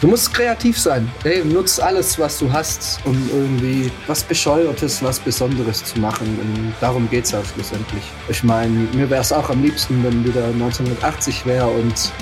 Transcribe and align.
Du 0.00 0.06
musst 0.06 0.32
kreativ 0.32 0.78
sein. 0.78 1.10
Ey, 1.24 1.44
nutz 1.44 1.80
alles, 1.80 2.16
was 2.20 2.38
du 2.38 2.52
hast, 2.52 3.00
um 3.04 3.16
irgendwie 3.32 3.90
was 4.06 4.22
Bescheuertes, 4.22 5.02
was 5.02 5.18
Besonderes 5.18 5.84
zu 5.84 5.98
machen. 5.98 6.38
Und 6.40 6.72
darum 6.80 7.10
geht's 7.10 7.32
ja 7.32 7.42
schlussendlich. 7.44 8.04
Ich 8.28 8.44
meine, 8.44 8.86
mir 8.92 9.10
wäre 9.10 9.22
es 9.22 9.32
auch 9.32 9.50
am 9.50 9.60
liebsten, 9.60 10.04
wenn 10.04 10.24
wieder 10.24 10.46
1980 10.46 11.44
wäre 11.46 11.66
und 11.66 12.12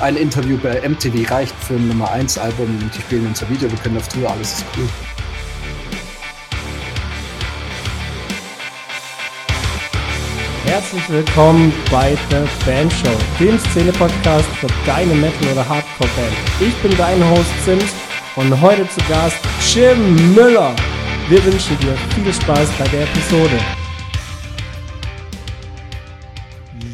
ein 0.00 0.16
Interview 0.16 0.58
bei 0.58 0.86
MTV 0.86 1.30
reicht 1.30 1.54
für 1.64 1.74
ein 1.74 1.88
Nummer 1.88 2.10
1 2.10 2.36
Album 2.36 2.66
und 2.66 2.94
die 2.94 3.00
spielen 3.00 3.26
unser 3.26 3.48
Video, 3.48 3.70
wir 3.70 3.78
können 3.78 3.96
auf 3.96 4.08
Tour, 4.08 4.28
alles 4.30 4.58
ist 4.58 4.64
cool. 4.76 4.88
Herzlich 10.82 11.10
willkommen 11.10 11.72
bei 11.92 12.16
The 12.28 12.66
Band 12.66 12.92
Show, 12.92 13.16
dem 13.38 13.56
Szene-Podcast 13.56 14.48
für 14.56 14.66
deine 14.84 15.14
Metal- 15.14 15.52
oder 15.52 15.66
Hardcore-Band. 15.68 16.32
Ich 16.60 16.74
bin 16.82 16.90
dein 16.98 17.22
Host 17.30 17.52
Sims 17.64 17.94
und 18.34 18.60
heute 18.60 18.88
zu 18.88 19.00
Gast 19.08 19.36
Jim 19.72 20.34
Müller. 20.34 20.74
Wir 21.28 21.44
wünschen 21.44 21.78
dir 21.78 21.94
viel 22.16 22.32
Spaß 22.32 22.68
bei 22.80 22.88
der 22.88 23.04
Episode. 23.04 23.60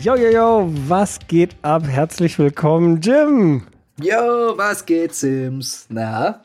Yo, 0.02 0.16
yo, 0.16 0.28
yo, 0.28 0.70
was 0.86 1.19
geht 1.27 1.56
ab? 1.62 1.84
Herzlich 1.89 2.39
willkommen, 2.39 3.00
Jim. 3.00 3.62
Yo, 4.02 4.52
was 4.55 4.84
geht, 4.84 5.14
Sims? 5.14 5.86
Na? 5.89 6.42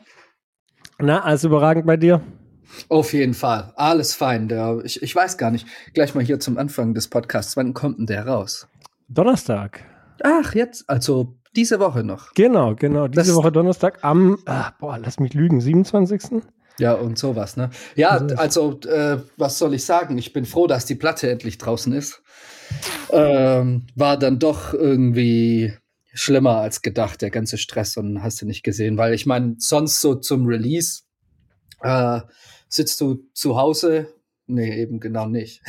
Na, 0.98 1.22
alles 1.22 1.44
überragend 1.44 1.84
bei 1.84 1.98
dir? 1.98 2.22
Auf 2.88 3.12
jeden 3.12 3.34
Fall. 3.34 3.72
Alles 3.76 4.14
fein. 4.14 4.48
Der, 4.48 4.80
ich, 4.84 5.02
ich 5.02 5.14
weiß 5.14 5.38
gar 5.38 5.50
nicht. 5.50 5.66
Gleich 5.94 6.14
mal 6.14 6.24
hier 6.24 6.40
zum 6.40 6.58
Anfang 6.58 6.94
des 6.94 7.08
Podcasts. 7.08 7.56
Wann 7.56 7.74
kommt 7.74 7.98
denn 7.98 8.06
der 8.06 8.26
raus? 8.26 8.66
Donnerstag. 9.08 9.84
Ach, 10.22 10.54
jetzt. 10.54 10.88
Also 10.88 11.36
diese 11.56 11.78
Woche 11.80 12.02
noch. 12.04 12.32
Genau, 12.34 12.74
genau. 12.74 13.08
Diese 13.08 13.26
Das- 13.26 13.34
Woche 13.34 13.52
Donnerstag 13.52 13.98
am, 14.02 14.38
ah, 14.46 14.72
boah, 14.80 14.98
lass 14.98 15.18
mich 15.20 15.34
lügen, 15.34 15.60
27. 15.60 16.42
Ja, 16.78 16.94
und 16.94 17.18
sowas, 17.18 17.56
ne? 17.56 17.70
Ja, 17.94 18.10
Also- 18.10 18.36
also, 18.36 18.80
äh, 18.88 19.18
was 19.36 19.58
soll 19.58 19.74
ich 19.74 19.84
sagen? 19.84 20.18
Ich 20.18 20.32
bin 20.32 20.44
froh, 20.44 20.66
dass 20.66 20.84
die 20.86 20.96
Platte 20.96 21.30
endlich 21.30 21.58
draußen 21.58 21.92
ist. 21.92 22.22
Ähm, 23.10 23.86
war 23.94 24.18
dann 24.18 24.38
doch 24.38 24.74
irgendwie 24.74 25.72
schlimmer 26.12 26.56
als 26.58 26.82
gedacht, 26.82 27.22
der 27.22 27.30
ganze 27.30 27.58
Stress 27.58 27.96
und 27.96 28.22
hast 28.22 28.40
du 28.42 28.46
nicht 28.46 28.62
gesehen, 28.62 28.96
weil 28.98 29.14
ich 29.14 29.26
meine, 29.26 29.54
sonst 29.58 30.00
so 30.00 30.14
zum 30.14 30.46
Release 30.46 31.02
äh, 31.82 32.20
sitzt 32.74 33.00
du 33.00 33.24
zu 33.32 33.56
Hause. 33.56 34.08
Nee, 34.46 34.82
eben 34.82 35.00
genau 35.00 35.26
nicht. 35.26 35.62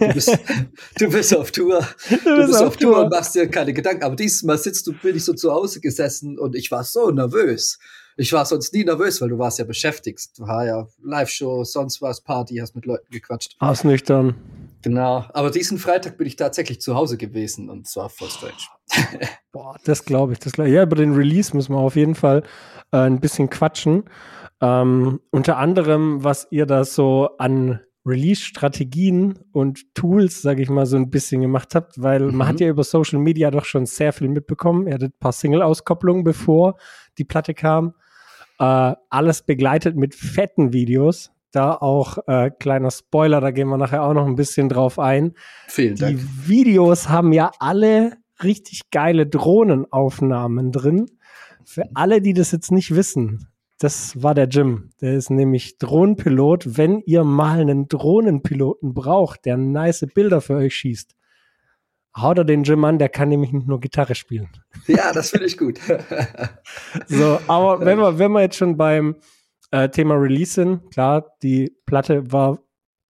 Du 0.00 0.12
bist, 0.12 0.36
du 0.98 1.10
bist 1.10 1.36
auf 1.36 1.52
Tour. 1.52 1.86
Du 2.08 2.36
bist 2.46 2.60
auf 2.60 2.76
Tour 2.76 3.04
und 3.04 3.10
machst 3.10 3.36
dir 3.36 3.46
keine 3.48 3.72
Gedanken. 3.72 4.02
Aber 4.02 4.16
dieses 4.16 4.42
Mal 4.42 4.58
sitzt 4.58 4.86
du, 4.86 4.92
bin 4.94 5.14
ich 5.14 5.24
so 5.24 5.32
zu 5.32 5.52
Hause 5.52 5.80
gesessen 5.80 6.38
und 6.38 6.56
ich 6.56 6.72
war 6.72 6.82
so 6.82 7.10
nervös. 7.10 7.78
Ich 8.16 8.32
war 8.32 8.44
sonst 8.44 8.74
nie 8.74 8.84
nervös, 8.84 9.20
weil 9.20 9.28
du 9.28 9.38
warst 9.38 9.60
ja 9.60 9.64
beschäftigt. 9.64 10.36
Du 10.36 10.42
war 10.42 10.66
ja 10.66 10.88
Live-Show, 11.04 11.62
sonst 11.62 12.02
was, 12.02 12.20
Party, 12.20 12.56
hast 12.56 12.74
mit 12.74 12.84
Leuten 12.84 13.10
gequatscht. 13.10 13.54
Ausnüchtern. 13.60 14.34
Genau. 14.82 15.26
Aber 15.32 15.50
diesen 15.50 15.78
Freitag 15.78 16.18
bin 16.18 16.26
ich 16.26 16.36
tatsächlich 16.36 16.80
zu 16.80 16.96
Hause 16.96 17.16
gewesen 17.16 17.70
und 17.70 17.86
zwar 17.86 18.10
voll 18.10 18.28
strange. 18.28 19.28
Boah, 19.52 19.76
das 19.84 20.04
glaube 20.04 20.32
ich. 20.32 20.40
Das 20.40 20.54
glaub 20.54 20.66
ich. 20.66 20.72
Ja, 20.72 20.82
über 20.82 20.96
den 20.96 21.14
Release 21.14 21.54
müssen 21.56 21.74
wir 21.74 21.78
auf 21.78 21.96
jeden 21.96 22.16
Fall 22.16 22.42
äh, 22.92 22.96
ein 22.96 23.20
bisschen 23.20 23.50
quatschen. 23.50 24.04
Ähm, 24.60 25.20
unter 25.30 25.56
anderem, 25.56 26.22
was 26.22 26.46
ihr 26.50 26.66
da 26.66 26.84
so 26.84 27.30
an 27.38 27.80
Release-Strategien 28.06 29.38
und 29.52 29.94
Tools, 29.94 30.42
sage 30.42 30.62
ich 30.62 30.70
mal, 30.70 30.86
so 30.86 30.96
ein 30.96 31.10
bisschen 31.10 31.40
gemacht 31.42 31.74
habt, 31.74 32.00
weil 32.02 32.22
Mhm. 32.26 32.36
man 32.36 32.48
hat 32.48 32.60
ja 32.60 32.68
über 32.68 32.82
Social 32.84 33.18
Media 33.18 33.50
doch 33.50 33.64
schon 33.64 33.86
sehr 33.86 34.12
viel 34.12 34.28
mitbekommen. 34.28 34.86
Ihr 34.86 34.94
hattet 34.94 35.14
ein 35.14 35.18
paar 35.20 35.32
Single-Auskopplungen, 35.32 36.24
bevor 36.24 36.76
die 37.18 37.24
Platte 37.24 37.54
kam. 37.54 37.94
Äh, 38.58 38.94
alles 39.10 39.42
begleitet 39.42 39.96
mit 39.96 40.14
fetten 40.14 40.72
Videos. 40.72 41.30
Da 41.52 41.74
auch 41.74 42.18
äh, 42.28 42.50
kleiner 42.50 42.90
Spoiler, 42.90 43.40
da 43.40 43.50
gehen 43.50 43.68
wir 43.68 43.76
nachher 43.76 44.04
auch 44.04 44.14
noch 44.14 44.26
ein 44.26 44.36
bisschen 44.36 44.68
drauf 44.68 44.98
ein. 44.98 45.32
Vielen 45.66 45.96
Die 45.96 46.00
Dank. 46.00 46.20
Videos 46.46 47.08
haben 47.08 47.32
ja 47.32 47.50
alle 47.58 48.12
richtig 48.42 48.90
geile 48.90 49.26
Drohnenaufnahmen 49.26 50.72
drin. 50.72 51.06
Für 51.64 51.84
alle, 51.94 52.20
die 52.22 52.34
das 52.34 52.52
jetzt 52.52 52.70
nicht 52.72 52.94
wissen, 52.94 53.48
das 53.80 54.22
war 54.22 54.34
der 54.34 54.46
Jim. 54.46 54.90
Der 55.00 55.14
ist 55.14 55.30
nämlich 55.30 55.78
Drohnenpilot. 55.78 56.76
Wenn 56.76 57.00
ihr 57.00 57.24
mal 57.24 57.60
einen 57.60 57.88
Drohnenpiloten 57.88 58.92
braucht, 58.92 59.46
der 59.46 59.56
nice 59.56 60.06
Bilder 60.14 60.42
für 60.42 60.56
euch 60.56 60.76
schießt, 60.76 61.16
haut 62.16 62.38
er 62.38 62.44
den 62.44 62.62
Jim 62.62 62.84
an, 62.84 62.98
der 62.98 63.08
kann 63.08 63.30
nämlich 63.30 63.52
nicht 63.52 63.66
nur 63.66 63.80
Gitarre 63.80 64.14
spielen. 64.14 64.50
Ja, 64.86 65.12
das 65.12 65.30
finde 65.30 65.46
ich 65.46 65.56
gut. 65.56 65.80
So, 67.06 67.40
aber 67.46 67.84
wenn 67.84 67.98
wir, 67.98 68.18
wenn 68.18 68.32
wir 68.32 68.42
jetzt 68.42 68.56
schon 68.56 68.76
beim 68.76 69.16
äh, 69.70 69.88
Thema 69.88 70.14
Release 70.14 70.52
sind, 70.52 70.90
klar, 70.90 71.36
die 71.42 71.74
Platte 71.86 72.30
war 72.30 72.58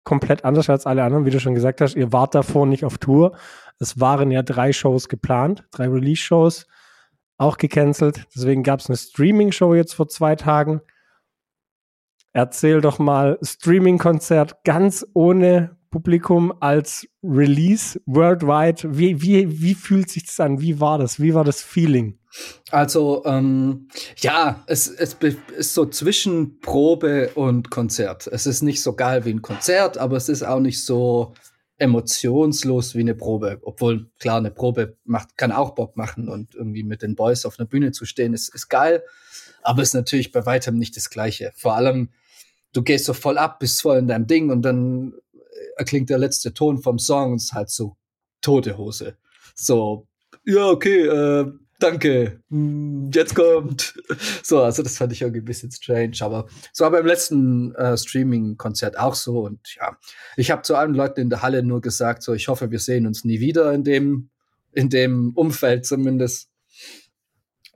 komplett 0.05 0.45
anders 0.45 0.69
als 0.69 0.87
alle 0.87 1.05
anderen, 1.05 1.27
wie 1.27 1.31
du 1.31 1.39
schon 1.41 1.55
gesagt 1.55 1.81
hast. 1.81 1.95
Ihr 1.95 2.13
wart 2.13 2.35
davor 2.35 2.67
nicht 2.67 2.85
auf 2.85 2.99
Tour. 2.99 3.37
Es 3.79 4.01
waren 4.01 4.31
ja 4.31 4.43
drei 4.43 4.73
Shows 4.73 5.09
geplant, 5.09 5.65
drei 5.71 5.89
Release-Shows, 5.89 6.67
auch 7.39 7.59
gecancelt. 7.59 8.27
Deswegen 8.35 8.63
gab 8.63 8.81
es 8.81 8.89
eine 8.89 8.97
Streaming-Show 8.97 9.75
jetzt 9.75 9.95
vor 9.95 10.09
zwei 10.09 10.37
Tagen. 10.37 10.81
Erzähl 12.33 12.81
doch 12.81 12.99
mal, 12.99 13.39
Streaming-Konzert 13.43 14.63
ganz 14.65 15.07
ohne 15.15 15.77
Publikum 15.91 16.53
als 16.61 17.07
Release 17.23 17.99
worldwide. 18.05 18.99
Wie, 18.99 19.23
wie, 19.23 19.63
wie 19.63 19.75
fühlt 19.75 20.11
sich 20.11 20.27
das 20.27 20.39
an? 20.41 20.61
Wie 20.61 20.79
war 20.79 20.99
das? 20.99 21.21
Wie 21.21 21.33
war 21.33 21.45
das 21.45 21.63
Feeling? 21.63 22.19
Also, 22.71 23.25
ähm, 23.25 23.89
ja, 24.19 24.63
es, 24.67 24.89
es 24.89 25.17
ist 25.57 25.73
so 25.73 25.87
zwischen 25.87 26.61
Probe 26.61 27.31
und 27.35 27.71
Konzert. 27.71 28.27
Es 28.27 28.47
ist 28.47 28.63
nicht 28.63 28.83
so 28.83 28.95
geil 28.95 29.25
wie 29.25 29.31
ein 29.31 29.41
Konzert, 29.41 29.97
aber 29.97 30.17
es 30.17 30.29
ist 30.29 30.43
auch 30.43 30.61
nicht 30.61 30.85
so 30.85 31.33
emotionslos 31.79 32.95
wie 32.95 33.01
eine 33.01 33.15
Probe. 33.15 33.59
Obwohl, 33.63 34.11
klar, 34.19 34.39
eine 34.39 34.51
Probe 34.51 34.97
macht, 35.05 35.37
kann 35.37 35.53
auch 35.53 35.75
Bock 35.75 35.97
machen 35.97 36.29
und 36.29 36.55
irgendwie 36.55 36.83
mit 36.83 37.03
den 37.03 37.15
Boys 37.15 37.45
auf 37.45 37.59
einer 37.59 37.69
Bühne 37.69 37.93
zu 37.93 38.05
stehen, 38.05 38.33
ist, 38.33 38.55
ist 38.55 38.69
geil. 38.69 39.03
Aber 39.63 39.83
ist 39.83 39.95
natürlich 39.95 40.33
bei 40.33 40.47
weitem 40.47 40.79
nicht 40.79 40.97
das 40.97 41.11
Gleiche. 41.11 41.53
Vor 41.57 41.75
allem, 41.75 42.11
du 42.73 42.83
gehst 42.83 43.05
so 43.05 43.13
voll 43.13 43.37
ab, 43.37 43.59
bist 43.59 43.83
voll 43.83 43.99
in 43.99 44.09
deinem 44.09 44.27
Ding 44.27 44.51
und 44.51 44.63
dann 44.63 45.15
erklingt 45.77 46.11
der 46.11 46.19
letzte 46.19 46.55
Ton 46.55 46.79
vom 46.79 46.99
Song 46.99 47.33
und 47.33 47.37
ist 47.37 47.53
halt 47.53 47.71
so 47.71 47.97
tote 48.41 48.79
Hose. 48.79 49.17
So, 49.55 50.07
ja, 50.45 50.69
okay, 50.69 51.07
äh, 51.07 51.53
danke, 51.79 52.41
hm, 52.49 53.11
jetzt 53.13 53.35
kommt. 53.35 53.95
So, 54.43 54.63
also 54.63 54.83
das 54.83 54.97
fand 54.97 55.13
ich 55.13 55.23
irgendwie 55.23 55.41
ein 55.41 55.45
bisschen 55.45 55.71
strange, 55.71 56.17
aber 56.21 56.47
es 56.73 56.81
war 56.81 56.91
beim 56.91 57.07
letzten 57.07 57.75
äh, 57.75 57.97
Streaming-Konzert 57.97 58.99
auch 58.99 59.15
so 59.15 59.41
und 59.41 59.75
ja, 59.77 59.97
ich 60.37 60.51
habe 60.51 60.63
zu 60.63 60.77
allen 60.77 60.95
Leuten 60.95 61.21
in 61.21 61.31
der 61.31 61.43
Halle 61.43 61.63
nur 61.63 61.81
gesagt, 61.81 62.23
so, 62.23 62.35
ich 62.35 62.49
hoffe, 62.49 62.71
wir 62.71 62.79
sehen 62.79 63.07
uns 63.07 63.25
nie 63.25 63.41
wieder 63.41 63.73
in 63.73 63.85
dem, 63.85 64.31
in 64.73 64.89
dem 64.89 65.33
Umfeld 65.35 65.87
zumindest. 65.87 66.49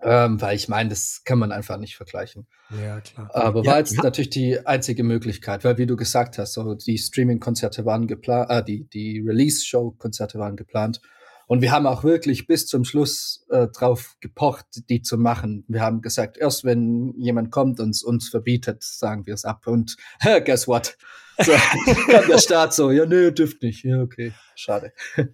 Ähm, 0.03 0.41
weil 0.41 0.57
ich 0.57 0.69
meine, 0.69 0.89
das 0.89 1.23
kann 1.25 1.39
man 1.39 1.53
einfach 1.53 1.77
nicht 1.77 1.97
vergleichen. 1.97 2.47
Ja, 2.83 3.01
klar. 3.01 3.31
Aber 3.35 3.63
Ja, 3.63 3.73
war 3.73 3.79
jetzt 3.79 3.97
ja. 3.97 4.03
natürlich 4.03 4.31
die 4.31 4.67
einzige 4.67 5.03
Möglichkeit, 5.03 5.63
weil 5.63 5.77
wie 5.77 5.85
du 5.85 5.97
gesagt 5.97 6.39
hast, 6.39 6.55
so 6.55 6.75
die 6.75 6.97
Streaming-Konzerte 6.97 7.85
waren 7.85 8.07
geplant, 8.07 8.51
äh, 8.51 8.65
die, 8.65 8.89
die 8.89 9.21
Release-Show-Konzerte 9.21 10.39
waren 10.39 10.57
geplant. 10.57 11.03
Und 11.51 11.63
wir 11.63 11.73
haben 11.73 11.89
auch 11.89 12.05
wirklich 12.05 12.47
bis 12.47 12.69
zum 12.69 12.85
Schluss 12.85 13.45
äh, 13.51 13.67
drauf 13.67 14.15
gepocht, 14.21 14.67
die 14.89 15.03
zu 15.03 15.19
machen. 15.19 15.65
Wir 15.67 15.81
haben 15.81 16.01
gesagt, 16.01 16.39
erst 16.39 16.63
wenn 16.63 17.13
jemand 17.19 17.51
kommt 17.51 17.81
und 17.81 18.01
uns 18.05 18.29
verbietet, 18.29 18.85
sagen 18.85 19.27
wir 19.27 19.35
es 19.35 19.45
ab. 19.45 19.67
Und 19.67 19.97
guess 20.45 20.69
what? 20.69 20.97
So, 21.41 21.51
kam 22.09 22.29
der 22.29 22.39
Start 22.39 22.73
so, 22.73 22.93
ja, 22.93 23.05
nö, 23.05 23.33
dürft 23.33 23.65
nicht. 23.65 23.83
Ja, 23.83 24.01
okay, 24.01 24.33
schade. 24.55 24.93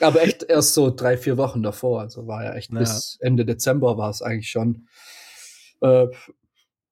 Aber 0.00 0.22
echt 0.22 0.42
erst 0.42 0.74
so 0.74 0.90
drei, 0.90 1.16
vier 1.16 1.36
Wochen 1.36 1.62
davor. 1.62 2.00
Also 2.00 2.26
war 2.26 2.42
ja 2.42 2.54
echt 2.54 2.72
Ja. 2.72 2.80
bis 2.80 3.16
Ende 3.20 3.44
Dezember 3.44 3.96
war 3.96 4.10
es 4.10 4.22
eigentlich 4.22 4.50
schon. 4.50 4.88
Äh, 5.82 6.08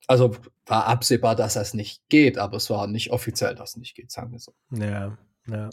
also 0.06 0.37
war 0.66 0.87
absehbar, 0.87 1.34
dass 1.34 1.55
das 1.55 1.75
nicht 1.75 2.08
geht, 2.08 2.38
aber 2.38 2.58
es 2.58 2.70
war 2.70 2.87
nicht 2.87 3.11
offiziell, 3.11 3.56
dass 3.56 3.70
es 3.70 3.76
nicht 3.76 3.96
geht, 3.96 4.12
sagen 4.12 4.31
wir 4.31 4.38
so. 4.38 4.55
Ja, 4.70 5.19
ja. 5.49 5.69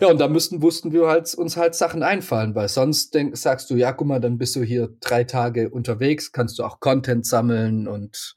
Ja, 0.00 0.08
und 0.08 0.20
da 0.20 0.28
müssten, 0.28 0.58
mussten 0.58 0.92
wir 0.92 1.06
halt, 1.06 1.34
uns 1.34 1.56
halt 1.56 1.74
Sachen 1.74 2.02
einfallen, 2.02 2.54
weil 2.54 2.68
sonst 2.68 3.14
denk, 3.14 3.36
sagst 3.36 3.70
du, 3.70 3.76
ja, 3.76 3.92
guck 3.92 4.06
mal, 4.06 4.20
dann 4.20 4.38
bist 4.38 4.56
du 4.56 4.62
hier 4.62 4.90
drei 5.00 5.24
Tage 5.24 5.70
unterwegs, 5.70 6.32
kannst 6.32 6.58
du 6.58 6.64
auch 6.64 6.80
Content 6.80 7.26
sammeln 7.26 7.88
und 7.88 8.36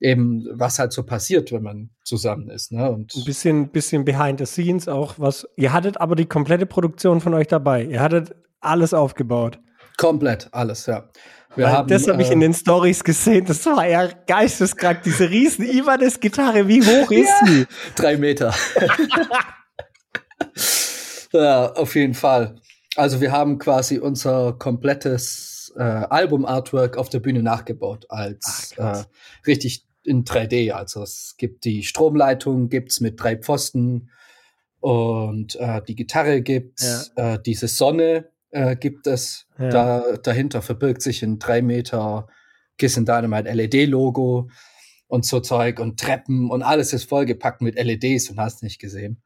eben, 0.00 0.46
was 0.54 0.78
halt 0.78 0.92
so 0.92 1.04
passiert, 1.04 1.52
wenn 1.52 1.62
man 1.62 1.90
zusammen 2.02 2.50
ist. 2.50 2.72
Ne? 2.72 2.90
Und 2.90 3.14
Ein 3.14 3.24
bisschen, 3.24 3.68
bisschen 3.68 4.04
behind 4.04 4.40
the 4.40 4.46
scenes 4.46 4.88
auch 4.88 5.14
was. 5.18 5.46
Ihr 5.56 5.72
hattet 5.72 6.00
aber 6.00 6.16
die 6.16 6.26
komplette 6.26 6.66
Produktion 6.66 7.20
von 7.20 7.34
euch 7.34 7.46
dabei. 7.46 7.84
Ihr 7.84 8.00
hattet 8.00 8.34
alles 8.60 8.94
aufgebaut. 8.94 9.60
komplett 9.96 10.48
alles, 10.52 10.86
ja. 10.86 11.08
Wir 11.54 11.66
Weil 11.66 11.72
haben, 11.72 11.88
das 11.88 12.06
habe 12.08 12.22
ich 12.22 12.28
äh, 12.30 12.34
in 12.34 12.40
den 12.40 12.54
Stories 12.54 13.02
gesehen. 13.02 13.44
Das 13.46 13.64
war 13.66 13.86
ja 13.86 14.08
geisteskrank. 14.26 15.02
Diese 15.04 15.30
riesen 15.30 15.64
Ibanez-Gitarre, 15.64 16.68
wie 16.68 16.82
hoch 16.82 17.10
ist 17.10 17.32
sie? 17.46 17.66
Drei 17.96 18.16
Meter. 18.16 18.54
ja, 21.32 21.72
auf 21.72 21.94
jeden 21.94 22.14
Fall. 22.14 22.56
Also 22.96 23.20
wir 23.20 23.32
haben 23.32 23.58
quasi 23.58 23.98
unser 23.98 24.54
komplettes 24.54 25.72
äh, 25.76 25.82
Album-Artwork 25.82 26.96
auf 26.96 27.08
der 27.08 27.20
Bühne 27.20 27.42
nachgebaut 27.42 28.06
als 28.08 28.74
Ach, 28.78 29.00
äh, 29.00 29.04
richtig 29.46 29.86
in 30.02 30.24
3D. 30.24 30.72
Also 30.72 31.02
es 31.02 31.34
gibt 31.38 31.64
die 31.64 31.82
Stromleitung, 31.84 32.68
gibt's 32.68 33.00
mit 33.00 33.20
drei 33.22 33.36
Pfosten 33.36 34.10
und 34.80 35.56
äh, 35.56 35.82
die 35.86 35.96
Gitarre 35.96 36.40
gibt's, 36.40 37.12
äh, 37.16 37.38
diese 37.44 37.68
Sonne 37.68 38.30
äh, 38.50 38.76
gibt 38.76 39.06
es. 39.06 39.46
Ja. 39.58 39.68
Da, 39.68 40.16
dahinter 40.22 40.62
verbirgt 40.62 41.02
sich 41.02 41.22
ein 41.22 41.38
drei 41.38 41.62
Meter 41.62 42.28
Kiss 42.78 42.96
and 42.96 43.08
Dynamite 43.08 43.52
LED-Logo 43.52 44.50
und 45.08 45.24
so 45.24 45.40
Zeug 45.40 45.80
und 45.80 45.98
Treppen 45.98 46.50
und 46.50 46.62
alles 46.62 46.92
ist 46.92 47.08
vollgepackt 47.08 47.60
mit 47.60 47.74
LEDs 47.76 48.30
und 48.30 48.38
hast 48.38 48.62
nicht 48.62 48.78
gesehen. 48.78 49.22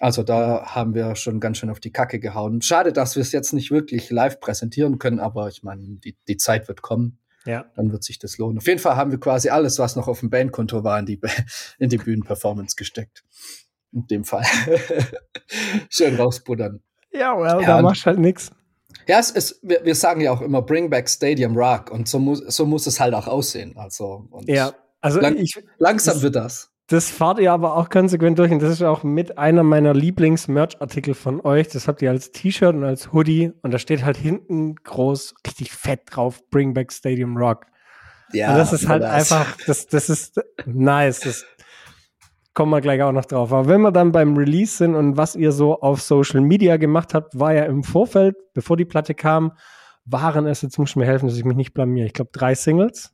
Also 0.00 0.22
da 0.22 0.66
haben 0.74 0.94
wir 0.94 1.14
schon 1.16 1.38
ganz 1.40 1.58
schön 1.58 1.70
auf 1.70 1.80
die 1.80 1.92
Kacke 1.92 2.18
gehauen. 2.18 2.60
Schade, 2.62 2.92
dass 2.92 3.14
wir 3.14 3.20
es 3.22 3.32
jetzt 3.32 3.52
nicht 3.52 3.70
wirklich 3.70 4.10
live 4.10 4.40
präsentieren 4.40 4.98
können, 4.98 5.20
aber 5.20 5.48
ich 5.48 5.62
meine, 5.62 5.82
die, 5.82 6.16
die 6.26 6.36
Zeit 6.36 6.66
wird 6.68 6.82
kommen, 6.82 7.18
Ja. 7.46 7.64
dann 7.76 7.92
wird 7.92 8.02
sich 8.02 8.18
das 8.18 8.36
lohnen. 8.38 8.58
Auf 8.58 8.66
jeden 8.66 8.80
Fall 8.80 8.96
haben 8.96 9.12
wir 9.12 9.20
quasi 9.20 9.50
alles, 9.50 9.78
was 9.78 9.94
noch 9.96 10.08
auf 10.08 10.20
dem 10.20 10.30
Bandkonto 10.30 10.82
war, 10.82 10.98
in 10.98 11.06
die, 11.06 11.20
in 11.78 11.88
die 11.90 11.98
Bühnenperformance 11.98 12.74
gesteckt. 12.76 13.22
In 13.92 14.06
dem 14.08 14.24
Fall. 14.24 14.44
schön 15.88 16.16
rausbuddern. 16.16 16.80
Ja, 17.12 17.36
well, 17.36 17.60
Ja, 17.62 17.76
da 17.76 17.82
machst 17.82 18.06
halt 18.06 18.18
nix. 18.18 18.50
Ja, 19.06 19.18
es 19.20 19.30
ist, 19.30 19.60
wir, 19.62 19.84
wir 19.84 19.94
sagen 19.94 20.20
ja 20.20 20.32
auch 20.32 20.40
immer 20.40 20.62
Bring 20.62 20.90
Back 20.90 21.08
Stadium 21.08 21.56
Rock 21.56 21.90
und 21.90 22.08
so 22.08 22.18
muss, 22.18 22.40
so 22.40 22.64
muss 22.66 22.86
es 22.86 22.98
halt 23.00 23.14
auch 23.14 23.26
aussehen. 23.26 23.76
Also 23.76 24.26
und 24.30 24.48
Ja. 24.48 24.72
Also 25.00 25.20
Lang- 25.20 25.36
ich, 25.36 25.62
langsam 25.78 26.14
Das- 26.14 26.22
wird 26.22 26.36
das. 26.36 26.70
Das 26.88 27.10
fahrt 27.10 27.38
ihr 27.38 27.52
aber 27.52 27.76
auch 27.76 27.88
konsequent 27.88 28.38
durch 28.38 28.52
und 28.52 28.60
das 28.60 28.70
ist 28.70 28.82
auch 28.82 29.02
mit 29.02 29.38
einer 29.38 29.62
meiner 29.62 29.94
Lieblings-Merch-Artikel 29.94 31.14
von 31.14 31.40
euch. 31.40 31.68
Das 31.68 31.88
habt 31.88 32.02
ihr 32.02 32.10
als 32.10 32.30
T-Shirt 32.30 32.74
und 32.74 32.84
als 32.84 33.12
Hoodie 33.12 33.52
und 33.62 33.72
da 33.72 33.78
steht 33.78 34.04
halt 34.04 34.18
hinten 34.18 34.74
groß, 34.76 35.34
richtig 35.46 35.72
fett 35.72 36.02
drauf, 36.10 36.42
Bring 36.50 36.74
Back 36.74 36.92
Stadium 36.92 37.36
Rock. 37.38 37.66
Ja, 38.32 38.50
und 38.50 38.58
das 38.58 38.72
ist 38.72 38.88
halt 38.88 39.02
das. 39.02 39.32
einfach, 39.32 39.56
das, 39.66 39.86
das 39.86 40.10
ist 40.10 40.40
nice. 40.66 41.20
Das 41.20 41.46
kommen 42.52 42.70
wir 42.70 42.80
gleich 42.80 43.02
auch 43.02 43.12
noch 43.12 43.24
drauf. 43.24 43.52
Aber 43.52 43.68
wenn 43.68 43.80
wir 43.80 43.92
dann 43.92 44.12
beim 44.12 44.36
Release 44.36 44.76
sind 44.76 44.94
und 44.94 45.16
was 45.16 45.36
ihr 45.36 45.52
so 45.52 45.80
auf 45.80 46.02
Social 46.02 46.40
Media 46.40 46.76
gemacht 46.76 47.14
habt, 47.14 47.38
war 47.38 47.54
ja 47.54 47.64
im 47.64 47.82
Vorfeld, 47.82 48.36
bevor 48.52 48.76
die 48.76 48.84
Platte 48.84 49.14
kam, 49.14 49.52
waren 50.04 50.46
es, 50.46 50.62
jetzt 50.62 50.78
muss 50.78 50.90
ich 50.90 50.96
mir 50.96 51.06
helfen, 51.06 51.28
dass 51.28 51.38
ich 51.38 51.44
mich 51.44 51.56
nicht 51.56 51.72
blamiere. 51.72 52.06
Ich 52.06 52.12
glaube, 52.12 52.30
drei 52.32 52.54
Singles. 52.54 53.13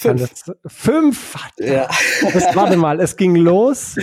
Fünf. 0.00 0.30
Fünf? 0.66 1.36
Ja. 1.58 1.88
Das, 2.32 2.56
warte 2.56 2.76
mal, 2.76 3.00
es 3.00 3.16
ging 3.16 3.36
los 3.36 3.96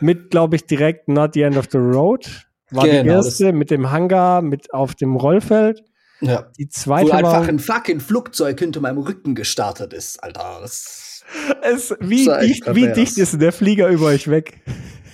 mit, 0.00 0.30
glaube 0.30 0.56
ich, 0.56 0.64
direkt 0.66 1.08
Not 1.08 1.34
the 1.34 1.42
End 1.42 1.56
of 1.56 1.66
the 1.72 1.78
Road. 1.78 2.46
War 2.70 2.84
die 2.84 2.90
Genau, 2.90 3.14
erste 3.14 3.52
mit 3.52 3.70
dem 3.70 3.90
Hangar, 3.90 4.42
mit 4.42 4.72
auf 4.72 4.94
dem 4.94 5.16
Rollfeld. 5.16 5.82
ja. 6.20 6.46
Die 6.56 6.66
Wo 6.66 6.70
zweite 6.70 7.14
einfach 7.14 7.32
war 7.32 7.48
ein 7.48 7.58
fucking 7.58 7.98
Flugzeug 8.00 8.58
hinter 8.60 8.80
meinem 8.80 8.98
Rücken 8.98 9.34
gestartet 9.34 9.92
ist, 9.92 10.22
Alter. 10.22 10.58
Das, 10.62 11.24
es, 11.62 11.94
wie, 12.00 12.26
dicht, 12.40 12.74
wie 12.74 12.92
dicht 12.92 13.18
ist 13.18 13.40
der 13.40 13.52
Flieger 13.52 13.88
über 13.88 14.06
euch 14.06 14.28
weg? 14.28 14.60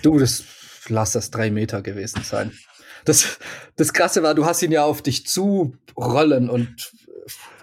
du, 0.03 0.19
das 0.19 0.45
lass 0.89 1.13
das 1.13 1.31
drei 1.31 1.51
Meter 1.51 1.81
gewesen 1.83 2.23
sein. 2.23 2.53
Das, 3.07 3.39
das 3.77 3.93
Krasse 3.93 4.23
war, 4.23 4.35
du 4.35 4.45
hast 4.45 4.63
ihn 4.63 4.73
ja 4.73 4.85
auf 4.85 5.01
dich 5.01 5.27
zu 5.27 5.75
rollen 5.97 6.51
und 6.51 6.93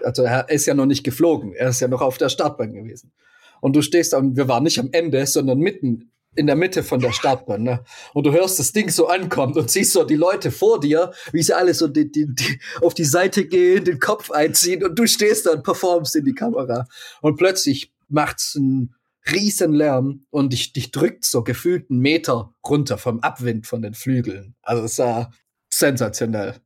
also 0.02 0.22
er 0.22 0.48
ist 0.50 0.66
ja 0.66 0.74
noch 0.74 0.86
nicht 0.86 1.04
geflogen. 1.04 1.52
Er 1.54 1.68
ist 1.70 1.80
ja 1.80 1.88
noch 1.88 2.02
auf 2.02 2.18
der 2.18 2.28
Startbahn 2.28 2.72
gewesen. 2.72 3.12
Und 3.60 3.74
du 3.74 3.82
stehst 3.82 4.12
da 4.12 4.18
und 4.18 4.36
wir 4.36 4.48
waren 4.48 4.64
nicht 4.64 4.78
am 4.78 4.90
Ende, 4.92 5.26
sondern 5.26 5.58
mitten 5.58 6.10
in 6.36 6.46
der 6.46 6.56
Mitte 6.56 6.82
von 6.82 7.00
der 7.00 7.12
Startbahn. 7.12 7.62
Ne? 7.62 7.84
Und 8.12 8.26
du 8.26 8.32
hörst 8.32 8.58
das 8.58 8.72
Ding 8.72 8.90
so 8.90 9.08
ankommt 9.08 9.56
und 9.56 9.70
siehst 9.70 9.92
so 9.92 10.04
die 10.04 10.16
Leute 10.16 10.50
vor 10.50 10.80
dir, 10.80 11.12
wie 11.32 11.42
sie 11.42 11.56
alle 11.56 11.74
so 11.74 11.88
die, 11.88 12.10
die, 12.10 12.26
die 12.34 12.60
auf 12.82 12.94
die 12.94 13.04
Seite 13.04 13.46
gehen, 13.46 13.84
den 13.84 13.98
Kopf 13.98 14.30
einziehen 14.30 14.84
und 14.84 14.98
du 14.98 15.06
stehst 15.06 15.46
da 15.46 15.52
und 15.52 15.62
performst 15.62 16.16
in 16.16 16.24
die 16.24 16.34
Kamera. 16.34 16.86
Und 17.20 17.36
plötzlich 17.36 17.92
macht's 18.08 18.56
einen 18.56 18.94
riesen 19.30 19.72
Lärm 19.72 20.26
und 20.30 20.52
dich, 20.52 20.72
dich 20.72 20.90
drückt 20.90 21.24
so 21.24 21.42
gefühlt 21.42 21.90
einen 21.90 22.00
Meter 22.00 22.52
runter 22.66 22.98
vom 22.98 23.20
Abwind 23.20 23.66
von 23.66 23.80
den 23.80 23.94
Flügeln. 23.94 24.54
Also 24.62 24.84
es 24.84 24.98
war 24.98 25.32
sensationell. 25.70 26.56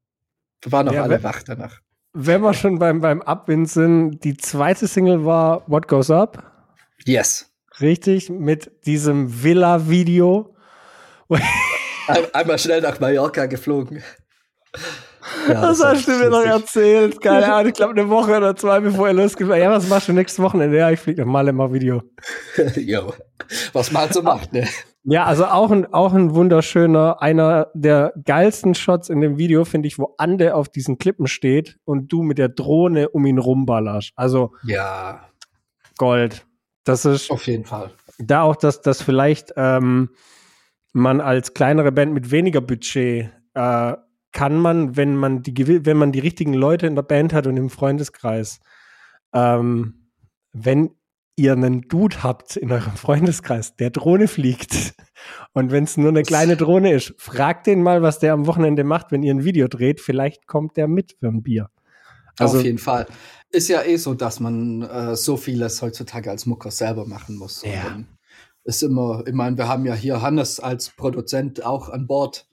Wir 0.62 0.72
waren 0.72 0.86
noch 0.86 0.94
Ja, 0.94 1.04
alle 1.04 1.22
wach 1.22 1.42
danach. 1.42 1.80
Wenn 2.20 2.40
wir 2.40 2.52
schon 2.52 2.80
beim, 2.80 3.00
beim 3.00 3.22
Abwind 3.22 3.70
sind, 3.70 4.24
die 4.24 4.36
zweite 4.36 4.88
Single 4.88 5.24
war 5.24 5.62
What 5.68 5.86
Goes 5.86 6.10
Up. 6.10 6.42
Yes. 7.04 7.48
Richtig, 7.80 8.28
mit 8.28 8.72
diesem 8.86 9.44
Villa-Video. 9.44 10.52
Ein, 11.28 12.24
einmal 12.32 12.58
schnell 12.58 12.80
nach 12.80 12.98
Mallorca 12.98 13.46
geflogen. 13.46 14.02
Ja, 15.46 15.60
das 15.60 15.78
war 15.78 15.92
hast 15.92 16.08
du 16.08 16.10
mir 16.10 16.28
noch 16.28 16.44
erzählt. 16.44 17.20
Keine 17.20 17.54
Ahnung, 17.54 17.68
ich 17.68 17.74
glaube 17.74 17.92
eine 17.92 18.08
Woche 18.08 18.36
oder 18.36 18.56
zwei, 18.56 18.80
bevor 18.80 19.06
er 19.06 19.14
losgefahren 19.14 19.62
Ja, 19.62 19.70
was 19.70 19.88
machst 19.88 20.08
du 20.08 20.12
nächstes 20.12 20.42
Wochenende? 20.42 20.76
Ja, 20.76 20.90
ich 20.90 20.98
fliege 20.98 21.20
nach 21.20 21.28
Malle 21.28 21.52
mal 21.52 21.72
Video. 21.72 22.02
Jo. 22.74 23.14
Was 23.72 23.92
man 23.92 24.10
so 24.12 24.22
macht, 24.22 24.52
ne? 24.52 24.66
Ja, 25.04 25.24
also 25.24 25.46
auch 25.46 25.70
ein, 25.70 25.92
auch 25.92 26.12
ein 26.12 26.34
wunderschöner, 26.34 27.22
einer 27.22 27.68
der 27.74 28.12
geilsten 28.24 28.74
Shots 28.74 29.08
in 29.08 29.20
dem 29.20 29.38
Video, 29.38 29.64
finde 29.64 29.88
ich, 29.88 29.98
wo 29.98 30.14
Ande 30.18 30.54
auf 30.54 30.68
diesen 30.68 30.98
Klippen 30.98 31.26
steht 31.26 31.78
und 31.84 32.12
du 32.12 32.22
mit 32.22 32.38
der 32.38 32.48
Drohne 32.48 33.08
um 33.08 33.24
ihn 33.24 33.38
rumballerst. 33.38 34.12
Also 34.16 34.52
Ja, 34.64 35.28
Gold. 35.96 36.46
Das 36.84 37.04
ist 37.04 37.30
auf 37.30 37.46
jeden 37.46 37.64
Fall. 37.64 37.90
da 38.18 38.42
auch, 38.42 38.56
dass, 38.56 38.80
dass 38.80 39.02
vielleicht 39.02 39.52
ähm, 39.56 40.10
man 40.92 41.20
als 41.20 41.52
kleinere 41.52 41.92
Band 41.92 42.14
mit 42.14 42.30
weniger 42.30 42.60
Budget 42.60 43.30
äh, 43.54 43.96
kann 44.32 44.58
man, 44.58 44.96
wenn 44.96 45.16
man 45.16 45.42
die 45.42 45.84
wenn 45.84 45.96
man 45.96 46.12
die 46.12 46.20
richtigen 46.20 46.54
Leute 46.54 46.86
in 46.86 46.94
der 46.94 47.02
Band 47.02 47.32
hat 47.32 47.46
und 47.46 47.56
im 47.56 47.70
Freundeskreis, 47.70 48.60
ähm, 49.32 50.10
wenn 50.52 50.90
ihr 51.38 51.52
einen 51.52 51.82
Dude 51.88 52.22
habt 52.22 52.56
in 52.56 52.72
eurem 52.72 52.96
Freundeskreis, 52.96 53.76
der 53.76 53.90
Drohne 53.90 54.28
fliegt 54.28 54.94
und 55.52 55.70
wenn 55.70 55.84
es 55.84 55.96
nur 55.96 56.08
eine 56.08 56.22
kleine 56.22 56.56
Drohne 56.56 56.92
ist, 56.92 57.14
fragt 57.18 57.66
den 57.66 57.82
mal, 57.82 58.02
was 58.02 58.18
der 58.18 58.32
am 58.32 58.46
Wochenende 58.46 58.84
macht, 58.84 59.12
wenn 59.12 59.22
ihr 59.22 59.34
ein 59.34 59.44
Video 59.44 59.68
dreht. 59.68 60.00
Vielleicht 60.00 60.46
kommt 60.46 60.76
der 60.76 60.88
mit 60.88 61.16
für 61.18 61.28
ein 61.28 61.42
Bier. 61.42 61.70
Also 62.38 62.58
auf 62.58 62.64
jeden 62.64 62.78
Fall. 62.78 63.06
Ist 63.50 63.68
ja 63.68 63.82
eh 63.82 63.96
so, 63.96 64.14
dass 64.14 64.40
man 64.40 64.82
äh, 64.82 65.16
so 65.16 65.36
vieles 65.36 65.82
heutzutage 65.82 66.30
als 66.30 66.46
Mucker 66.46 66.70
selber 66.70 67.06
machen 67.06 67.36
muss. 67.36 67.62
Ja. 67.62 68.00
Ist 68.64 68.82
immer, 68.82 69.24
ich 69.26 69.32
meine, 69.32 69.56
wir 69.56 69.66
haben 69.68 69.86
ja 69.86 69.94
hier 69.94 70.20
Hannes 70.22 70.60
als 70.60 70.90
Produzent 70.90 71.64
auch 71.64 71.88
an 71.88 72.06
Bord. 72.06 72.46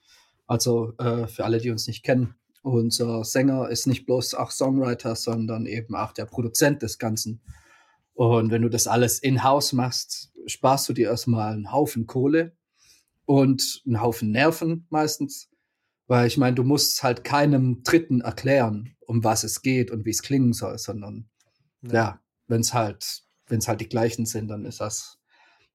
Also 0.47 0.93
äh, 0.97 1.27
für 1.27 1.43
alle, 1.43 1.59
die 1.59 1.71
uns 1.71 1.87
nicht 1.87 2.03
kennen. 2.03 2.35
Unser 2.61 3.23
Sänger 3.23 3.69
ist 3.69 3.85
nicht 3.85 4.05
bloß 4.05 4.33
auch 4.33 4.49
Songwriter, 4.49 5.15
sondern 5.15 5.67
eben 5.67 5.95
auch 5.95 6.13
der 6.13 6.25
Produzent 6.25 6.81
des 6.81 6.97
Ganzen. 6.97 7.41
Und 8.15 8.49
wenn 8.49 8.61
du 8.61 8.69
das 8.69 8.87
alles 8.87 9.19
in-house 9.19 9.73
machst, 9.73 10.31
sparst 10.47 10.87
du 10.89 10.93
dir 10.93 11.09
erstmal 11.09 11.53
einen 11.53 11.71
Haufen 11.71 12.07
Kohle 12.07 12.55
und 13.25 13.83
einen 13.85 14.01
Haufen 14.01 14.31
Nerven 14.31 14.87
meistens. 14.89 15.49
Weil 16.07 16.27
ich 16.27 16.37
meine, 16.37 16.55
du 16.55 16.63
musst 16.63 17.03
halt 17.03 17.23
keinem 17.23 17.83
Dritten 17.83 18.21
erklären, 18.21 18.95
um 19.01 19.23
was 19.23 19.43
es 19.43 19.61
geht 19.61 19.91
und 19.91 20.05
wie 20.05 20.11
es 20.11 20.21
klingen 20.21 20.53
soll, 20.53 20.77
sondern 20.77 21.29
ja, 21.81 22.21
wenn 22.47 22.61
es 22.61 22.73
halt, 22.73 23.23
wenn 23.47 23.59
es 23.59 23.67
halt 23.67 23.81
die 23.81 23.89
gleichen 23.89 24.25
sind, 24.25 24.47
dann 24.47 24.65
ist 24.65 24.79
das, 24.79 25.19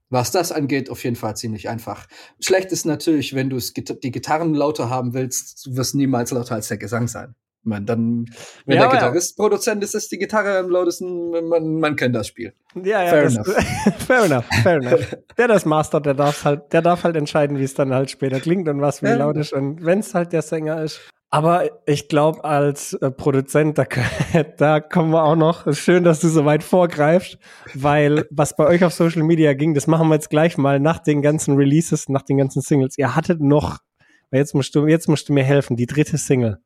was 0.09 0.30
das 0.30 0.50
angeht, 0.50 0.88
auf 0.88 1.04
jeden 1.04 1.16
Fall 1.16 1.37
ziemlich 1.37 1.68
einfach. 1.68 2.06
Schlecht 2.40 2.73
ist 2.73 2.87
natürlich, 2.87 3.35
wenn 3.35 3.50
du 3.50 3.59
die 3.59 4.11
Gitarren 4.11 4.54
lauter 4.54 4.88
haben 4.88 5.12
willst, 5.12 5.66
du 5.66 5.76
wirst 5.76 5.94
niemals 5.94 6.30
lauter 6.30 6.54
als 6.54 6.68
der 6.68 6.78
Gesang 6.78 7.06
sein. 7.06 7.35
Meine, 7.62 7.85
dann, 7.85 8.25
wenn 8.64 8.76
Ja, 8.76 8.83
der 8.83 8.85
aber 8.85 8.95
ja. 8.95 9.00
Gitarrist 9.00 9.37
Produzent 9.37 9.85
ist, 9.85 9.95
ist 9.95 10.11
die 10.11 10.19
Gitarre 10.19 10.59
am 10.59 10.71
lautesten, 10.71 11.31
man, 11.49 11.79
man 11.79 11.95
kennt 11.97 12.14
das 12.17 12.29
Spiel. 12.29 12.55
Ja, 12.75 13.02
ja, 13.05 13.11
Fair 13.11 13.23
das, 13.25 13.35
enough. 13.37 13.55
fair 14.07 14.25
enough, 14.25 14.45
fair 14.62 14.76
enough. 14.76 15.17
Der 15.37 15.49
das 15.49 15.64
mastert, 15.67 16.07
der 16.07 16.14
darf 16.14 16.45
halt, 16.45 16.73
der 16.73 16.81
darf 16.83 17.05
halt 17.05 17.17
entscheiden, 17.17 17.59
wie 17.59 17.64
es 17.64 17.75
dann 17.75 17.93
halt 17.93 18.11
später 18.11 18.40
klingt 18.40 18.69
und 18.69 18.81
was 18.81 19.02
wie 19.02 19.09
Ja. 19.09 19.17
laut 19.17 19.37
ist 19.37 19.52
und 19.52 19.85
wenn 19.85 19.99
es 19.99 20.14
halt 20.14 20.33
der 20.33 20.43
Sänger 20.43 20.83
ist. 20.83 21.00
Aber 21.33 21.69
ich 21.87 22.09
glaube, 22.09 22.43
als 22.45 22.95
äh, 22.95 23.11
Produzent, 23.11 23.79
da, 23.79 23.85
da 24.57 24.81
kommen 24.81 25.11
wir 25.12 25.23
auch 25.23 25.37
noch. 25.37 25.67
Ist 25.67 25.79
schön, 25.79 26.02
dass 26.02 26.19
du 26.21 26.29
so 26.29 26.45
weit 26.45 26.64
vorgreifst, 26.64 27.38
weil 27.75 28.26
was 28.31 28.57
bei 28.57 28.67
euch 28.67 28.83
auf 28.85 28.93
Social 28.95 29.23
Media 29.23 29.52
ging, 29.55 29.75
das 29.75 29.87
machen 29.87 30.09
wir 30.09 30.14
jetzt 30.14 30.31
gleich 30.31 30.57
mal 30.59 30.81
nach 30.81 30.99
den 30.99 31.23
ganzen 31.23 31.55
Releases, 31.57 32.09
nach 32.09 32.23
den 32.23 32.38
ganzen 32.38 32.62
Singles. 32.62 32.99
Ihr 32.99 33.14
hattet 33.14 33.40
noch, 33.40 33.79
jetzt 34.33 34.55
musst 34.55 34.75
du, 34.75 34.87
jetzt 34.88 35.09
musst 35.09 35.29
du 35.29 35.33
mir 35.33 35.45
helfen, 35.45 35.76
die 35.76 35.87
dritte 35.87 36.19
Single. 36.19 36.59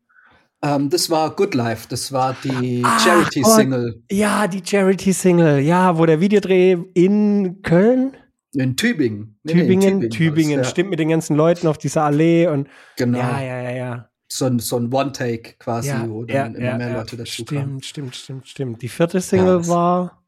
Ähm, 0.65 0.89
das 0.89 1.11
war 1.11 1.37
Good 1.37 1.55
Life, 1.55 1.87
das 1.91 2.11
war 2.11 2.35
die 2.43 2.83
Ah, 2.85 2.99
Charity-Single 2.99 4.03
Ja, 4.11 4.47
die 4.47 4.63
Charity-Single, 4.65 5.59
ja, 5.61 5.99
wo 5.99 6.07
der 6.07 6.21
Videodreh 6.21 6.79
in 6.95 7.61
Köln 7.63 8.17
in 8.57 8.77
Tübingen. 8.77 9.37
Nee, 9.43 9.55
nee, 9.55 9.61
in 9.61 9.67
Tübingen, 9.67 10.11
Tübingen, 10.11 10.59
war's, 10.59 10.67
ja. 10.69 10.71
stimmt 10.71 10.91
mit 10.91 11.01
den 11.01 11.09
ganzen 11.09 11.37
Leuten 11.37 11.67
auf 11.67 11.77
dieser 11.77 12.05
Allee 12.05 12.47
und 12.47 12.69
Genau. 12.97 13.19
ja, 13.19 13.43
ja, 13.43 13.63
ja, 13.63 13.71
ja. 13.71 14.09
So 14.29 14.47
ein, 14.47 14.59
so 14.61 14.79
ein 14.79 14.93
One-Take 14.93 15.55
quasi, 15.59 15.89
ja, 15.89 16.09
wo 16.09 16.25
ja, 16.25 16.45
dann 16.45 16.55
immer 16.55 16.65
ja, 16.67 16.77
mehr 16.79 16.89
ja. 16.91 16.97
Leute 16.99 17.17
dazu 17.17 17.45
kamen. 17.45 17.83
Stimmt, 17.83 17.85
stimmt, 17.85 18.17
stimmt, 18.17 18.49
stimmt. 18.49 18.83
Die 18.83 18.89
vierte 18.89 19.21
Single 19.21 19.59
das- 19.59 19.69
war 19.69 20.23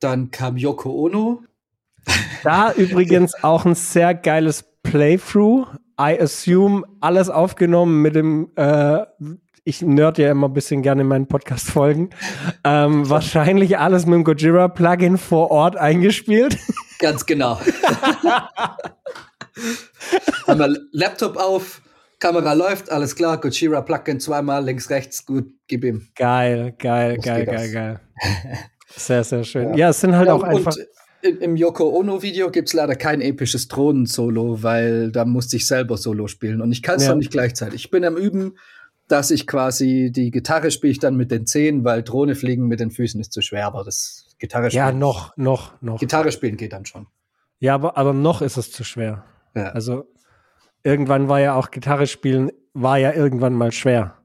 Dann 0.00 0.30
kam 0.30 0.56
Yoko 0.56 0.90
Ono. 0.92 1.42
da 2.44 2.72
übrigens 2.76 3.34
auch 3.42 3.64
ein 3.66 3.74
sehr 3.74 4.14
geiles 4.14 4.64
Playthrough. 4.82 5.66
I 6.00 6.18
assume 6.20 6.84
alles 7.00 7.28
aufgenommen 7.28 8.02
mit 8.02 8.14
dem, 8.14 8.50
äh, 8.56 9.04
ich 9.64 9.80
nerd 9.82 10.18
ja 10.18 10.30
immer 10.30 10.48
ein 10.48 10.52
bisschen 10.52 10.82
gerne 10.82 11.00
in 11.02 11.08
meinen 11.08 11.26
Podcast-Folgen. 11.26 12.10
Ähm, 12.64 13.08
wahrscheinlich 13.10 13.78
alles 13.78 14.04
mit 14.06 14.14
dem 14.14 14.24
Gojira-Plugin 14.24 15.16
vor 15.18 15.50
Ort 15.50 15.76
eingespielt. 15.76 16.58
Ganz 16.98 17.24
genau. 17.26 17.58
Wir 20.46 20.76
Laptop 20.92 21.36
auf, 21.36 21.80
Kamera 22.20 22.52
läuft, 22.52 22.90
alles 22.90 23.16
klar, 23.16 23.40
Gojira 23.40 23.80
Plugin 23.82 24.20
zweimal, 24.20 24.64
links, 24.64 24.90
rechts, 24.90 25.24
gut, 25.26 25.46
gib 25.66 25.84
ihm. 25.84 26.08
Geil, 26.14 26.74
geil, 26.78 27.16
Los 27.16 27.24
geil, 27.24 27.46
geil, 27.46 27.72
geil. 27.72 28.00
Sehr, 28.96 29.24
sehr 29.24 29.44
schön. 29.44 29.70
Ja, 29.70 29.76
Ja. 29.76 29.88
es 29.90 30.00
sind 30.00 30.14
halt 30.14 30.28
Ja, 30.28 30.34
auch 30.34 30.42
einfach. 30.42 30.74
Im 31.22 31.56
Yoko 31.56 31.88
Ono-Video 31.98 32.50
gibt 32.50 32.68
es 32.68 32.74
leider 32.74 32.96
kein 32.96 33.22
episches 33.22 33.66
Drohnen-Solo, 33.68 34.62
weil 34.62 35.10
da 35.10 35.24
musste 35.24 35.56
ich 35.56 35.66
selber 35.66 35.96
Solo 35.96 36.26
spielen 36.26 36.60
und 36.60 36.70
ich 36.70 36.82
kann 36.82 36.96
es 36.96 37.04
Ja. 37.04 37.10
noch 37.10 37.16
nicht 37.16 37.30
gleichzeitig. 37.30 37.84
Ich 37.86 37.90
bin 37.90 38.04
am 38.04 38.18
Üben, 38.18 38.58
dass 39.08 39.30
ich 39.30 39.46
quasi 39.46 40.10
die 40.10 40.30
Gitarre 40.30 40.70
spiele 40.70 40.90
ich 40.90 40.98
dann 40.98 41.16
mit 41.16 41.30
den 41.30 41.46
Zehen, 41.46 41.84
weil 41.84 42.02
Drohne 42.02 42.34
fliegen 42.34 42.66
mit 42.66 42.80
den 42.80 42.90
Füßen 42.90 43.20
ist 43.20 43.32
zu 43.32 43.42
schwer, 43.42 43.66
aber 43.66 43.84
das 43.84 44.34
Gitarre 44.38 44.70
spielen, 44.70 44.84
Ja, 44.86 44.92
noch, 44.92 45.36
noch, 45.36 45.80
noch. 45.82 45.98
Gitarre 45.98 46.32
spielen 46.32 46.56
geht 46.56 46.72
dann 46.72 46.86
schon. 46.86 47.06
Ja, 47.58 47.74
aber, 47.74 47.96
aber 47.96 48.12
noch 48.12 48.42
ist 48.42 48.56
es 48.56 48.70
zu 48.72 48.84
schwer. 48.84 49.24
Ja. 49.54 49.68
Also 49.68 50.04
irgendwann 50.82 51.28
war 51.28 51.40
ja 51.40 51.54
auch 51.54 51.70
Gitarre 51.70 52.06
spielen, 52.06 52.50
war 52.72 52.98
ja 52.98 53.12
irgendwann 53.12 53.54
mal 53.54 53.72
schwer. 53.72 54.18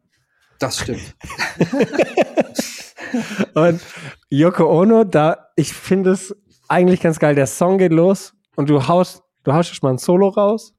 Das 0.60 0.80
stimmt. 0.80 1.16
Und 3.54 3.82
Yoko 4.30 4.70
Ono, 4.82 5.04
da, 5.04 5.50
ich 5.56 5.74
finde 5.74 6.12
es 6.12 6.36
eigentlich 6.68 7.02
ganz 7.02 7.20
geil. 7.20 7.36
Der 7.36 7.48
Song 7.48 7.78
geht 7.78 7.92
los 7.92 8.34
und 8.56 8.70
du 8.70 8.88
haust, 8.88 9.24
du 9.44 9.54
haust 9.54 9.70
erst 9.70 9.84
mal 9.84 9.92
ein 9.92 9.98
Solo 9.98 10.28
raus. 10.30 10.76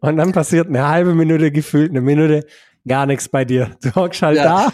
Und 0.00 0.16
dann 0.16 0.32
passiert 0.32 0.68
eine 0.68 0.88
halbe 0.88 1.14
Minute 1.14 1.52
gefühlt, 1.52 1.90
eine 1.90 2.00
Minute 2.00 2.46
gar 2.86 3.06
nichts 3.06 3.28
bei 3.28 3.44
dir. 3.44 3.76
Du 3.82 3.94
hockst 3.94 4.22
halt 4.22 4.36
Ja. 4.36 4.70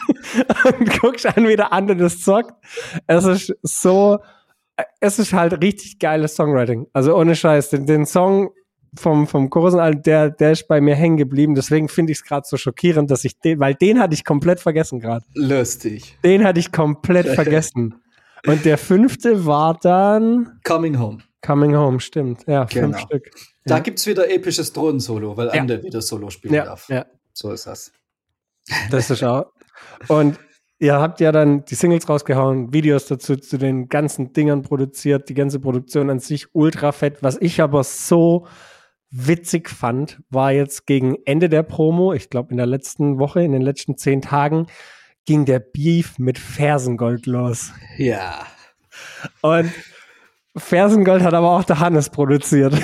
da 0.65 0.69
und 0.79 1.01
guckst 1.01 1.27
einen 1.27 1.49
wieder 1.49 1.73
an, 1.73 1.87
der 1.87 1.97
das 1.97 2.21
zockt. 2.21 2.53
Es 3.07 3.25
ist 3.25 3.55
so, 3.63 4.19
es 5.01 5.19
ist 5.19 5.33
halt 5.33 5.63
richtig 5.63 5.99
geiles 5.99 6.35
Songwriting. 6.37 6.87
Also 6.93 7.17
ohne 7.17 7.35
Scheiß, 7.37 7.71
den, 7.71 7.87
den 7.87 8.07
Song 8.07 8.51
vom, 8.97 9.27
vom 9.27 9.51
Kursen, 9.51 10.03
der, 10.03 10.31
der 10.31 10.53
ist 10.53 10.67
bei 10.69 10.81
mir 10.81 10.95
hängen 10.95 11.17
geblieben. 11.19 11.55
Deswegen 11.55 11.89
finde 11.89 12.13
ich 12.13 12.19
es 12.19 12.25
gerade 12.25 12.47
so 12.49 12.57
schockierend, 12.57 13.11
dass 13.11 13.25
ich 13.25 13.39
den, 13.39 13.61
weil 13.61 13.75
den 13.75 14.01
hatte 14.01 14.15
ich 14.15 14.25
komplett 14.25 14.61
vergessen 14.61 15.01
gerade. 15.01 15.25
Lustig. 15.35 16.17
Den 16.25 16.45
hatte 16.45 16.61
ich 16.61 16.73
komplett 16.73 17.27
vergessen. 17.35 17.97
Und 18.47 18.65
der 18.65 18.79
fünfte 18.79 19.45
war 19.47 19.77
dann 19.83 20.61
Coming 20.65 20.99
Home. 20.99 21.19
Coming 21.45 21.77
Home, 21.77 22.01
stimmt. 22.01 22.45
Ja, 22.47 22.67
fünf 22.67 22.97
Genau. 22.97 22.99
Stück. 22.99 23.31
Da 23.65 23.77
Ja. 23.77 23.81
gibt's 23.83 24.07
wieder 24.07 24.31
episches 24.31 24.73
Drohnen-Solo, 24.73 25.37
weil 25.37 25.49
Ja. 25.49 25.61
Ande 25.61 25.83
wieder 25.83 26.01
Solo 26.01 26.31
spielen 26.31 26.55
Ja, 26.55 26.65
darf. 26.65 26.89
ja, 26.89 27.05
So 27.35 27.53
ist 27.53 27.67
das. 27.67 27.93
Das 28.91 29.11
ist 29.11 29.23
auch. 29.23 29.47
Und 30.09 30.39
ihr 30.79 30.95
habt 30.95 31.21
ja 31.21 31.33
dann 31.33 31.65
die 31.65 31.75
Singles 31.75 32.09
rausgehauen, 32.09 32.73
Videos 32.73 33.07
dazu 33.07 33.37
zu 33.37 33.59
den 33.59 33.89
ganzen 33.89 34.33
Dingern 34.33 34.63
produziert, 34.63 35.29
die 35.29 35.35
ganze 35.35 35.61
Produktion 35.61 36.11
an 36.11 36.21
sich 36.21 36.47
ultra 36.55 36.93
fett. 36.93 37.23
Was 37.23 37.37
ich 37.41 37.61
aber 37.61 37.85
so 37.85 38.47
witzig 39.11 39.69
fand, 39.71 40.21
war 40.31 40.53
jetzt 40.53 40.87
gegen 40.87 41.17
Ende 41.25 41.49
der 41.49 41.63
Promo, 41.63 42.13
ich 42.13 42.31
glaube 42.31 42.51
in 42.51 42.59
der 42.59 42.67
letzten 42.67 43.19
Woche, 43.19 43.43
in 43.43 43.53
den 43.53 43.63
letzten 43.63 43.97
zehn 43.97 44.21
Tagen, 44.23 44.67
ging 45.25 45.45
der 45.45 45.61
Beef 45.61 46.19
mit 46.19 46.39
Fersengold 46.39 47.27
los. 47.27 47.73
Ja. 47.97 48.47
Und 49.43 49.71
Fersengold 50.57 51.23
hat 51.23 51.35
aber 51.35 51.51
auch 51.51 51.65
der 51.65 51.81
Hannes 51.81 52.11
produziert. 52.11 52.75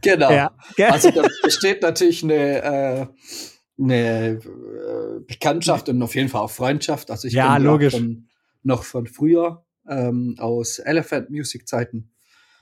Genau. 0.00 0.30
Ja. 0.30 0.50
Also 0.90 1.10
da 1.10 1.22
besteht 1.42 1.82
natürlich 1.82 2.22
eine, 2.22 2.62
äh, 2.62 3.06
eine 3.78 4.38
äh, 4.38 5.20
Bekanntschaft 5.26 5.88
und 5.88 6.02
auf 6.02 6.14
jeden 6.14 6.28
Fall 6.28 6.42
auch 6.42 6.50
Freundschaft. 6.50 7.10
Also 7.10 7.28
ich 7.28 7.34
Ja, 7.34 7.56
logisch. 7.58 7.94
Von, 7.94 8.28
noch 8.62 8.82
von 8.82 9.06
früher 9.06 9.64
ähm, 9.88 10.34
aus 10.38 10.78
Elephant 10.78 11.30
Music 11.30 11.68
Zeiten. 11.68 12.10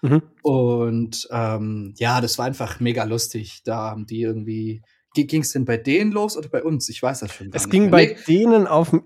Mhm. 0.03 0.23
Und 0.43 1.27
ähm, 1.31 1.95
ja, 1.97 2.21
das 2.21 2.39
war 2.39 2.45
einfach 2.47 2.81
mega 2.81 3.05
lustig. 3.05 3.63
Da 3.65 3.91
haben 3.91 4.07
die 4.07 4.21
irgendwie. 4.23 4.83
Ging 5.15 5.41
es 5.41 5.53
denn 5.53 5.65
bei 5.65 5.79
denen 5.79 6.13
los 6.13 6.37
oder 6.37 6.51
bei 6.51 6.63
uns? 6.63 6.91
Ich 6.91 7.03
weiß 7.03 7.21
das 7.21 7.33
schon. 7.33 7.51
Gar 7.51 7.57
Es 7.57 7.63
nicht 7.65 7.71
ging 7.73 7.83
mehr. 7.85 7.91
bei 7.91 8.07
Nee, 8.07 8.17
denen 8.29 8.67
auf 8.67 8.91
dem. 8.91 9.03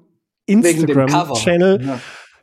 Instagram-Channel, 0.46 1.84
Ja. 1.84 2.00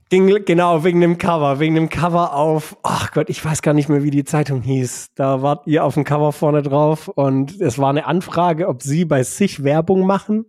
Ging 0.09 0.45
genau 0.45 0.83
wegen 0.83 1.01
dem 1.01 1.17
Cover, 1.17 1.59
wegen 1.59 1.75
dem 1.75 1.89
Cover 1.89 2.33
auf, 2.33 2.77
ach 2.83 3.11
Gott, 3.11 3.29
ich 3.29 3.43
weiß 3.43 3.61
gar 3.61 3.73
nicht 3.73 3.89
mehr, 3.89 4.03
wie 4.03 4.11
die 4.11 4.23
Zeitung 4.23 4.61
hieß. 4.61 5.09
Da 5.15 5.41
wart 5.41 5.67
ihr 5.67 5.83
auf 5.83 5.95
dem 5.95 6.03
Cover 6.03 6.31
vorne 6.31 6.61
drauf 6.61 7.07
und 7.07 7.59
es 7.59 7.77
war 7.77 7.89
eine 7.89 8.05
Anfrage, 8.05 8.67
ob 8.67 8.81
sie 8.81 9.05
bei 9.05 9.23
sich 9.23 9.63
Werbung 9.63 10.05
machen. 10.05 10.45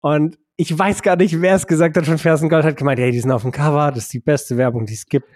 Und 0.00 0.38
ich 0.56 0.76
weiß 0.76 1.02
gar 1.02 1.16
nicht, 1.16 1.40
wer 1.40 1.56
es 1.56 1.66
gesagt 1.66 1.96
hat 1.96 2.06
von 2.06 2.18
Fersengold, 2.18 2.64
hat 2.64 2.76
gemeint, 2.76 3.00
hey, 3.00 3.10
die 3.10 3.18
sind 3.18 3.32
auf 3.32 3.42
dem 3.42 3.50
Cover, 3.50 3.90
das 3.90 4.04
ist 4.04 4.12
die 4.12 4.20
beste 4.20 4.56
Werbung, 4.56 4.86
die 4.86 4.94
es 4.94 5.06
gibt. 5.06 5.26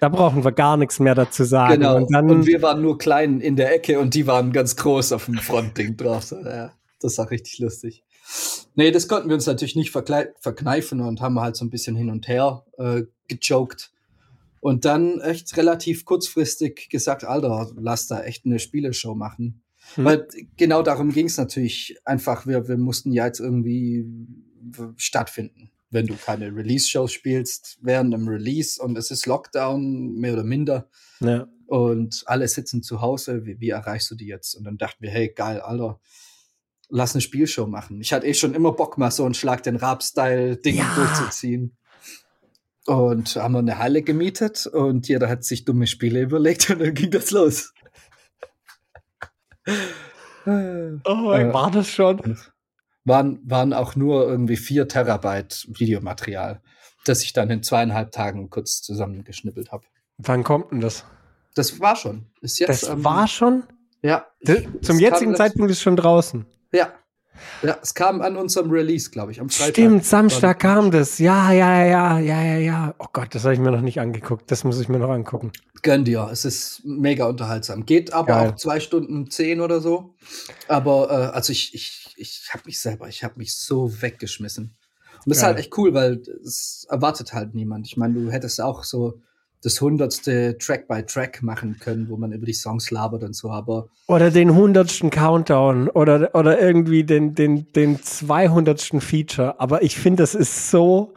Da 0.00 0.08
brauchen 0.08 0.44
wir 0.44 0.52
gar 0.52 0.76
nichts 0.76 0.98
mehr 0.98 1.14
dazu 1.14 1.44
sagen. 1.44 1.74
Genau. 1.74 1.96
Und 1.96 2.14
dann, 2.14 2.30
und 2.30 2.46
wir 2.46 2.62
waren 2.62 2.80
nur 2.80 2.96
klein 2.96 3.40
in 3.40 3.56
der 3.56 3.74
Ecke 3.74 3.98
und 3.98 4.14
die 4.14 4.26
waren 4.26 4.52
ganz 4.52 4.76
groß 4.76 5.12
auf 5.12 5.26
dem 5.26 5.34
Frontding 5.34 5.96
drauf. 5.96 6.32
Ja, 6.44 6.72
das 7.00 7.18
war 7.18 7.30
richtig 7.30 7.58
lustig. 7.58 8.02
Nee, 8.74 8.90
das 8.90 9.08
konnten 9.08 9.28
wir 9.28 9.34
uns 9.34 9.46
natürlich 9.46 9.76
nicht 9.76 9.90
verkneifen 9.90 11.00
und 11.00 11.20
haben 11.20 11.38
halt 11.40 11.56
so 11.56 11.64
ein 11.64 11.70
bisschen 11.70 11.94
hin 11.96 12.10
und 12.10 12.26
her 12.28 12.64
äh, 12.78 13.02
gejoked. 13.28 13.92
Und 14.60 14.84
dann 14.84 15.20
echt 15.20 15.56
relativ 15.56 16.04
kurzfristig 16.04 16.88
gesagt, 16.88 17.24
Alter, 17.24 17.72
lass 17.76 18.06
da 18.06 18.22
echt 18.22 18.46
eine 18.46 18.58
Spieleshow 18.58 19.14
machen. 19.14 19.62
Hm. 19.96 20.04
Weil 20.04 20.28
genau 20.56 20.82
darum 20.82 21.10
ging 21.10 21.26
es 21.26 21.36
natürlich 21.36 21.96
einfach. 22.04 22.46
Wir, 22.46 22.68
wir 22.68 22.76
mussten 22.76 23.12
ja 23.12 23.26
jetzt 23.26 23.40
irgendwie 23.40 24.06
stattfinden. 24.96 25.70
Wenn 25.90 26.06
du 26.06 26.14
keine 26.14 26.54
Release-Shows 26.54 27.12
spielst 27.12 27.78
während 27.82 28.14
dem 28.14 28.26
Release 28.26 28.80
und 28.80 28.96
es 28.96 29.10
ist 29.10 29.26
Lockdown, 29.26 30.14
mehr 30.14 30.32
oder 30.34 30.44
minder, 30.44 30.88
ja. 31.20 31.48
und 31.66 32.22
alle 32.26 32.48
sitzen 32.48 32.82
zu 32.82 33.02
Hause, 33.02 33.44
wie, 33.44 33.60
wie 33.60 33.70
erreichst 33.70 34.10
du 34.10 34.14
die 34.14 34.26
jetzt? 34.26 34.54
Und 34.54 34.64
dann 34.64 34.78
dachten 34.78 35.02
wir, 35.02 35.10
hey, 35.10 35.28
geil, 35.28 35.60
Alter, 35.60 36.00
lass 36.94 37.14
eine 37.14 37.22
Spielshow 37.22 37.66
machen. 37.66 38.00
Ich 38.00 38.12
hatte 38.12 38.26
eh 38.26 38.34
schon 38.34 38.54
immer 38.54 38.72
Bock, 38.72 38.98
mal 38.98 39.10
so 39.10 39.24
ein 39.24 39.34
Schlag 39.34 39.62
den 39.62 39.76
Rab-Style-Ding 39.76 40.76
Ja. 40.76 40.94
durchzuziehen. 40.94 41.76
Und 42.86 43.36
haben 43.36 43.52
wir 43.52 43.58
eine 43.60 43.78
Halle 43.78 44.02
gemietet 44.02 44.66
und 44.66 45.08
jeder 45.08 45.28
hat 45.28 45.44
sich 45.44 45.64
dumme 45.64 45.86
Spiele 45.86 46.20
überlegt 46.20 46.68
und 46.70 46.80
dann 46.80 46.94
ging 46.94 47.10
das 47.10 47.30
los. 47.30 47.72
Oh, 50.44 51.32
Äh, 51.32 51.52
war 51.52 51.70
das 51.70 51.88
schon? 51.88 52.36
waren, 53.04 53.40
waren 53.44 53.72
auch 53.72 53.96
nur 53.96 54.26
irgendwie 54.28 54.56
vier 54.56 54.86
Terabyte 54.88 55.66
Videomaterial, 55.68 56.60
das 57.04 57.22
ich 57.24 57.32
dann 57.32 57.50
in 57.50 57.62
zweieinhalb 57.62 58.12
Tagen 58.12 58.48
kurz 58.50 58.82
zusammengeschnippelt 58.82 59.72
habe. 59.72 59.84
Wann 60.18 60.44
kommt 60.44 60.70
denn 60.72 60.80
das? 60.80 61.04
Das 61.54 61.80
war 61.80 61.96
schon. 61.96 62.26
Ist 62.40 62.58
jetzt, 62.58 62.68
Das 62.68 62.82
ähm, 62.88 63.04
war 63.04 63.26
schon? 63.28 63.64
ja. 64.02 64.26
D- 64.46 64.68
Zum 64.82 64.98
jetzigen 64.98 65.34
Zeitpunkt 65.36 65.70
ist 65.70 65.82
schon 65.82 65.96
draußen. 65.96 66.46
Ja. 66.72 66.92
Ja, 67.62 67.78
es 67.82 67.94
kam 67.94 68.20
an 68.20 68.36
unserem 68.36 68.70
Release, 68.70 69.10
glaube 69.10 69.32
ich, 69.32 69.40
am 69.40 69.48
Freitag. 69.48 69.74
Stimmt, 69.74 70.04
Samstag 70.04 70.60
kam 70.60 70.90
das. 70.90 71.18
Ja, 71.18 71.50
ja, 71.52 71.84
ja, 71.84 72.18
ja, 72.18 72.42
ja, 72.42 72.58
ja. 72.58 72.94
Oh 72.98 73.06
Gott, 73.12 73.34
das 73.34 73.44
habe 73.44 73.54
ich 73.54 73.60
mir 73.60 73.70
noch 73.70 73.80
nicht 73.80 74.00
angeguckt. 74.00 74.50
Das 74.50 74.64
muss 74.64 74.80
ich 74.80 74.88
mir 74.88 74.98
noch 74.98 75.08
angucken. 75.10 75.50
Gönn 75.82 76.04
dir. 76.04 76.28
Es 76.30 76.44
ist 76.44 76.82
mega 76.84 77.26
unterhaltsam. 77.26 77.86
Geht 77.86 78.12
aber 78.12 78.26
Geil. 78.26 78.50
auch 78.50 78.56
zwei 78.56 78.80
Stunden 78.80 79.30
zehn 79.30 79.60
oder 79.60 79.80
so. 79.80 80.14
Aber 80.68 81.10
äh, 81.10 81.34
also 81.34 81.52
ich, 81.52 81.74
ich, 81.74 82.14
ich 82.16 82.48
habe 82.52 82.64
mich 82.66 82.78
selber, 82.80 83.08
ich 83.08 83.24
habe 83.24 83.34
mich 83.36 83.56
so 83.56 84.02
weggeschmissen. 84.02 84.64
Und 84.64 85.22
das 85.26 85.38
ist 85.38 85.42
Geil. 85.42 85.48
halt 85.54 85.58
echt 85.58 85.78
cool, 85.78 85.94
weil 85.94 86.22
es 86.44 86.86
erwartet 86.90 87.32
halt 87.32 87.54
niemand. 87.54 87.86
Ich 87.86 87.96
meine, 87.96 88.14
du 88.14 88.30
hättest 88.30 88.60
auch 88.60 88.84
so 88.84 89.20
das 89.62 89.80
hundertste 89.80 90.58
Track 90.58 90.88
by 90.88 91.04
Track 91.04 91.42
machen 91.42 91.76
können, 91.78 92.08
wo 92.08 92.16
man 92.16 92.32
über 92.32 92.46
die 92.46 92.52
Songs 92.52 92.90
labert 92.90 93.22
und 93.22 93.34
so, 93.34 93.50
aber 93.50 93.88
Oder 94.08 94.30
den 94.30 94.54
hundertsten 94.54 95.10
Countdown 95.10 95.88
oder, 95.88 96.34
oder 96.34 96.60
irgendwie 96.60 97.04
den, 97.04 97.34
den, 97.34 97.72
den 97.72 98.02
zweihundertsten 98.02 99.00
Feature. 99.00 99.60
Aber 99.60 99.82
ich 99.82 99.96
finde, 99.96 100.22
das 100.24 100.34
ist 100.34 100.70
so 100.70 101.14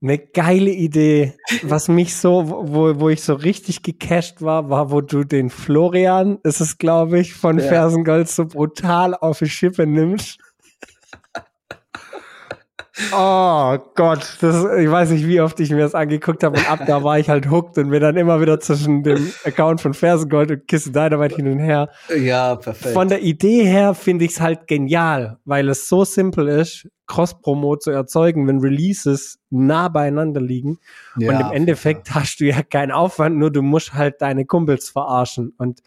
eine 0.00 0.18
geile 0.18 0.70
Idee. 0.70 1.34
Was 1.62 1.88
mich 1.88 2.14
so, 2.14 2.48
wo, 2.48 3.00
wo 3.00 3.08
ich 3.08 3.22
so 3.22 3.34
richtig 3.34 3.82
gecasht 3.82 4.40
war, 4.42 4.70
war, 4.70 4.92
wo 4.92 5.00
du 5.00 5.24
den 5.24 5.50
Florian, 5.50 6.38
ist 6.44 6.60
es 6.60 6.78
glaube 6.78 7.18
ich, 7.18 7.34
von 7.34 7.58
Ja. 7.58 7.66
Fersengold 7.66 8.28
so 8.28 8.46
brutal 8.46 9.14
auf 9.14 9.40
die 9.40 9.48
Schippe 9.48 9.86
nimmst. 9.86 10.38
Oh 13.12 13.78
Gott, 13.94 14.36
das, 14.40 14.64
ich 14.78 14.90
weiß 14.90 15.10
nicht, 15.10 15.26
wie 15.26 15.40
oft 15.40 15.58
ich 15.60 15.70
mir 15.70 15.80
das 15.80 15.94
angeguckt 15.94 16.42
habe 16.42 16.58
und 16.58 16.70
ab 16.70 16.80
da 16.86 17.04
war 17.04 17.18
ich 17.18 17.28
halt 17.28 17.50
hooked 17.50 17.78
und 17.78 17.88
mir 17.88 18.00
dann 18.00 18.16
immer 18.16 18.40
wieder 18.40 18.58
zwischen 18.60 19.02
dem 19.02 19.32
Account 19.44 19.80
von 19.80 19.94
Fersengold 19.94 20.50
und 20.50 20.68
Kiss 20.68 20.90
Dynamite 20.90 21.36
hin 21.36 21.48
und 21.48 21.58
her. 21.58 21.88
ja, 22.16 22.56
perfekt. 22.56 22.94
Von 22.94 23.08
der 23.08 23.22
Idee 23.22 23.64
her 23.64 23.94
finde 23.94 24.24
ich 24.24 24.32
es 24.32 24.40
halt 24.40 24.66
genial, 24.66 25.38
weil 25.44 25.68
es 25.68 25.88
so 25.88 26.04
simpel 26.04 26.48
ist, 26.48 26.88
Cross-Promo 27.06 27.76
zu 27.76 27.90
erzeugen, 27.90 28.46
wenn 28.46 28.60
Releases 28.60 29.38
nah 29.50 29.88
beieinander 29.88 30.40
liegen. 30.40 30.78
ja, 31.16 31.32
und 31.32 31.40
im 31.40 31.52
Endeffekt 31.52 32.14
hast 32.14 32.40
du 32.40 32.44
ja 32.44 32.62
keinen 32.62 32.92
Aufwand, 32.92 33.36
nur 33.36 33.50
du 33.50 33.62
musst 33.62 33.94
halt 33.94 34.20
deine 34.20 34.44
Kumpels 34.44 34.90
verarschen. 34.90 35.54
Und 35.56 35.82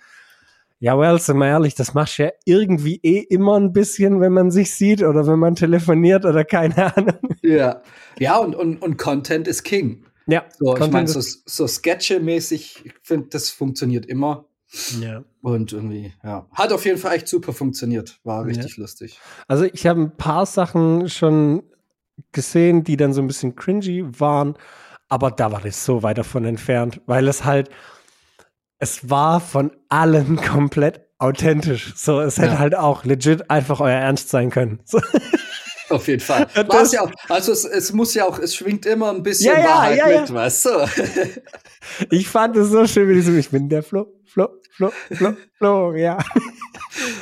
Ja, 0.83 0.97
well, 0.97 1.19
sind 1.19 1.37
wir 1.37 1.45
ehrlich, 1.45 1.75
das 1.75 1.93
machst 1.93 2.17
du 2.17 2.23
ja 2.23 2.31
irgendwie 2.43 2.99
eh 3.03 3.19
immer 3.19 3.55
ein 3.59 3.71
bisschen, 3.71 4.19
wenn 4.19 4.33
man 4.33 4.49
sich 4.49 4.73
sieht 4.75 5.03
oder 5.03 5.27
wenn 5.27 5.37
man 5.37 5.53
telefoniert 5.53 6.25
oder 6.25 6.43
keine 6.43 6.95
Ahnung. 6.97 7.19
Ja, 7.43 7.83
ja 8.17 8.37
und, 8.37 8.55
und, 8.55 8.81
und 8.81 8.97
Content 8.97 9.47
ist 9.47 9.61
King. 9.61 10.05
Ja, 10.25 10.43
So, 10.57 10.75
ich 10.75 10.91
meine, 10.91 11.07
so, 11.07 11.21
so 11.21 11.67
Sketche-mäßig, 11.67 12.81
ich 12.83 12.93
finde, 13.03 13.27
das 13.29 13.51
funktioniert 13.51 14.07
immer. 14.07 14.45
ja. 14.99 15.23
Und 15.43 15.71
irgendwie, 15.71 16.13
ja. 16.23 16.47
Hat 16.51 16.73
auf 16.73 16.83
jeden 16.85 16.97
Fall 16.97 17.15
echt 17.15 17.27
super 17.27 17.53
funktioniert. 17.53 18.19
War 18.23 18.45
richtig 18.45 18.77
lustig. 18.77 19.19
Also 19.47 19.65
ich 19.65 19.85
habe 19.85 20.01
ein 20.01 20.17
paar 20.17 20.47
Sachen 20.47 21.09
schon 21.09 21.61
gesehen, 22.31 22.83
die 22.83 22.97
dann 22.97 23.13
so 23.13 23.21
ein 23.21 23.27
bisschen 23.27 23.55
cringy 23.55 24.19
waren, 24.19 24.55
aber 25.09 25.29
da 25.29 25.51
war 25.51 25.61
das 25.61 25.85
so 25.85 26.01
weit 26.01 26.17
davon 26.17 26.45
entfernt, 26.45 27.01
weil 27.05 27.27
es 27.27 27.45
halt, 27.45 27.69
es 28.81 29.09
war 29.09 29.39
von 29.39 29.71
allen 29.89 30.35
komplett 30.41 31.01
authentisch. 31.19 31.93
So, 31.95 32.19
es 32.19 32.37
hätte 32.37 32.53
Ja. 32.53 32.59
halt 32.59 32.75
auch 32.75 33.05
legit 33.05 33.49
einfach 33.49 33.79
euer 33.79 33.97
Ernst 33.97 34.29
sein 34.29 34.49
können. 34.49 34.79
So. 34.85 34.99
Auf 35.89 36.07
jeden 36.07 36.21
Fall. 36.21 36.47
Ja 36.91 37.01
auch, 37.03 37.11
also 37.29 37.51
es, 37.51 37.63
es 37.63 37.93
muss 37.93 38.13
ja 38.13 38.25
auch, 38.25 38.39
es 38.39 38.55
schwingt 38.55 38.85
immer 38.85 39.11
ein 39.11 39.21
bisschen 39.23 39.55
Ja, 39.55 39.63
Wahrheit 39.63 39.97
ja, 39.97 40.21
mit, 40.21 40.33
weißt 40.33 40.65
du? 40.65 40.69
Ich 42.09 42.27
fand 42.27 42.55
es 42.57 42.69
so 42.69 42.85
schön, 42.87 43.07
wie 43.09 43.15
die 43.15 43.21
so, 43.21 43.33
ich 43.33 43.49
bin 43.49 43.67
der 43.69 43.83
Flo, 43.83 44.07
Flo, 44.25 44.47
Flo, 44.71 44.91
Flo, 45.11 45.33
Flo, 45.57 45.93
ja. 45.95 46.17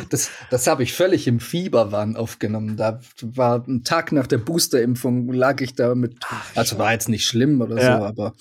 Das, 0.09 0.29
das 0.49 0.67
habe 0.67 0.83
ich 0.83 0.93
völlig 0.93 1.27
im 1.27 1.39
Fieberwahn 1.39 2.15
aufgenommen. 2.15 2.75
Da 2.77 2.99
war 3.21 3.63
ein 3.67 3.83
Tag 3.83 4.11
nach 4.11 4.27
der 4.27 4.37
Boosterimpfung, 4.37 5.31
lag 5.33 5.61
ich 5.61 5.75
da 5.75 5.95
mit, 5.95 6.17
also 6.55 6.77
war 6.77 6.91
jetzt 6.93 7.09
nicht 7.09 7.25
schlimm 7.25 7.61
oder 7.61 7.75
so, 7.81 8.05
aber 8.05 8.33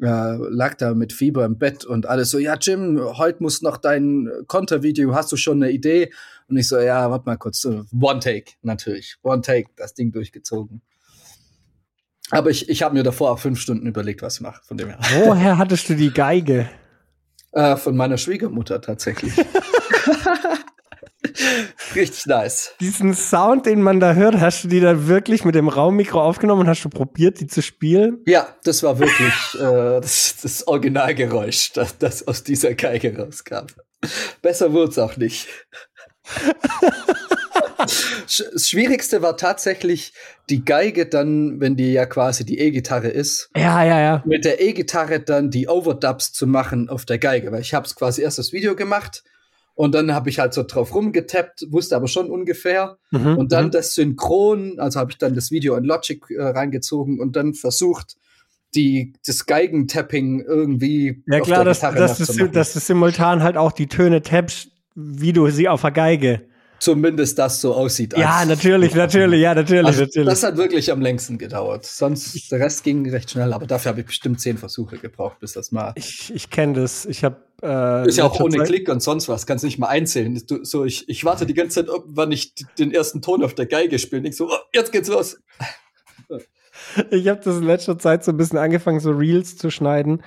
äh, 0.00 0.36
lag 0.36 0.74
da 0.74 0.94
mit 0.94 1.12
Fieber 1.12 1.44
im 1.44 1.58
Bett 1.58 1.84
und 1.84 2.06
alles 2.06 2.30
so, 2.30 2.38
ja, 2.38 2.56
Jim, 2.60 3.00
heute 3.00 3.42
muss 3.42 3.62
noch 3.62 3.76
dein 3.76 4.28
Kontervideo, 4.46 5.14
hast 5.14 5.32
du 5.32 5.36
schon 5.36 5.62
eine 5.62 5.72
Idee? 5.72 6.12
Und 6.48 6.56
ich 6.56 6.68
so, 6.68 6.78
ja, 6.78 7.10
warte 7.10 7.26
mal 7.26 7.36
kurz, 7.36 7.60
so, 7.60 7.84
One 8.00 8.20
Take, 8.20 8.52
natürlich. 8.62 9.16
One 9.22 9.42
Take, 9.42 9.70
das 9.76 9.94
Ding 9.94 10.12
durchgezogen. 10.12 10.82
Aber 12.30 12.50
ich, 12.50 12.68
ich 12.68 12.82
habe 12.82 12.94
mir 12.94 13.02
davor 13.02 13.32
auch 13.32 13.38
fünf 13.38 13.60
Stunden 13.60 13.86
überlegt, 13.86 14.22
was 14.22 14.36
ich 14.36 14.40
mache, 14.42 14.62
von 14.64 14.76
dem 14.76 14.88
her. 14.88 14.98
Woher 15.24 15.58
hattest 15.58 15.88
du 15.88 15.94
die 15.94 16.12
Geige? 16.12 16.68
Äh, 17.50 17.78
von 17.78 17.96
meiner 17.96 18.18
Schwiegermutter 18.18 18.78
tatsächlich. 18.78 19.32
Richtig 21.94 22.26
nice. 22.26 22.72
Diesen 22.80 23.14
Sound, 23.14 23.66
den 23.66 23.82
man 23.82 24.00
da 24.00 24.14
hört, 24.14 24.40
hast 24.40 24.64
du 24.64 24.68
die 24.68 24.80
da 24.80 25.06
wirklich 25.06 25.44
mit 25.44 25.54
dem 25.54 25.68
Raummikro 25.68 26.20
aufgenommen 26.20 26.62
und 26.62 26.68
hast 26.68 26.84
du 26.84 26.88
probiert, 26.88 27.40
die 27.40 27.46
zu 27.46 27.62
spielen? 27.62 28.18
Ja, 28.26 28.48
das 28.64 28.82
war 28.82 28.98
wirklich 28.98 29.34
äh, 29.54 30.00
das, 30.00 30.36
das 30.42 30.66
Originalgeräusch, 30.66 31.72
das, 31.72 31.98
das 31.98 32.26
aus 32.26 32.42
dieser 32.42 32.74
Geige 32.74 33.16
rauskam. 33.16 33.66
Besser 34.42 34.72
wurde 34.72 34.90
es 34.92 34.98
auch 34.98 35.16
nicht. 35.16 35.48
Das 37.78 38.68
Schwierigste 38.68 39.22
war 39.22 39.36
tatsächlich 39.36 40.12
die 40.50 40.64
Geige 40.64 41.06
dann, 41.06 41.60
wenn 41.60 41.76
die 41.76 41.92
ja 41.92 42.06
quasi 42.06 42.44
die 42.44 42.58
E-Gitarre 42.58 43.08
ist, 43.08 43.50
Ja, 43.56 43.82
ja, 43.84 44.00
ja. 44.00 44.22
mit 44.26 44.44
der 44.44 44.60
E-Gitarre 44.60 45.20
dann 45.20 45.50
die 45.50 45.68
Overdubs 45.68 46.32
zu 46.32 46.46
machen 46.46 46.88
auf 46.88 47.04
der 47.04 47.18
Geige, 47.18 47.52
weil 47.52 47.60
ich 47.60 47.74
habe 47.74 47.86
es 47.86 47.94
quasi 47.94 48.22
erst 48.22 48.38
das 48.38 48.52
Video 48.52 48.74
gemacht 48.76 49.22
und 49.78 49.94
dann 49.94 50.12
habe 50.12 50.28
ich 50.28 50.40
halt 50.40 50.54
so 50.54 50.64
drauf 50.64 50.92
rumgetappt, 50.92 51.68
wusste 51.70 51.94
aber 51.94 52.08
schon 52.08 52.30
ungefähr 52.30 52.98
Mhm, 53.12 53.38
und 53.38 53.52
dann 53.52 53.66
mhm. 53.66 53.70
das 53.70 53.94
Synchron, 53.94 54.80
also 54.80 54.98
habe 54.98 55.12
ich 55.12 55.18
dann 55.18 55.34
das 55.34 55.52
Video 55.52 55.76
in 55.76 55.84
Logic 55.84 56.20
äh, 56.30 56.42
reingezogen 56.42 57.20
und 57.20 57.36
dann 57.36 57.54
versucht, 57.54 58.16
die, 58.74 59.12
das 59.24 59.46
Geigentapping 59.46 60.40
irgendwie 60.40 61.22
Ja 61.28 61.38
auf 61.38 61.46
klar, 61.46 61.64
der 61.64 61.74
dass, 61.74 62.18
dass, 62.18 62.26
du, 62.26 62.48
dass 62.48 62.72
du 62.72 62.80
simultan 62.80 63.44
halt 63.44 63.56
auch 63.56 63.70
die 63.70 63.86
Töne 63.86 64.20
tappst, 64.20 64.68
wie 64.96 65.32
du 65.32 65.48
sie 65.48 65.68
auf 65.68 65.82
der 65.82 65.92
Geige. 65.92 66.42
Zumindest 66.80 67.38
das 67.38 67.60
so 67.60 67.72
aussieht. 67.72 68.16
Ja, 68.18 68.44
natürlich, 68.44 68.96
natürlich, 68.96 69.40
ja, 69.40 69.54
natürlich, 69.54 69.86
Also, 69.86 70.02
natürlich. 70.02 70.28
das 70.28 70.42
hat 70.42 70.56
wirklich 70.56 70.90
am 70.90 71.00
längsten 71.00 71.38
gedauert. 71.38 71.86
Sonst, 71.86 72.50
der 72.50 72.58
Rest 72.58 72.82
ging 72.82 73.08
recht 73.08 73.30
schnell, 73.30 73.52
aber 73.52 73.66
dafür 73.66 73.90
habe 73.90 74.00
ich 74.00 74.06
bestimmt 74.06 74.40
zehn 74.40 74.58
Versuche 74.58 74.98
gebraucht, 74.98 75.38
bis 75.38 75.52
das 75.52 75.70
mal. 75.70 75.92
ich 75.94 76.32
ich 76.34 76.50
kenne 76.50 76.74
das. 76.74 77.06
Ich 77.06 77.22
habe 77.22 77.47
äh, 77.62 78.06
Ist 78.08 78.18
ja 78.18 78.24
auch 78.24 78.38
ohne 78.40 78.58
Zeit- 78.58 78.66
Klick 78.68 78.88
und 78.88 79.02
sonst 79.02 79.28
was, 79.28 79.46
kannst 79.46 79.64
nicht 79.64 79.78
mal 79.78 79.88
einzählen. 79.88 80.40
Du, 80.46 80.64
so, 80.64 80.84
ich, 80.84 81.08
ich 81.08 81.24
warte 81.24 81.46
die 81.46 81.54
ganze 81.54 81.84
Zeit, 81.84 81.88
ob, 81.92 82.04
wann 82.08 82.30
ich 82.32 82.54
den 82.78 82.92
ersten 82.92 83.20
Ton 83.22 83.42
auf 83.44 83.54
der 83.54 83.66
Geige 83.66 83.98
spiele. 83.98 84.28
Ich 84.28 84.36
so, 84.36 84.48
oh, 84.50 84.56
jetzt 84.72 84.92
geht's 84.92 85.08
los. 85.08 85.38
Ich 87.10 87.26
habe 87.28 87.40
das 87.42 87.56
in 87.56 87.64
letzter 87.64 87.98
Zeit 87.98 88.22
so 88.24 88.30
ein 88.30 88.36
bisschen 88.36 88.58
angefangen, 88.58 89.00
so 89.00 89.10
Reels 89.10 89.56
zu 89.56 89.68
schneiden. 89.70 90.22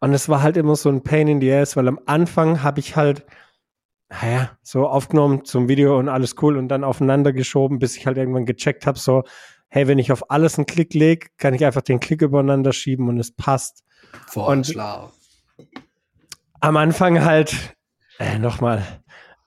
Und 0.00 0.14
es 0.14 0.28
war 0.28 0.42
halt 0.42 0.56
immer 0.56 0.76
so 0.76 0.88
ein 0.88 1.02
Pain 1.02 1.26
in 1.26 1.40
the 1.40 1.52
Ass, 1.52 1.76
weil 1.76 1.88
am 1.88 1.98
Anfang 2.06 2.62
habe 2.62 2.78
ich 2.80 2.94
halt, 2.96 3.26
naja, 4.08 4.50
so 4.62 4.86
aufgenommen 4.86 5.44
zum 5.44 5.68
Video 5.68 5.98
und 5.98 6.08
alles 6.08 6.36
cool 6.42 6.56
und 6.58 6.68
dann 6.68 6.84
aufeinander 6.84 7.32
geschoben, 7.32 7.78
bis 7.80 7.96
ich 7.96 8.06
halt 8.06 8.18
irgendwann 8.18 8.46
gecheckt 8.46 8.86
habe, 8.86 8.98
so, 8.98 9.24
hey, 9.68 9.88
wenn 9.88 9.98
ich 9.98 10.12
auf 10.12 10.30
alles 10.30 10.58
einen 10.58 10.66
Klick 10.66 10.94
lege, 10.94 11.26
kann 11.38 11.54
ich 11.54 11.64
einfach 11.64 11.82
den 11.82 11.98
Klick 11.98 12.22
übereinander 12.22 12.72
schieben 12.72 13.08
und 13.08 13.18
es 13.18 13.32
passt. 13.34 13.82
Voll 14.28 14.52
Und- 14.58 14.66
schlau. 14.68 15.10
Am 16.66 16.76
Anfang 16.76 17.24
halt, 17.24 17.76
äh, 18.18 18.40
nochmal, 18.40 18.82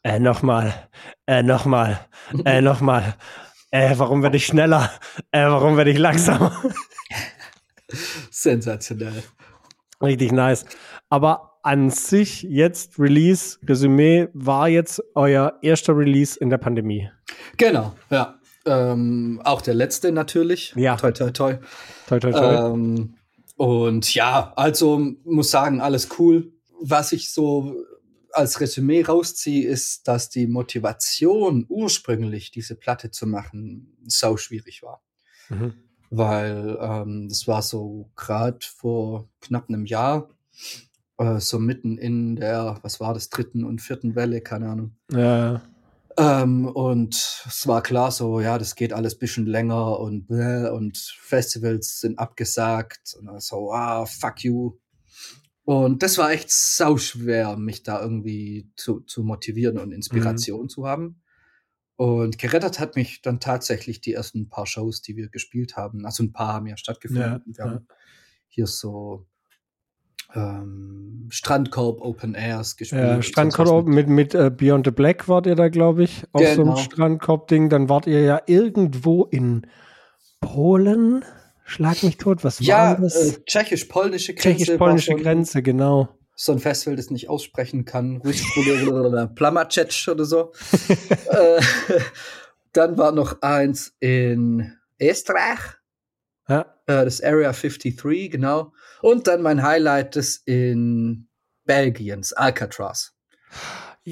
äh, 0.03 0.19
nochmal, 0.19 0.73
äh, 1.27 1.43
nochmal, 1.43 1.99
äh, 2.45 2.61
nochmal. 2.61 3.15
Äh, 3.71 3.95
warum 3.97 4.23
werde 4.23 4.37
ich 4.37 4.45
schneller? 4.45 4.89
Äh, 5.31 5.43
warum 5.43 5.75
werde 5.75 5.91
ich 5.91 5.97
langsamer? 5.97 6.53
Sensationell. 8.31 9.21
Richtig 10.01 10.31
nice. 10.31 10.63
Aber 11.09 11.59
an 11.61 11.89
sich 11.89 12.43
jetzt 12.43 12.97
Release, 12.97 13.59
Resümee, 13.67 14.29
war 14.31 14.69
jetzt 14.69 15.03
euer 15.13 15.55
erster 15.61 15.97
Release 15.97 16.39
in 16.39 16.49
der 16.49 16.57
Pandemie. 16.57 17.09
Genau, 17.57 17.95
ja. 18.09 18.39
Ähm, 18.65 19.41
auch 19.43 19.61
der 19.61 19.73
letzte 19.73 20.13
natürlich. 20.13 20.73
Ja. 20.77 20.95
Toi, 20.95 21.11
toi, 21.11 21.31
toi. 21.31 21.57
Toi, 22.07 22.19
toi, 22.19 22.31
toi. 22.31 22.71
Ähm, 22.71 23.15
und 23.57 24.13
ja, 24.13 24.53
also 24.55 25.01
muss 25.25 25.51
sagen, 25.51 25.81
alles 25.81 26.07
cool. 26.17 26.53
Was 26.81 27.11
ich 27.11 27.31
so 27.31 27.75
als 28.31 28.59
Resümee 28.61 29.01
rausziehe, 29.01 29.67
ist, 29.67 30.07
dass 30.07 30.29
die 30.29 30.47
Motivation 30.47 31.65
ursprünglich, 31.67 32.51
diese 32.51 32.75
Platte 32.75 33.11
zu 33.11 33.27
machen, 33.27 33.97
sau 34.05 34.37
schwierig 34.37 34.83
war. 34.83 35.01
Mhm. 35.49 35.73
Weil 36.09 36.77
ähm, 36.79 37.29
das 37.29 37.47
war 37.47 37.61
so 37.61 38.11
gerade 38.15 38.59
vor 38.61 39.29
knapp 39.41 39.69
einem 39.69 39.85
Jahr, 39.85 40.29
äh, 41.17 41.39
so 41.39 41.59
mitten 41.59 41.97
in 41.97 42.35
der, 42.35 42.79
was 42.81 42.99
war 42.99 43.13
das, 43.13 43.29
dritten 43.29 43.63
und 43.63 43.81
vierten 43.81 44.15
Welle, 44.15 44.41
keine 44.41 44.69
Ahnung. 44.69 44.95
Ja, 45.11 45.61
Ähm, 46.19 46.65
und 46.65 47.15
es 47.47 47.65
war 47.65 47.81
klar 47.81 48.11
so, 48.11 48.41
ja, 48.41 48.57
das 48.57 48.75
geht 48.75 48.91
alles 48.91 49.17
bisschen 49.17 49.45
länger 49.45 49.99
und 49.99 50.29
und 50.29 50.97
Festivals 50.97 52.01
sind 52.01 52.19
abgesagt 52.19 53.15
und 53.17 53.41
so, 53.41 53.71
ah, 53.71 54.05
fuck 54.05 54.43
you. 54.43 54.73
Und 55.65 56.01
das 56.01 56.17
war 56.17 56.31
echt 56.31 56.51
sau 56.51 56.97
schwer, 56.97 57.55
mich 57.57 57.83
da 57.83 58.01
irgendwie 58.01 58.71
zu, 58.75 59.01
zu 59.01 59.23
motivieren 59.23 59.77
und 59.77 59.91
Inspiration 59.91 60.67
zu 60.69 60.87
haben. 60.87 61.21
Und 61.95 62.37
gerettet 62.37 62.79
hat 62.79 62.95
mich 62.95 63.21
dann 63.21 63.39
tatsächlich 63.39 64.01
die 64.01 64.13
ersten 64.13 64.49
paar 64.49 64.65
Shows, 64.65 65.01
die 65.01 65.15
wir 65.17 65.29
gespielt 65.29 65.75
haben. 65.75 66.05
Also 66.05 66.23
ein 66.23 66.31
paar 66.33 66.53
haben 66.53 66.65
ja 66.67 66.77
stattgefunden. 66.77 67.23
Ja, 67.57 67.65
wir 67.65 67.65
haben 67.65 67.87
hier 68.47 68.67
so 68.67 69.27
ähm, 70.33 71.27
Strandkorb 71.29 72.01
Open 72.01 72.35
Airs 72.35 72.77
gespielt. 72.77 73.01
ja 73.01 73.21
Strandkorb 73.21 73.85
was 73.87 73.93
mit, 73.93 74.07
mit 74.07 74.33
äh, 74.35 74.49
Beyond 74.49 74.85
the 74.85 74.91
Black 74.91 75.27
wart 75.27 75.45
ihr 75.45 75.55
da, 75.55 75.69
glaube 75.69 76.03
ich, 76.03 76.23
auf 76.31 76.41
so 76.47 76.61
Genau. 76.63 76.75
einem 76.75 76.83
Strandkorb-Ding. 76.83 77.69
Dann 77.69 77.89
wart 77.89 78.07
ihr 78.07 78.21
ja 78.21 78.41
irgendwo 78.47 79.25
in 79.25 79.67
Polen. 80.39 81.25
Schlag 81.69 82.01
mich 82.03 82.17
tot, 82.17 82.43
was 82.43 82.59
Ja, 82.59 82.77
war 82.97 83.01
das? 83.01 83.15
äh, 83.15 83.43
tschechisch-polnische 83.45 84.33
Grenze. 84.33 84.49
Tschechisch-polnische 84.57 85.15
Grenze, 85.15 85.61
genau. 85.61 86.09
So 86.35 86.51
ein 86.53 86.59
Festival, 86.59 86.95
das 86.95 87.09
nicht 87.11 87.29
aussprechen 87.29 87.85
kann. 87.85 88.21
Plamacec 89.35 90.07
oder 90.09 90.25
so. 90.25 90.51
äh, 91.29 91.61
dann 92.73 92.97
war 92.97 93.11
noch 93.11 93.41
eins 93.41 93.93
in 93.99 94.73
Österreich, 94.99 95.59
Ja, 96.47 96.61
äh, 96.87 97.05
das 97.05 97.21
Area 97.21 97.51
53, 97.51 98.31
genau. 98.31 98.73
Und 99.01 99.27
dann 99.27 99.41
mein 99.41 99.61
Highlight, 99.63 100.15
das 100.15 100.37
in 100.45 101.27
Belgien, 101.65 102.21
das 102.21 102.33
Alcatraz. 102.33 103.13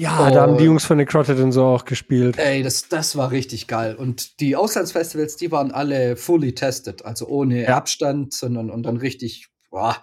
Ja 0.00 0.30
da 0.30 0.42
haben 0.42 0.56
die 0.56 0.64
Oh. 0.64 0.66
Jungs 0.66 0.84
von 0.84 0.96
Necroted 0.96 1.38
und 1.40 1.52
so 1.52 1.64
auch 1.64 1.84
gespielt. 1.84 2.38
Ey, 2.38 2.62
das, 2.62 2.88
das 2.88 3.16
war 3.16 3.30
richtig 3.30 3.66
geil. 3.66 3.94
Und 3.96 4.40
die 4.40 4.56
Auslandsfestivals, 4.56 5.36
die 5.36 5.50
waren 5.50 5.70
alle 5.72 6.16
fully 6.16 6.54
tested, 6.54 7.04
also 7.04 7.26
ohne 7.26 7.62
Ja. 7.62 7.76
Abstand, 7.76 8.32
sondern 8.32 8.70
und 8.70 8.82
dann 8.84 8.96
richtig, 8.96 9.48
boah. 9.70 9.96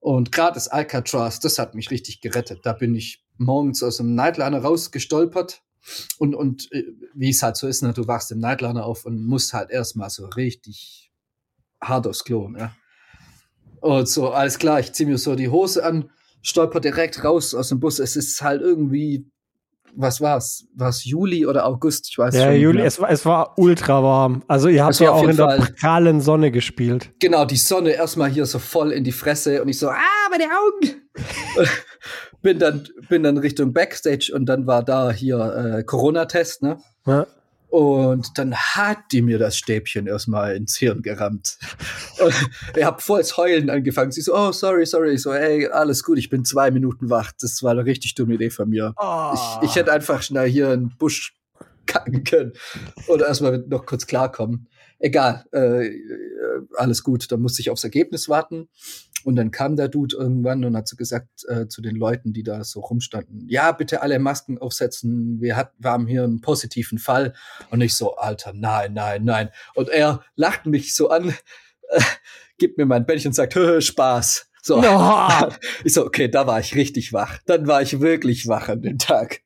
Und 0.00 0.30
gerade 0.32 0.54
das 0.54 0.68
Alcatraz, 0.68 1.40
das 1.40 1.58
hat 1.58 1.74
mich 1.74 1.90
richtig 1.90 2.20
gerettet. 2.20 2.60
Da 2.64 2.72
bin 2.72 2.94
ich 2.94 3.24
morgens 3.36 3.82
aus 3.82 3.96
dem 3.98 4.14
Nightliner 4.14 4.60
rausgestolpert. 4.62 5.62
Und, 6.18 6.34
und 6.34 6.70
äh, 6.72 6.84
wie 7.14 7.30
es 7.30 7.42
halt 7.42 7.56
so 7.56 7.66
ist, 7.66 7.82
ne, 7.82 7.92
du 7.92 8.06
wachst 8.06 8.30
im 8.30 8.38
Nightliner 8.40 8.84
auf 8.84 9.04
und 9.06 9.24
musst 9.24 9.54
halt 9.54 9.70
erstmal 9.70 10.10
so 10.10 10.26
richtig 10.26 11.10
hart 11.80 12.06
aufs 12.06 12.24
Klo, 12.24 12.48
ne? 12.48 12.72
Und 13.80 14.08
so, 14.08 14.30
alles 14.30 14.58
klar, 14.58 14.80
ich 14.80 14.92
zieh 14.92 15.06
mir 15.06 15.18
so 15.18 15.34
die 15.36 15.48
Hose 15.48 15.84
an, 15.84 16.10
stolper 16.42 16.80
direkt 16.80 17.22
raus 17.24 17.54
aus 17.54 17.68
dem 17.70 17.80
Bus. 17.80 17.98
Es 17.98 18.16
ist 18.16 18.40
halt 18.42 18.60
irgendwie 18.62 19.26
was 19.96 20.20
war's? 20.20 20.66
War 20.76 20.90
es 20.90 21.04
Juli 21.04 21.44
oder 21.46 21.66
August? 21.66 22.08
Ich 22.10 22.18
weiß 22.18 22.34
Ja, 22.34 22.42
schon. 22.44 22.52
nicht 22.52 22.62
Juli, 22.62 22.82
es 22.82 23.00
war, 23.00 23.10
es 23.10 23.24
war 23.26 23.58
ultra 23.58 24.02
warm. 24.02 24.42
Also 24.46 24.68
ihr 24.68 24.84
habt 24.84 25.00
ja 25.00 25.10
auch 25.10 25.26
in 25.26 25.36
der 25.36 25.46
Fall- 25.46 25.74
prallen 25.80 26.20
Sonne 26.20 26.50
gespielt. 26.52 27.10
Genau, 27.18 27.44
die 27.46 27.56
Sonne 27.56 27.90
erstmal 27.92 28.28
hier 28.30 28.46
so 28.46 28.58
voll 28.60 28.92
in 28.92 29.02
die 29.02 29.12
Fresse 29.12 29.60
und 29.62 29.68
ich 29.68 29.78
so, 29.78 29.88
ah, 29.88 29.96
meine 30.30 30.44
Augen. 30.44 31.02
bin 32.42 32.58
dann 32.58 32.86
bin 33.08 33.22
dann 33.22 33.38
Richtung 33.38 33.72
Backstage 33.72 34.30
und 34.34 34.46
dann 34.46 34.66
war 34.66 34.84
da 34.84 35.10
hier 35.10 35.78
äh, 35.78 35.82
Corona-Test, 35.84 36.62
ne? 36.62 36.78
Ja. 37.06 37.26
Und 37.68 38.38
dann 38.38 38.54
hat 38.54 38.98
die 39.12 39.20
mir 39.20 39.38
das 39.38 39.56
Stäbchen 39.56 40.06
erstmal 40.06 40.56
ins 40.56 40.76
Hirn 40.76 41.02
gerammt. 41.02 41.58
Und 42.18 42.34
ich 42.76 42.84
hab 42.84 43.02
volles 43.02 43.36
Heulen 43.36 43.68
angefangen. 43.68 44.10
Sie 44.10 44.22
so, 44.22 44.34
oh, 44.34 44.52
sorry, 44.52 44.86
sorry. 44.86 45.12
Ich 45.12 45.22
so, 45.22 45.32
ey, 45.32 45.66
alles 45.66 46.02
gut, 46.02 46.18
ich 46.18 46.30
bin 46.30 46.44
zwei 46.44 46.70
Minuten 46.70 47.10
wach. 47.10 47.32
Das 47.40 47.62
war 47.62 47.72
eine 47.72 47.84
richtig 47.84 48.14
dumme 48.14 48.34
Idee 48.34 48.50
von 48.50 48.70
mir. 48.70 48.94
Ich, 49.34 49.68
ich 49.68 49.76
hätte 49.76 49.92
einfach 49.92 50.22
schnell 50.22 50.48
hier 50.48 50.70
einen 50.70 50.96
Busch 50.96 51.34
kacken 51.84 52.24
können. 52.24 52.52
Oder 53.06 53.26
erstmal 53.26 53.58
noch 53.58 53.84
kurz 53.84 54.06
klarkommen. 54.06 54.68
Egal, 54.98 55.44
äh, 55.52 55.86
äh, 55.86 56.66
alles 56.76 57.02
gut. 57.02 57.30
Dann 57.30 57.40
musste 57.40 57.60
ich 57.60 57.70
aufs 57.70 57.84
Ergebnis 57.84 58.28
warten. 58.28 58.68
Und 59.24 59.36
dann 59.36 59.50
kam 59.50 59.76
der 59.76 59.88
Dude 59.88 60.16
irgendwann 60.16 60.64
und 60.64 60.76
hat 60.76 60.88
so 60.88 60.96
gesagt 60.96 61.28
äh, 61.48 61.66
zu 61.66 61.82
den 61.82 61.96
Leuten, 61.96 62.32
die 62.32 62.44
da 62.44 62.62
so 62.62 62.80
rumstanden, 62.80 63.48
ja, 63.48 63.72
bitte 63.72 64.00
alle 64.00 64.18
Masken 64.18 64.58
aufsetzen. 64.58 65.40
Wir, 65.40 65.56
hat, 65.56 65.72
wir 65.78 65.90
haben 65.90 66.06
hier 66.06 66.24
einen 66.24 66.40
positiven 66.40 66.98
Fall. 66.98 67.34
Und 67.70 67.80
ich 67.80 67.94
so, 67.94 68.16
Alter, 68.16 68.52
nein, 68.54 68.94
nein, 68.94 69.24
nein. 69.24 69.50
Und 69.74 69.88
er 69.88 70.22
lacht 70.36 70.66
mich 70.66 70.94
so 70.94 71.10
an, 71.10 71.34
äh, 71.88 72.00
gibt 72.58 72.78
mir 72.78 72.86
mein 72.86 73.06
Bändchen 73.06 73.30
und 73.30 73.34
sagt, 73.34 73.54
"Hö, 73.54 73.80
Spaß. 73.80 74.48
So. 74.62 74.80
No. 74.80 75.28
Ich 75.84 75.94
so, 75.94 76.04
okay, 76.04 76.28
da 76.28 76.46
war 76.46 76.60
ich 76.60 76.74
richtig 76.74 77.12
wach. 77.12 77.38
Dann 77.46 77.66
war 77.66 77.82
ich 77.82 78.00
wirklich 78.00 78.46
wach 78.48 78.68
an 78.68 78.82
dem 78.82 78.98
Tag. 78.98 79.42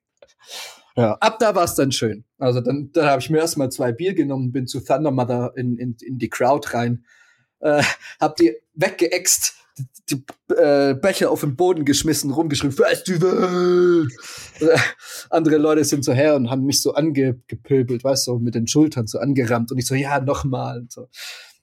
Ja, 0.96 1.14
ab 1.14 1.38
da 1.38 1.54
war 1.54 1.64
es 1.64 1.74
dann 1.74 1.92
schön. 1.92 2.24
Also 2.38 2.60
dann, 2.60 2.90
dann 2.92 3.06
habe 3.06 3.20
ich 3.20 3.30
mir 3.30 3.38
erstmal 3.38 3.70
zwei 3.70 3.92
Bier 3.92 4.14
genommen, 4.14 4.52
bin 4.52 4.66
zu 4.66 4.80
Thunder 4.80 5.10
Mother 5.10 5.52
in, 5.56 5.78
in, 5.78 5.96
in 6.00 6.18
die 6.18 6.28
Crowd 6.28 6.68
rein, 6.74 7.04
äh, 7.60 7.82
hab 8.20 8.36
die 8.36 8.56
weggeext, 8.74 9.54
die, 9.78 9.86
die 10.10 10.54
äh, 10.54 10.94
Becher 10.94 11.30
auf 11.30 11.40
den 11.40 11.56
Boden 11.56 11.84
geschmissen, 11.84 12.30
rumgeschrieben, 12.30 12.76
Festival! 12.76 14.08
Äh, 14.60 14.78
andere 15.30 15.56
Leute 15.56 15.84
sind 15.84 16.04
so 16.04 16.12
her 16.12 16.36
und 16.36 16.50
haben 16.50 16.64
mich 16.64 16.82
so 16.82 16.92
angepöbelt, 16.92 18.04
weißt 18.04 18.26
du, 18.26 18.32
so 18.32 18.38
mit 18.38 18.54
den 18.54 18.66
Schultern 18.66 19.06
so 19.06 19.18
angerammt 19.18 19.72
und 19.72 19.78
ich 19.78 19.86
so, 19.86 19.94
ja, 19.94 20.20
nochmal. 20.20 20.80
Und 20.80 20.92
so. 20.92 21.08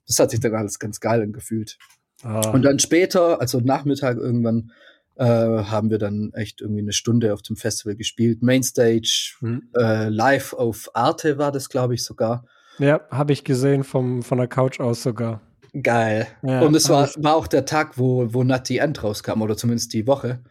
Das 0.06 0.18
hat 0.18 0.30
sich 0.32 0.40
dann 0.40 0.54
alles 0.54 0.78
ganz 0.78 0.98
geil 0.98 1.22
angefühlt. 1.22 1.78
Ah. 2.22 2.50
Und 2.50 2.62
dann 2.62 2.78
später, 2.78 3.40
also 3.40 3.60
Nachmittag 3.60 4.16
irgendwann, 4.16 4.72
äh, 5.20 5.24
haben 5.64 5.90
wir 5.90 5.98
dann 5.98 6.32
echt 6.32 6.62
irgendwie 6.62 6.80
eine 6.80 6.94
Stunde 6.94 7.34
auf 7.34 7.42
dem 7.42 7.56
Festival 7.56 7.94
gespielt. 7.94 8.42
Mainstage, 8.42 9.34
Hm. 9.40 9.68
äh, 9.76 10.08
live 10.08 10.54
auf 10.54 10.88
Arte 10.94 11.36
war 11.36 11.52
das, 11.52 11.68
glaube 11.68 11.94
ich, 11.94 12.04
sogar. 12.04 12.46
Ja, 12.78 13.02
habe 13.10 13.34
ich 13.34 13.44
gesehen 13.44 13.84
vom, 13.84 14.22
von 14.22 14.38
der 14.38 14.48
Couch 14.48 14.80
aus 14.80 15.02
sogar. 15.02 15.42
Geil. 15.82 16.26
Ja, 16.42 16.62
und 16.62 16.74
es 16.74 16.88
war, 16.88 17.06
war 17.18 17.36
auch 17.36 17.46
der 17.46 17.66
Tag, 17.66 17.98
wo, 17.98 18.32
wo 18.32 18.42
Nutty 18.44 18.78
End 18.78 19.04
rauskam, 19.04 19.42
oder 19.42 19.58
zumindest 19.58 19.92
die 19.92 20.06
Woche. 20.06 20.42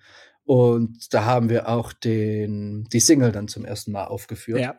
Und 0.46 1.14
da 1.16 1.26
haben 1.26 1.50
wir 1.50 1.68
auch 1.68 1.92
den, 1.92 2.88
die 2.94 3.00
Single 3.00 3.32
dann 3.32 3.48
zum 3.48 3.66
ersten 3.66 3.92
Mal 3.92 4.06
aufgeführt. 4.06 4.60
Ja. 4.60 4.76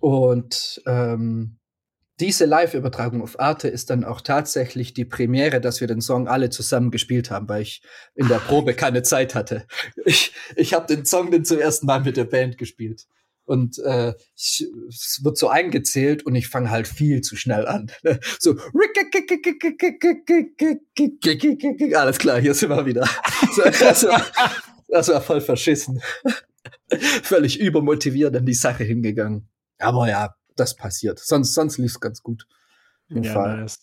Und 0.00 0.80
ähm, 0.86 1.57
diese 2.20 2.46
Live-Übertragung 2.46 3.22
auf 3.22 3.38
Arte 3.38 3.68
ist 3.68 3.90
dann 3.90 4.04
auch 4.04 4.20
tatsächlich 4.20 4.92
die 4.92 5.04
Premiere, 5.04 5.60
dass 5.60 5.80
wir 5.80 5.86
den 5.86 6.00
Song 6.00 6.26
alle 6.26 6.50
zusammen 6.50 6.90
gespielt 6.90 7.30
haben, 7.30 7.48
weil 7.48 7.62
ich 7.62 7.82
in 8.14 8.28
der 8.28 8.38
Probe 8.38 8.74
keine 8.74 9.02
Zeit 9.02 9.34
hatte. 9.34 9.66
Ich, 10.04 10.32
ich 10.56 10.74
habe 10.74 10.86
den 10.86 11.04
Song 11.04 11.30
dann 11.30 11.44
zum 11.44 11.58
ersten 11.58 11.86
Mal 11.86 12.00
mit 12.00 12.16
der 12.16 12.24
Band 12.24 12.58
gespielt. 12.58 13.06
Und 13.44 13.78
äh, 13.78 14.12
ich, 14.36 14.66
es 14.88 15.24
wird 15.24 15.38
so 15.38 15.48
eingezählt 15.48 16.26
und 16.26 16.34
ich 16.34 16.48
fange 16.48 16.70
halt 16.70 16.86
viel 16.86 17.22
zu 17.22 17.34
schnell 17.34 17.66
an. 17.66 17.90
So, 18.38 18.54
alles 21.96 22.18
klar, 22.18 22.40
hier 22.40 22.54
sind 22.54 22.70
wir 22.70 22.84
wieder. 22.84 23.08
Das, 23.80 24.04
war, 24.04 24.24
das 24.88 25.08
war 25.08 25.22
voll 25.22 25.40
verschissen. 25.40 26.02
Völlig 27.22 27.58
übermotiviert 27.58 28.36
an 28.36 28.44
die 28.44 28.54
Sache 28.54 28.84
hingegangen. 28.84 29.48
Aber 29.78 30.08
ja, 30.08 30.34
das 30.58 30.76
passiert. 30.76 31.18
Sonst, 31.18 31.54
sonst 31.54 31.78
lief 31.78 31.92
es 31.92 32.00
ganz 32.00 32.22
gut. 32.22 32.46
Auf 32.48 33.14
jeden 33.14 33.24
Ja, 33.24 33.32
Fall. 33.32 33.60
nice. 33.60 33.80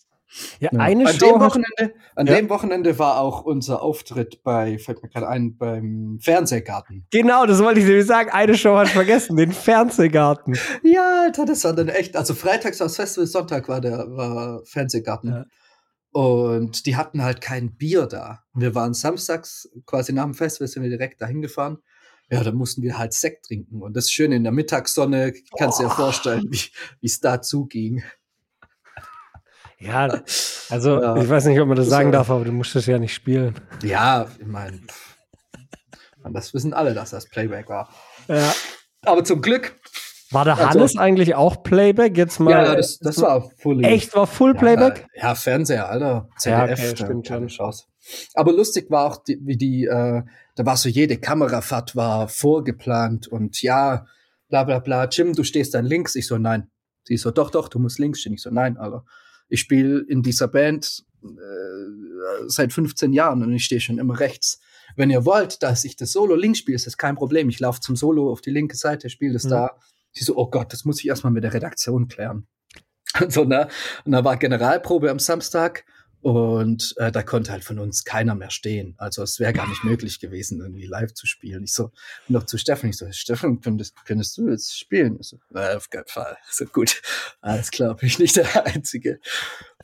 Ja, 0.58 0.70
Ja. 0.72 0.80
eine 0.80 1.06
an 1.08 1.14
Show. 1.14 1.32
dem 1.32 1.40
Wochenende, 1.40 1.94
an 2.16 2.26
Ja. 2.26 2.34
dem 2.34 2.48
Wochenende 2.50 2.98
war 2.98 3.20
auch 3.20 3.42
unser 3.44 3.80
Auftritt 3.80 4.42
bei, 4.42 4.76
fällt 4.78 5.00
mir 5.02 5.08
gerade 5.08 5.28
ein, 5.28 5.56
beim 5.56 6.18
Fernsehgarten. 6.20 7.06
Genau, 7.12 7.46
das 7.46 7.62
wollte 7.62 7.78
ich 7.78 7.86
nämlich 7.86 8.06
sagen. 8.06 8.30
Eine 8.30 8.56
Show 8.56 8.76
hat 8.76 8.88
vergessen, 8.88 9.36
den 9.36 9.52
Fernsehgarten. 9.52 10.58
Ja, 10.82 11.22
Alter, 11.26 11.44
das 11.46 11.62
war 11.64 11.74
dann 11.74 11.88
echt. 11.88 12.16
Also 12.16 12.34
freitags 12.34 12.80
war 12.80 12.86
das 12.88 12.96
Festival, 12.96 13.26
Sonntag 13.28 13.68
war 13.68 13.80
der 13.80 13.98
war 14.16 14.62
Fernsehgarten. 14.64 15.30
Ja. 15.30 15.44
Und 16.12 16.86
die 16.86 16.96
hatten 16.96 17.22
halt 17.22 17.40
kein 17.40 17.76
Bier 17.76 18.06
da. 18.06 18.42
Wir 18.54 18.74
waren 18.74 18.94
samstags, 18.94 19.68
quasi 19.84 20.12
nach 20.12 20.24
dem 20.24 20.34
Festival, 20.34 20.66
sind 20.66 20.82
wir 20.82 20.90
direkt 20.90 21.20
dahin 21.20 21.42
gefahren. 21.42 21.78
Ja, 22.30 22.42
da 22.42 22.50
mussten 22.52 22.82
wir 22.82 22.98
halt 22.98 23.12
Sekt 23.12 23.46
trinken. 23.46 23.82
Und 23.82 23.96
das 23.96 24.10
Schöne 24.10 24.36
in 24.36 24.42
der 24.42 24.52
Mittagssonne, 24.52 25.32
kannst 25.58 25.78
du 25.78 25.84
dir 25.84 25.90
vorstellen, 25.90 26.50
wie 26.50 27.06
es 27.06 27.20
da 27.20 27.40
zuging. 27.40 28.02
Ja, 29.78 30.22
also 30.70 31.00
Ja. 31.00 31.16
ich 31.16 31.28
weiß 31.28 31.44
nicht, 31.46 31.60
ob 31.60 31.68
man 31.68 31.76
das 31.76 31.88
sagen 31.88 32.10
darf, 32.10 32.30
aber 32.30 32.44
du 32.44 32.52
musstest 32.52 32.88
ja 32.88 32.98
nicht 32.98 33.14
spielen. 33.14 33.54
Ja, 33.82 34.26
ich 34.38 34.46
meine, 34.46 34.80
das 36.32 36.54
wissen 36.54 36.72
alle, 36.74 36.94
dass 36.94 37.10
das 37.10 37.28
Playback 37.28 37.68
war. 37.68 37.90
Ja. 38.28 38.52
Aber 39.04 39.22
zum 39.24 39.40
Glück, 39.42 39.76
War 40.32 40.44
der 40.44 40.58
Also- 40.58 40.80
Hannes 40.80 40.96
eigentlich 40.96 41.36
auch 41.36 41.62
Playback? 41.62 42.16
Jetzt 42.16 42.40
mal. 42.40 42.50
ja, 42.50 42.64
ja, 42.64 42.74
das, 42.74 42.98
das 42.98 43.20
war 43.22 43.48
fully. 43.58 43.84
echt 43.86 44.12
war 44.16 44.26
Full 44.26 44.54
Playback? 44.56 45.06
Ja, 45.14 45.28
ja, 45.28 45.34
Fernseher, 45.36 45.88
Alter. 45.88 46.28
Ja, 46.44 46.66
ZDF, 46.66 46.72
okay, 46.80 46.94
da 46.98 47.04
stimmt 47.04 47.52
schon. 47.52 47.72
Aber 48.34 48.52
lustig 48.52 48.90
war 48.90 49.06
auch, 49.06 49.22
die, 49.22 49.38
wie 49.42 49.56
die, 49.56 49.84
äh, 49.84 50.22
da 50.56 50.66
war 50.66 50.76
so 50.76 50.88
jede 50.88 51.18
Kamerafahrt 51.18 51.94
war 51.94 52.28
vorgeplant 52.28 53.28
und 53.28 53.62
ja, 53.62 54.06
bla 54.48 54.64
bla 54.64 54.80
bla. 54.80 55.06
Jim, 55.06 55.34
du 55.34 55.44
stehst 55.44 55.74
dann 55.74 55.84
links. 55.84 56.16
Ich 56.16 56.26
so, 56.26 56.38
nein. 56.38 56.70
Sie 57.04 57.16
so, 57.16 57.30
doch, 57.30 57.50
doch, 57.50 57.68
du 57.68 57.78
musst 57.78 57.98
links 58.00 58.20
stehen. 58.20 58.32
Ich 58.32 58.42
so, 58.42 58.50
nein, 58.50 58.76
Alter. 58.78 59.04
Ich 59.48 59.60
spiele 59.60 60.00
in 60.08 60.22
dieser 60.22 60.48
Band 60.48 61.04
äh, 61.22 62.48
seit 62.48 62.72
15 62.72 63.12
Jahren 63.12 63.42
und 63.42 63.52
ich 63.52 63.64
stehe 63.64 63.80
schon 63.80 63.98
immer 63.98 64.18
rechts. 64.18 64.60
Wenn 64.96 65.10
ihr 65.10 65.24
wollt, 65.24 65.62
dass 65.62 65.84
ich 65.84 65.96
das 65.96 66.12
Solo 66.12 66.34
links 66.34 66.58
spiele, 66.58 66.74
ist 66.76 66.86
das 66.86 66.96
kein 66.96 67.16
Problem. 67.16 67.48
Ich 67.48 67.60
laufe 67.60 67.80
zum 67.80 67.94
Solo 67.94 68.32
auf 68.32 68.40
die 68.40 68.50
linke 68.50 68.76
Seite, 68.76 69.10
spiele 69.10 69.34
das 69.34 69.44
Mhm. 69.44 69.50
da. 69.50 69.78
Sie 70.12 70.24
so, 70.24 70.36
oh 70.36 70.48
Gott, 70.48 70.72
das 70.72 70.84
muss 70.84 71.00
ich 71.00 71.06
erstmal 71.06 71.32
mit 71.32 71.44
der 71.44 71.52
Redaktion 71.52 72.08
klären. 72.08 72.48
Und 73.20 73.30
so, 73.32 73.44
ne? 73.44 73.68
Und 74.04 74.12
da 74.12 74.24
war 74.24 74.36
Generalprobe 74.38 75.10
am 75.10 75.18
Samstag 75.18 75.84
und 76.26 76.92
äh, 76.96 77.12
da 77.12 77.22
konnte 77.22 77.52
halt 77.52 77.62
von 77.62 77.78
uns 77.78 78.02
keiner 78.02 78.34
mehr 78.34 78.50
stehen. 78.50 78.96
Also 78.98 79.22
es 79.22 79.38
wäre 79.38 79.52
gar 79.52 79.68
nicht 79.68 79.84
möglich 79.84 80.18
gewesen, 80.18 80.60
irgendwie 80.60 80.86
live 80.86 81.14
zu 81.14 81.24
spielen. 81.24 81.62
Ich 81.62 81.72
so, 81.72 81.92
noch 82.26 82.42
zu 82.42 82.58
Steffen, 82.58 82.90
ich 82.90 82.96
so, 82.96 83.06
Steffen, 83.12 83.60
könntest, 83.60 83.94
könntest 84.04 84.36
du 84.36 84.48
jetzt 84.48 84.76
spielen? 84.76 85.18
Ich 85.20 85.28
so, 85.28 85.38
na, 85.50 85.76
auf 85.76 85.88
keinen 85.88 86.08
Fall. 86.08 86.36
So 86.50 86.64
gut. 86.64 87.00
Alles 87.42 87.70
bin 87.70 87.96
ich 88.00 88.18
nicht 88.18 88.34
der 88.34 88.66
Einzige. 88.66 89.20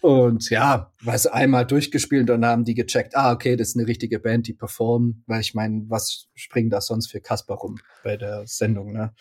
Und 0.01 0.51
ja, 0.51 0.91
weiß 1.03 1.29
einmal 1.29 1.65
durchgespielt 1.65 2.29
und 2.29 2.41
dann 2.41 2.51
haben 2.51 2.65
die 2.65 2.75
gecheckt, 2.75 3.15
ah, 3.15 3.31
okay, 3.31 3.55
das 3.55 3.69
ist 3.69 3.77
eine 3.77 3.87
richtige 3.87 4.19
Band, 4.19 4.49
die 4.49 4.55
performen, 4.55 5.23
weil 5.29 5.43
ich 5.43 5.55
meine, 5.55 5.85
was 5.91 6.27
springen 6.35 6.71
da 6.71 6.81
sonst 6.81 7.07
für 7.07 7.21
Kasper 7.21 7.55
rum 7.55 7.79
bei 8.03 8.17
der 8.17 8.49
Sendung, 8.49 8.93
ne? 8.93 9.15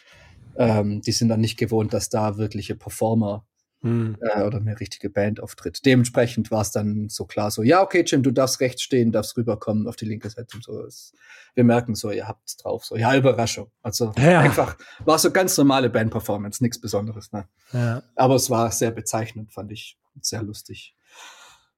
Ähm, 0.57 1.01
die 1.01 1.11
sind 1.11 1.29
dann 1.29 1.39
nicht 1.39 1.57
gewohnt, 1.57 1.93
dass 1.93 2.09
da 2.09 2.37
wirkliche 2.37 2.75
Performer 2.75 3.45
Hm. 3.83 4.17
äh, 4.21 4.43
oder 4.43 4.57
eine 4.59 4.79
richtige 4.79 5.09
Band 5.09 5.39
auftritt. 5.41 5.85
Dementsprechend 5.85 6.51
war 6.51 6.61
es 6.61 6.71
dann 6.71 7.09
so 7.09 7.25
klar, 7.25 7.49
so, 7.49 7.63
ja, 7.63 7.81
okay, 7.81 8.03
Jim, 8.05 8.21
du 8.21 8.29
darfst 8.31 8.59
rechts 8.59 8.83
stehen, 8.83 9.11
darfst 9.11 9.35
rüberkommen 9.37 9.87
auf 9.87 9.95
die 9.95 10.05
linke 10.05 10.29
Seite 10.29 10.55
und 10.55 10.63
so. 10.63 10.85
Es, 10.85 11.13
wir 11.55 11.63
merken 11.63 11.95
so, 11.95 12.11
ihr 12.11 12.27
habt's 12.27 12.57
drauf, 12.57 12.85
so, 12.85 12.95
ja, 12.95 13.15
Überraschung. 13.15 13.71
Also 13.81 14.11
Ja. 14.17 14.41
einfach, 14.41 14.77
war 15.03 15.17
so 15.17 15.31
ganz 15.31 15.57
normale 15.57 15.89
Band-Performance, 15.89 16.63
nichts 16.63 16.79
Besonderes, 16.79 17.31
ne? 17.31 17.47
Ja. 17.73 18.03
Aber 18.15 18.35
es 18.35 18.49
war 18.51 18.71
sehr 18.71 18.91
bezeichnend, 18.91 19.51
fand 19.51 19.71
ich 19.71 19.97
sehr 20.21 20.43
lustig. 20.43 20.95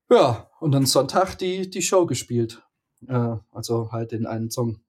Ja, 0.09 0.49
und 0.59 0.73
dann 0.73 0.85
Sonntag 0.85 1.35
die, 1.37 1.69
die 1.69 1.81
Show 1.81 2.05
gespielt. 2.05 2.61
Äh, 3.07 3.35
also 3.51 3.91
halt 3.91 4.11
in 4.11 4.25
einen 4.25 4.51
Song 4.51 4.81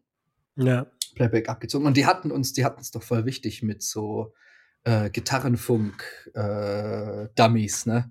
ja. 0.57 0.87
Playback 1.15 1.49
abgezogen. 1.49 1.87
Und 1.87 1.97
die 1.97 2.07
hatten 2.07 2.31
uns, 2.31 2.53
die 2.53 2.65
hatten 2.65 2.81
es 2.81 2.91
doch 2.91 3.03
voll 3.03 3.25
wichtig 3.25 3.63
mit 3.63 3.83
so 3.83 4.35
äh, 4.85 5.11
Gitarrenfunk 5.11 6.05
äh, 6.35 7.29
ne? 7.87 8.11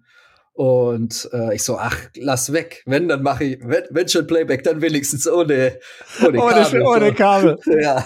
Und 0.53 1.29
äh, 1.33 1.55
ich 1.55 1.63
so, 1.63 1.77
ach, 1.79 1.97
lass 2.15 2.53
weg. 2.53 2.83
Wenn, 2.86 3.07
dann 3.07 3.23
mache 3.23 3.43
ich, 3.43 3.59
wenn, 3.63 3.83
wenn 3.89 4.07
schon 4.07 4.27
Playback, 4.27 4.63
dann 4.63 4.81
wenigstens 4.81 5.27
ohne, 5.27 5.79
ohne 6.21 6.39
Ohne, 6.41 6.53
Kabel. 6.62 6.81
ohne 6.83 7.07
so. 7.07 7.13
Kabel. 7.13 7.59
Ja. 7.81 8.05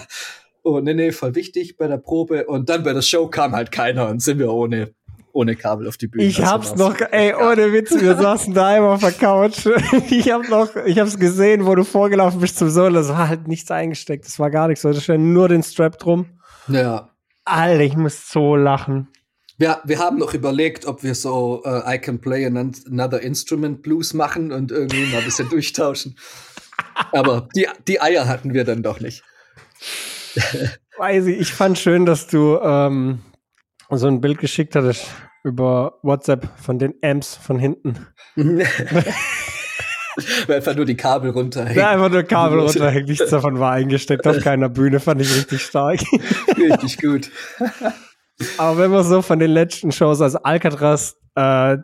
Oh, 0.62 0.80
nee, 0.80 0.94
nee, 0.94 1.12
voll 1.12 1.34
wichtig 1.34 1.76
bei 1.76 1.86
der 1.88 1.98
Probe. 1.98 2.46
Und 2.46 2.68
dann 2.68 2.82
bei 2.82 2.92
der 2.92 3.02
Show 3.02 3.28
kam 3.28 3.52
halt 3.52 3.70
keiner 3.70 4.08
und 4.08 4.22
sind 4.22 4.38
wir 4.38 4.52
ohne, 4.52 4.92
ohne 5.32 5.56
Kabel 5.56 5.88
auf 5.88 5.96
die 5.98 6.08
Bühne. 6.08 6.24
Ich 6.24 6.40
Also 6.40 6.50
hab's 6.50 6.74
noch, 6.76 6.98
ey, 7.10 7.34
ohne 7.34 7.72
Witz, 7.72 7.90
wir 7.98 8.16
saßen 8.20 8.54
daheim 8.54 8.84
auf 8.84 9.00
der 9.00 9.12
Couch. 9.12 9.66
Ich 10.10 10.30
hab 10.30 10.48
noch, 10.48 10.74
ich 10.86 10.98
hab's 10.98 11.18
gesehen, 11.18 11.66
wo 11.66 11.74
du 11.74 11.84
vorgelaufen 11.84 12.40
bist 12.40 12.58
zum 12.58 12.70
Solo. 12.70 12.94
Das 12.94 13.08
war 13.08 13.28
halt 13.28 13.46
nichts 13.46 13.70
eingesteckt. 13.70 14.24
Das 14.26 14.38
war 14.38 14.50
gar 14.50 14.68
nichts. 14.68 14.82
Da 14.82 14.92
stand 14.94 15.24
nur 15.24 15.48
den 15.48 15.62
Strap 15.62 15.98
drum. 15.98 16.26
Ja. 16.68 17.10
Alter, 17.50 17.80
ich 17.80 17.96
muss 17.96 18.30
so 18.30 18.56
lachen. 18.56 19.08
Wir, 19.58 19.80
wir 19.84 19.98
haben 19.98 20.18
noch 20.18 20.34
überlegt, 20.34 20.86
ob 20.86 21.02
wir 21.02 21.14
so 21.14 21.62
äh, 21.64 21.96
I 21.96 21.98
Can 21.98 22.20
Play 22.20 22.46
Another 22.46 23.20
Instrument 23.20 23.82
Blues 23.82 24.14
machen 24.14 24.52
und 24.52 24.70
irgendwie 24.70 25.06
mal 25.06 25.18
ein 25.18 25.24
bisschen 25.24 25.48
durchtauschen. 25.48 26.16
Aber 27.12 27.48
die, 27.56 27.66
die 27.88 28.00
Eier 28.00 28.28
hatten 28.28 28.54
wir 28.54 28.64
dann 28.64 28.82
doch 28.82 29.00
nicht. 29.00 29.24
Weiß 30.98 31.26
ich, 31.26 31.40
ich 31.40 31.52
fand 31.52 31.78
schön, 31.78 32.06
dass 32.06 32.28
du 32.28 32.58
ähm, 32.62 33.20
so 33.90 34.06
ein 34.06 34.20
Bild 34.20 34.38
geschickt 34.38 34.76
hattest 34.76 35.06
über 35.42 35.98
WhatsApp 36.02 36.48
von 36.60 36.78
den 36.78 36.94
Amps 37.02 37.34
von 37.34 37.58
hinten. 37.58 38.06
Weil 40.46 40.56
einfach 40.56 40.74
nur 40.74 40.84
die 40.84 40.96
Kabel 40.96 41.30
runterhängen. 41.30 41.76
Ja, 41.76 41.90
einfach 41.90 42.10
nur 42.10 42.22
Kabel 42.22 42.60
runterhängt. 42.66 43.08
Nichts 43.08 43.30
davon 43.30 43.58
war 43.58 43.72
eingesteckt 43.72 44.26
auf 44.26 44.40
keiner 44.40 44.68
Bühne. 44.68 45.00
Fand 45.00 45.20
ich 45.20 45.34
richtig 45.34 45.62
stark. 45.62 46.00
Richtig 46.56 46.98
gut. 47.00 47.30
Aber 48.56 48.78
wenn 48.78 48.90
man 48.90 49.04
so 49.04 49.22
von 49.22 49.38
den 49.38 49.50
letzten 49.50 49.92
Shows, 49.92 50.20
also 50.20 50.38
Alcatraz, 50.42 51.16
äh, 51.34 51.78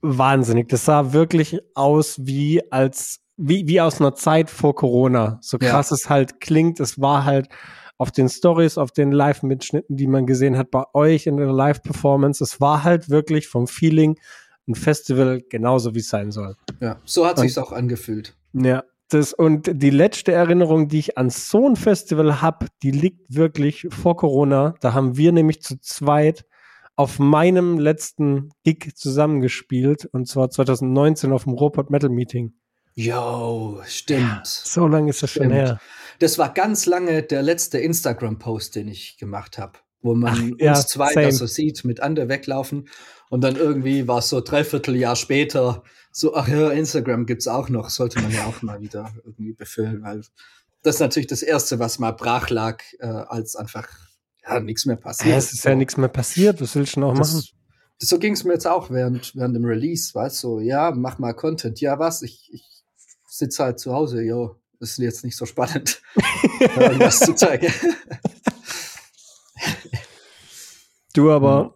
wahnsinnig. 0.00 0.68
Das 0.68 0.84
sah 0.84 1.12
wirklich 1.12 1.60
aus 1.74 2.16
wie 2.24 2.62
als 2.70 3.20
wie, 3.36 3.68
wie 3.68 3.80
aus 3.80 4.00
einer 4.00 4.14
Zeit 4.14 4.50
vor 4.50 4.74
Corona. 4.74 5.38
So 5.40 5.58
krass 5.58 5.90
ja. 5.90 5.94
es 5.94 6.10
halt 6.10 6.40
klingt. 6.40 6.80
Es 6.80 7.00
war 7.00 7.24
halt 7.24 7.48
auf 7.96 8.10
den 8.10 8.28
Stories, 8.28 8.78
auf 8.78 8.92
den 8.92 9.12
Live-Mitschnitten, 9.12 9.96
die 9.96 10.06
man 10.06 10.26
gesehen 10.26 10.56
hat 10.56 10.70
bei 10.70 10.84
euch 10.92 11.26
in 11.26 11.36
der 11.36 11.52
Live-Performance. 11.52 12.42
Es 12.42 12.60
war 12.60 12.84
halt 12.84 13.10
wirklich 13.10 13.48
vom 13.48 13.66
Feeling 13.66 14.16
ein 14.68 14.74
Festival 14.74 15.42
genauso, 15.48 15.94
wie 15.94 16.00
es 16.00 16.08
sein 16.08 16.30
soll. 16.30 16.56
Ja, 16.80 17.00
so 17.04 17.26
hat 17.26 17.38
sich's 17.38 17.58
auch 17.58 17.72
angefühlt. 17.72 18.36
Ja, 18.52 18.84
das, 19.08 19.32
und 19.32 19.70
die 19.72 19.90
letzte 19.90 20.32
Erinnerung, 20.32 20.88
die 20.88 20.98
ich 20.98 21.16
an 21.16 21.30
so 21.30 21.66
ein 21.66 21.76
Festival 21.76 22.42
habe, 22.42 22.66
die 22.82 22.90
liegt 22.90 23.34
wirklich 23.34 23.86
vor 23.90 24.16
Corona. 24.16 24.74
Da 24.80 24.92
haben 24.92 25.16
wir 25.16 25.32
nämlich 25.32 25.62
zu 25.62 25.80
zweit 25.80 26.44
auf 26.94 27.18
meinem 27.18 27.78
letzten 27.78 28.50
Gig 28.64 28.96
zusammengespielt 28.96 30.06
und 30.06 30.28
zwar 30.28 30.50
2019 30.50 31.32
auf 31.32 31.44
dem 31.44 31.54
Robot 31.54 31.90
Metal 31.90 32.10
Meeting. 32.10 32.54
Jo, 32.94 33.80
stimmt. 33.86 34.20
Ja, 34.22 34.42
so 34.44 34.86
lange 34.88 35.10
ist 35.10 35.22
das 35.22 35.30
stimmt. 35.30 35.46
schon 35.46 35.52
her. 35.52 35.80
Das 36.18 36.36
war 36.36 36.52
ganz 36.52 36.84
lange 36.84 37.22
der 37.22 37.42
letzte 37.42 37.78
Instagram-Post, 37.78 38.74
den 38.74 38.88
ich 38.88 39.16
gemacht 39.16 39.56
habe, 39.56 39.78
wo 40.02 40.16
man 40.16 40.56
Ach, 40.56 40.60
ja, 40.60 40.72
uns 40.72 40.86
zwei 40.86 41.30
so 41.30 41.46
sieht, 41.46 41.84
mit 41.84 42.00
Ande 42.00 42.28
weglaufen 42.28 42.88
und 43.30 43.42
dann 43.42 43.56
irgendwie 43.56 44.08
war 44.08 44.18
es 44.18 44.28
so 44.28 44.40
dreiviertel 44.40 44.96
Jahr 44.96 45.16
später 45.16 45.82
so, 46.10 46.34
ach 46.34 46.48
ja, 46.48 46.70
Instagram 46.70 47.26
gibt's 47.26 47.46
auch 47.46 47.68
noch, 47.68 47.90
sollte 47.90 48.20
man 48.20 48.32
ja 48.32 48.46
auch 48.46 48.62
mal 48.62 48.80
wieder 48.80 49.12
irgendwie 49.24 49.52
befüllen, 49.52 50.02
weil 50.02 50.22
das 50.82 50.96
ist 50.96 51.00
natürlich 51.00 51.26
das 51.26 51.42
Erste, 51.42 51.78
was 51.78 51.98
mal 51.98 52.12
brach 52.12 52.50
lag, 52.50 52.82
äh, 52.98 53.06
als 53.06 53.54
einfach 53.56 53.86
ja, 54.42 54.58
nichts 54.60 54.86
mehr 54.86 54.96
passiert. 54.96 55.30
Ja, 55.30 55.36
es 55.36 55.52
ist 55.52 55.64
ja 55.64 55.74
nichts 55.74 55.96
mehr 55.96 56.08
passiert, 56.08 56.60
was 56.60 56.74
willst 56.74 56.96
du 56.96 57.00
noch 57.00 57.16
das, 57.16 57.34
machen? 57.34 57.44
So 58.00 58.18
ging 58.18 58.32
es 58.32 58.44
mir 58.44 58.54
jetzt 58.54 58.66
auch 58.66 58.90
während, 58.90 59.34
während 59.36 59.54
dem 59.54 59.64
Release, 59.64 60.14
weißt 60.14 60.42
du, 60.42 60.48
so, 60.48 60.60
ja, 60.60 60.92
mach 60.92 61.18
mal 61.18 61.34
Content. 61.34 61.80
Ja, 61.80 61.98
was? 61.98 62.22
Ich, 62.22 62.48
ich 62.52 62.64
sitze 63.28 63.64
halt 63.64 63.78
zu 63.78 63.92
Hause, 63.92 64.22
jo, 64.22 64.56
das 64.80 64.90
ist 64.90 64.98
jetzt 64.98 65.24
nicht 65.24 65.36
so 65.36 65.46
spannend, 65.46 66.00
irgendwas 66.76 67.20
zu 67.20 67.34
zeigen. 67.34 67.72
Du 71.12 71.30
aber, 71.32 71.74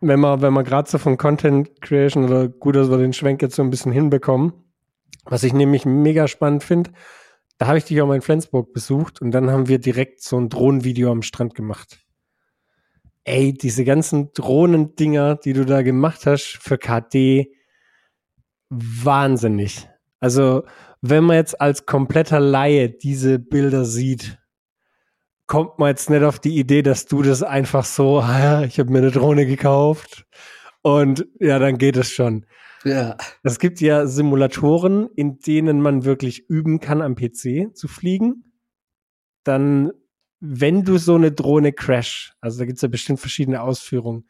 wenn 0.00 0.20
man, 0.20 0.42
wenn 0.42 0.52
man 0.52 0.64
gerade 0.64 0.90
so 0.90 0.98
von 0.98 1.16
Content 1.16 1.80
Creation 1.80 2.24
oder 2.24 2.48
gut, 2.48 2.76
dass 2.76 2.90
wir 2.90 2.98
den 2.98 3.12
Schwenk 3.12 3.42
jetzt 3.42 3.56
so 3.56 3.62
ein 3.62 3.70
bisschen 3.70 3.92
hinbekommen, 3.92 4.52
was 5.24 5.42
ich 5.42 5.52
nämlich 5.52 5.86
mega 5.86 6.28
spannend 6.28 6.62
finde, 6.64 6.90
da 7.58 7.66
habe 7.66 7.78
ich 7.78 7.84
dich 7.84 8.00
auch 8.02 8.06
mal 8.06 8.16
in 8.16 8.22
Flensburg 8.22 8.72
besucht 8.72 9.22
und 9.22 9.30
dann 9.30 9.50
haben 9.50 9.68
wir 9.68 9.78
direkt 9.78 10.22
so 10.22 10.38
ein 10.38 10.48
Drohnenvideo 10.48 11.10
am 11.10 11.22
Strand 11.22 11.54
gemacht. 11.54 11.98
Ey, 13.24 13.54
diese 13.54 13.84
ganzen 13.84 14.32
Drohnendinger, 14.34 15.36
die 15.36 15.54
du 15.54 15.64
da 15.64 15.82
gemacht 15.82 16.26
hast 16.26 16.58
für 16.60 16.76
KD, 16.76 17.54
wahnsinnig. 18.68 19.88
Also, 20.20 20.64
wenn 21.00 21.24
man 21.24 21.36
jetzt 21.36 21.60
als 21.60 21.86
kompletter 21.86 22.40
Laie 22.40 22.90
diese 22.90 23.38
Bilder 23.38 23.84
sieht, 23.84 24.38
kommt 25.46 25.78
man 25.78 25.88
jetzt 25.88 26.10
nicht 26.10 26.22
auf 26.22 26.38
die 26.38 26.58
Idee, 26.58 26.82
dass 26.82 27.06
du 27.06 27.22
das 27.22 27.42
einfach 27.42 27.84
so, 27.84 28.18
ich 28.66 28.78
habe 28.78 28.90
mir 28.90 28.98
eine 28.98 29.10
Drohne 29.10 29.46
gekauft 29.46 30.26
und 30.82 31.26
ja, 31.40 31.58
dann 31.58 31.78
geht 31.78 31.96
es 31.96 32.10
schon. 32.10 32.46
Ja. 32.84 33.16
Es 33.42 33.58
gibt 33.58 33.80
ja 33.80 34.06
Simulatoren, 34.06 35.08
in 35.16 35.38
denen 35.38 35.80
man 35.80 36.04
wirklich 36.04 36.48
üben 36.50 36.80
kann, 36.80 37.00
am 37.00 37.14
PC 37.14 37.74
zu 37.74 37.88
fliegen. 37.88 38.52
Dann, 39.42 39.90
wenn 40.40 40.84
du 40.84 40.98
so 40.98 41.14
eine 41.14 41.32
Drohne 41.32 41.72
crash, 41.72 42.34
also 42.40 42.58
da 42.58 42.66
gibt 42.66 42.76
es 42.76 42.82
ja 42.82 42.88
bestimmt 42.88 43.20
verschiedene 43.20 43.62
Ausführungen 43.62 44.28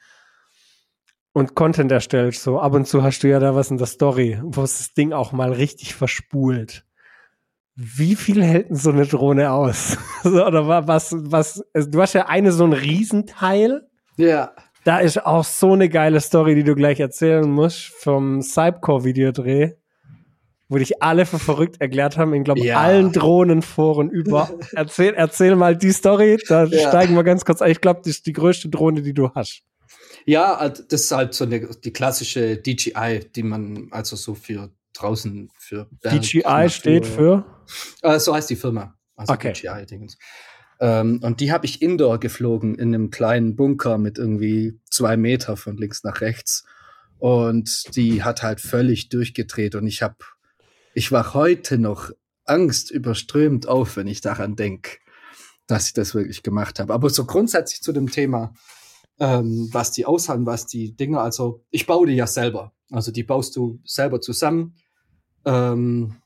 und 1.32 1.56
Content 1.56 1.90
erstellst, 1.90 2.44
so 2.44 2.60
ab 2.60 2.74
und 2.74 2.86
zu 2.86 3.02
hast 3.02 3.24
du 3.24 3.28
ja 3.28 3.40
da 3.40 3.56
was 3.56 3.70
in 3.70 3.78
der 3.78 3.88
Story, 3.88 4.38
wo 4.42 4.62
es 4.62 4.78
das 4.78 4.94
Ding 4.94 5.12
auch 5.12 5.32
mal 5.32 5.52
richtig 5.52 5.94
verspult 5.94 6.84
wie 7.76 8.14
viel 8.14 8.42
hält 8.42 8.70
denn 8.70 8.76
so 8.76 8.90
eine 8.90 9.06
Drohne 9.06 9.50
aus? 9.50 9.96
Oder 10.24 10.86
was, 10.86 11.14
was, 11.16 11.62
also 11.72 11.90
du 11.90 12.00
hast 12.00 12.12
ja 12.12 12.26
eine 12.26 12.52
so 12.52 12.64
ein 12.64 12.72
Riesenteil. 12.72 13.82
Ja. 14.16 14.52
Da 14.84 14.98
ist 14.98 15.24
auch 15.24 15.44
so 15.44 15.72
eine 15.72 15.88
geile 15.88 16.20
Story, 16.20 16.54
die 16.54 16.64
du 16.64 16.74
gleich 16.74 17.00
erzählen 17.00 17.50
musst 17.50 17.86
vom 17.86 18.42
Cypcore-Videodreh, 18.42 19.72
wo 20.68 20.76
dich 20.76 21.02
alle 21.02 21.26
für 21.26 21.38
verrückt 21.38 21.80
erklärt 21.80 22.16
haben, 22.18 22.34
in, 22.34 22.44
glaube 22.44 22.60
ja. 22.60 22.80
allen 22.80 23.10
Drohnenforen 23.10 24.10
über. 24.10 24.50
erzähl, 24.72 25.14
erzähl 25.14 25.56
mal 25.56 25.76
die 25.76 25.92
Story, 25.92 26.38
da 26.48 26.64
ja. 26.64 26.88
steigen 26.88 27.14
wir 27.14 27.24
ganz 27.24 27.44
kurz 27.44 27.62
ein. 27.62 27.72
Ich 27.72 27.80
glaube, 27.80 28.00
das 28.04 28.08
ist 28.08 28.26
die 28.26 28.34
größte 28.34 28.68
Drohne, 28.68 29.02
die 29.02 29.14
du 29.14 29.30
hast. 29.30 29.62
Ja, 30.26 30.68
das 30.68 31.02
ist 31.02 31.12
halt 31.12 31.34
so 31.34 31.44
eine, 31.44 31.60
die 31.60 31.92
klassische 31.92 32.56
DJI, 32.56 33.20
die 33.34 33.42
man 33.42 33.88
also 33.90 34.16
so 34.16 34.34
für 34.34 34.70
draußen 34.94 35.50
für 35.58 35.88
Berg, 36.02 36.22
DJI 36.22 36.42
Natur, 36.42 36.68
steht 36.70 37.06
für? 37.06 37.44
Äh, 38.02 38.18
so 38.18 38.34
heißt 38.34 38.50
die 38.50 38.56
Firma. 38.56 38.94
Also 39.16 39.32
okay. 39.32 39.52
DJI 39.52 39.86
Dingens. 39.86 40.16
Ähm, 40.80 41.20
und 41.22 41.40
die 41.40 41.52
habe 41.52 41.66
ich 41.66 41.82
indoor 41.82 42.18
geflogen 42.18 42.74
in 42.74 42.94
einem 42.94 43.10
kleinen 43.10 43.56
Bunker 43.56 43.98
mit 43.98 44.18
irgendwie 44.18 44.80
zwei 44.90 45.16
Meter 45.16 45.56
von 45.56 45.76
links 45.76 46.02
nach 46.04 46.20
rechts. 46.20 46.64
Und 47.18 47.96
die 47.96 48.22
hat 48.22 48.42
halt 48.42 48.60
völlig 48.60 49.08
durchgedreht. 49.08 49.74
Und 49.74 49.86
ich 49.86 50.02
habe, 50.02 50.16
ich 50.94 51.12
war 51.12 51.34
heute 51.34 51.78
noch 51.78 52.10
Angst 52.44 52.90
überströmt 52.90 53.66
auf, 53.66 53.96
wenn 53.96 54.06
ich 54.06 54.20
daran 54.20 54.56
denke, 54.56 54.98
dass 55.66 55.86
ich 55.86 55.94
das 55.94 56.14
wirklich 56.14 56.42
gemacht 56.42 56.78
habe. 56.78 56.92
Aber 56.92 57.08
so 57.08 57.24
grundsätzlich 57.24 57.82
zu 57.82 57.92
dem 57.92 58.10
Thema, 58.10 58.52
ähm, 59.18 59.68
was 59.72 59.92
die 59.92 60.04
aushalten, 60.04 60.44
was 60.44 60.66
die 60.66 60.94
Dinge, 60.96 61.20
also 61.20 61.64
ich 61.70 61.86
baue 61.86 62.06
die 62.06 62.14
ja 62.14 62.26
selber. 62.26 62.74
Also 62.90 63.12
die 63.12 63.22
baust 63.22 63.56
du 63.56 63.80
selber 63.84 64.20
zusammen 64.20 64.74
ähm, 65.44 66.16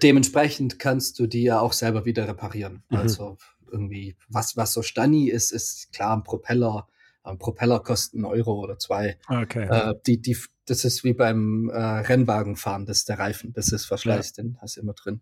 dementsprechend 0.00 0.78
kannst 0.78 1.18
du 1.18 1.26
die 1.26 1.42
ja 1.42 1.60
auch 1.60 1.72
selber 1.72 2.04
wieder 2.04 2.26
reparieren. 2.28 2.82
Mhm. 2.90 2.96
Also 2.96 3.38
irgendwie, 3.70 4.16
was, 4.28 4.56
was 4.56 4.72
so 4.72 4.82
Stani 4.82 5.28
ist, 5.28 5.50
ist 5.50 5.92
klar 5.92 6.16
ein 6.16 6.22
Propeller. 6.22 6.88
Ein 7.24 7.38
Propeller 7.38 7.80
kostet 7.80 8.14
einen 8.14 8.24
Euro 8.24 8.60
oder 8.60 8.78
zwei. 8.78 9.18
Okay. 9.28 9.68
Äh, 9.70 9.94
die, 10.06 10.20
die, 10.20 10.36
das 10.66 10.84
ist 10.84 11.04
wie 11.04 11.12
beim 11.12 11.70
äh, 11.70 11.78
Rennwagenfahren, 11.78 12.84
das 12.84 12.98
ist 12.98 13.08
der 13.08 13.18
Reifen, 13.18 13.52
das 13.52 13.70
ist 13.70 13.84
Verschleiß, 13.86 14.34
ja. 14.36 14.42
den 14.42 14.58
hast 14.60 14.76
du 14.76 14.80
immer 14.80 14.92
drin. 14.92 15.20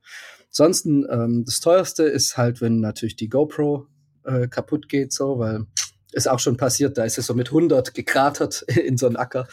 Ansonsten, 0.49 1.07
ähm, 1.11 1.45
das 1.45 1.61
teuerste 1.61 2.05
ist 2.05 2.37
halt, 2.37 2.61
wenn 2.61 2.81
natürlich 2.81 3.17
die 3.17 3.29
GoPro 3.29 3.87
äh, 4.25 4.49
kaputt 4.49 4.89
geht, 4.89 5.13
so, 5.13 5.39
weil 5.39 5.67
ist 6.13 6.29
auch 6.29 6.41
schon 6.41 6.57
passiert, 6.57 6.99
da 6.99 7.05
ist 7.05 7.19
es 7.19 7.27
so 7.27 7.35
mit 7.35 7.49
100 7.49 7.95
gekratert 7.95 8.63
in 8.69 8.97
so 8.97 9.07
einen 9.07 9.17
Acker. 9.17 9.47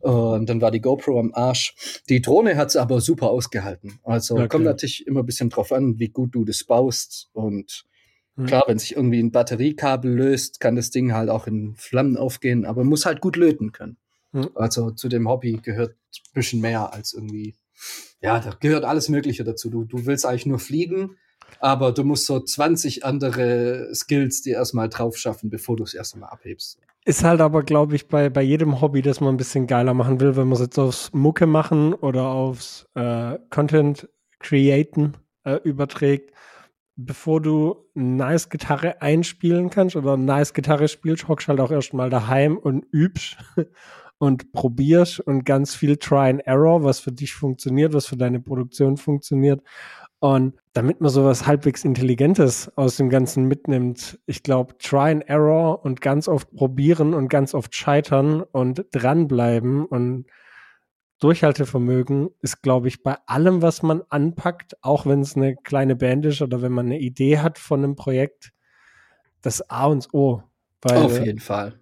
Und 0.00 0.48
dann 0.48 0.60
war 0.60 0.70
die 0.70 0.80
GoPro 0.80 1.18
am 1.18 1.32
Arsch. 1.34 1.74
Die 2.08 2.22
Drohne 2.22 2.56
hat 2.56 2.68
es 2.68 2.76
aber 2.76 3.00
super 3.00 3.30
ausgehalten. 3.30 3.98
Also 4.04 4.36
okay. 4.36 4.48
kommt 4.48 4.64
natürlich 4.64 5.06
immer 5.06 5.20
ein 5.20 5.26
bisschen 5.26 5.50
drauf 5.50 5.72
an, 5.72 5.98
wie 5.98 6.08
gut 6.08 6.34
du 6.34 6.44
das 6.44 6.64
baust. 6.64 7.28
Und 7.32 7.84
mhm. 8.36 8.46
klar, 8.46 8.64
wenn 8.66 8.78
sich 8.78 8.96
irgendwie 8.96 9.20
ein 9.20 9.32
Batteriekabel 9.32 10.12
löst, 10.12 10.60
kann 10.60 10.76
das 10.76 10.90
Ding 10.90 11.12
halt 11.12 11.30
auch 11.30 11.46
in 11.46 11.74
Flammen 11.76 12.16
aufgehen, 12.16 12.64
aber 12.64 12.84
muss 12.84 13.06
halt 13.06 13.20
gut 13.20 13.36
löten 13.36 13.72
können. 13.72 13.96
Mhm. 14.32 14.50
Also 14.54 14.90
zu 14.90 15.08
dem 15.08 15.28
Hobby 15.28 15.58
gehört 15.62 15.92
ein 15.92 16.34
bisschen 16.34 16.60
mehr 16.60 16.92
als 16.92 17.12
irgendwie, 17.12 17.54
ja, 18.20 18.38
da 18.38 18.50
gehört 18.60 18.84
alles 18.84 19.08
Mögliche 19.08 19.44
dazu. 19.44 19.70
Du, 19.70 19.84
du 19.84 20.06
willst 20.06 20.26
eigentlich 20.26 20.46
nur 20.46 20.58
fliegen, 20.58 21.16
aber 21.60 21.92
du 21.92 22.04
musst 22.04 22.26
so 22.26 22.38
20 22.38 23.04
andere 23.04 23.90
Skills 23.94 24.42
dir 24.42 24.54
erstmal 24.56 24.88
drauf 24.88 25.16
schaffen, 25.16 25.50
bevor 25.50 25.76
du 25.76 25.84
es 25.84 25.94
erst 25.94 26.14
einmal 26.14 26.30
abhebst. 26.30 26.78
Ist 27.08 27.24
halt 27.24 27.40
aber, 27.40 27.62
glaube 27.62 27.96
ich, 27.96 28.06
bei, 28.06 28.28
bei 28.28 28.42
jedem 28.42 28.82
Hobby, 28.82 29.00
das 29.00 29.22
man 29.22 29.32
ein 29.32 29.38
bisschen 29.38 29.66
geiler 29.66 29.94
machen 29.94 30.20
will, 30.20 30.36
wenn 30.36 30.46
man 30.46 30.56
es 30.56 30.60
jetzt 30.60 30.78
aufs 30.78 31.10
Mucke 31.14 31.46
machen 31.46 31.94
oder 31.94 32.26
aufs 32.26 32.86
äh, 32.96 33.38
Content 33.48 34.10
createn 34.40 35.16
äh, 35.44 35.54
überträgt, 35.64 36.34
bevor 36.96 37.40
du 37.40 37.76
nice 37.94 38.50
Gitarre 38.50 39.00
einspielen 39.00 39.70
kannst 39.70 39.96
oder 39.96 40.18
nice 40.18 40.52
Gitarre 40.52 40.86
spielst, 40.86 41.28
hockst 41.28 41.48
halt 41.48 41.60
auch 41.60 41.70
erstmal 41.70 42.10
daheim 42.10 42.58
und 42.58 42.84
übst 42.92 43.38
und 44.18 44.52
probierst 44.52 45.20
und 45.20 45.46
ganz 45.46 45.74
viel 45.74 45.96
Try 45.96 46.28
and 46.28 46.46
Error, 46.46 46.84
was 46.84 47.00
für 47.00 47.12
dich 47.12 47.32
funktioniert, 47.32 47.94
was 47.94 48.04
für 48.04 48.18
deine 48.18 48.40
Produktion 48.40 48.98
funktioniert. 48.98 49.62
Und 50.20 50.54
damit 50.72 51.00
man 51.00 51.10
sowas 51.10 51.46
halbwegs 51.46 51.84
Intelligentes 51.84 52.76
aus 52.76 52.96
dem 52.96 53.08
Ganzen 53.08 53.44
mitnimmt, 53.44 54.18
ich 54.26 54.42
glaube, 54.42 54.76
Try 54.78 55.12
and 55.12 55.28
Error 55.28 55.84
und 55.84 56.00
ganz 56.00 56.26
oft 56.26 56.50
probieren 56.52 57.14
und 57.14 57.28
ganz 57.28 57.54
oft 57.54 57.74
scheitern 57.74 58.42
und 58.42 58.84
dranbleiben 58.90 59.84
und 59.84 60.26
Durchhaltevermögen 61.20 62.30
ist, 62.40 62.62
glaube 62.62 62.88
ich, 62.88 63.02
bei 63.02 63.16
allem, 63.26 63.60
was 63.60 63.82
man 63.82 64.02
anpackt, 64.08 64.76
auch 64.82 65.04
wenn 65.04 65.20
es 65.20 65.36
eine 65.36 65.56
kleine 65.56 65.96
Band 65.96 66.26
ist 66.26 66.42
oder 66.42 66.62
wenn 66.62 66.72
man 66.72 66.86
eine 66.86 67.00
Idee 67.00 67.38
hat 67.38 67.58
von 67.58 67.82
einem 67.82 67.96
Projekt, 67.96 68.52
das 69.42 69.68
A 69.68 69.86
und 69.86 70.08
O. 70.12 70.42
Auf 70.84 71.24
jeden 71.24 71.40
Fall. 71.40 71.80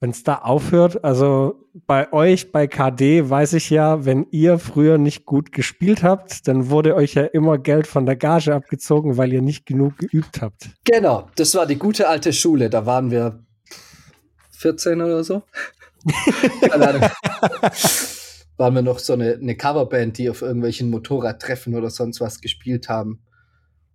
Wenn 0.00 0.10
es 0.10 0.22
da 0.22 0.36
aufhört, 0.36 1.04
also 1.04 1.68
bei 1.86 2.12
euch, 2.12 2.52
bei 2.52 2.68
KD, 2.68 3.28
weiß 3.28 3.54
ich 3.54 3.68
ja, 3.68 4.04
wenn 4.04 4.26
ihr 4.30 4.60
früher 4.60 4.96
nicht 4.96 5.26
gut 5.26 5.50
gespielt 5.50 6.04
habt, 6.04 6.46
dann 6.46 6.70
wurde 6.70 6.94
euch 6.94 7.14
ja 7.14 7.24
immer 7.24 7.58
Geld 7.58 7.88
von 7.88 8.06
der 8.06 8.14
Gage 8.14 8.54
abgezogen, 8.54 9.16
weil 9.16 9.32
ihr 9.32 9.42
nicht 9.42 9.66
genug 9.66 9.98
geübt 9.98 10.40
habt. 10.40 10.70
Genau, 10.84 11.28
das 11.34 11.54
war 11.56 11.66
die 11.66 11.78
gute 11.78 12.08
alte 12.08 12.32
Schule. 12.32 12.70
Da 12.70 12.86
waren 12.86 13.10
wir 13.10 13.44
14 14.52 15.00
oder 15.00 15.24
so. 15.24 15.42
Keine 16.60 16.88
Ahnung. 16.88 17.10
waren 18.56 18.74
wir 18.74 18.82
noch 18.82 18.98
so 18.98 19.14
eine, 19.14 19.34
eine 19.34 19.56
Coverband, 19.56 20.18
die 20.18 20.30
auf 20.30 20.42
irgendwelchen 20.42 20.90
Motorradtreffen 20.90 21.74
oder 21.74 21.90
sonst 21.90 22.20
was 22.20 22.40
gespielt 22.40 22.88
haben. 22.88 23.22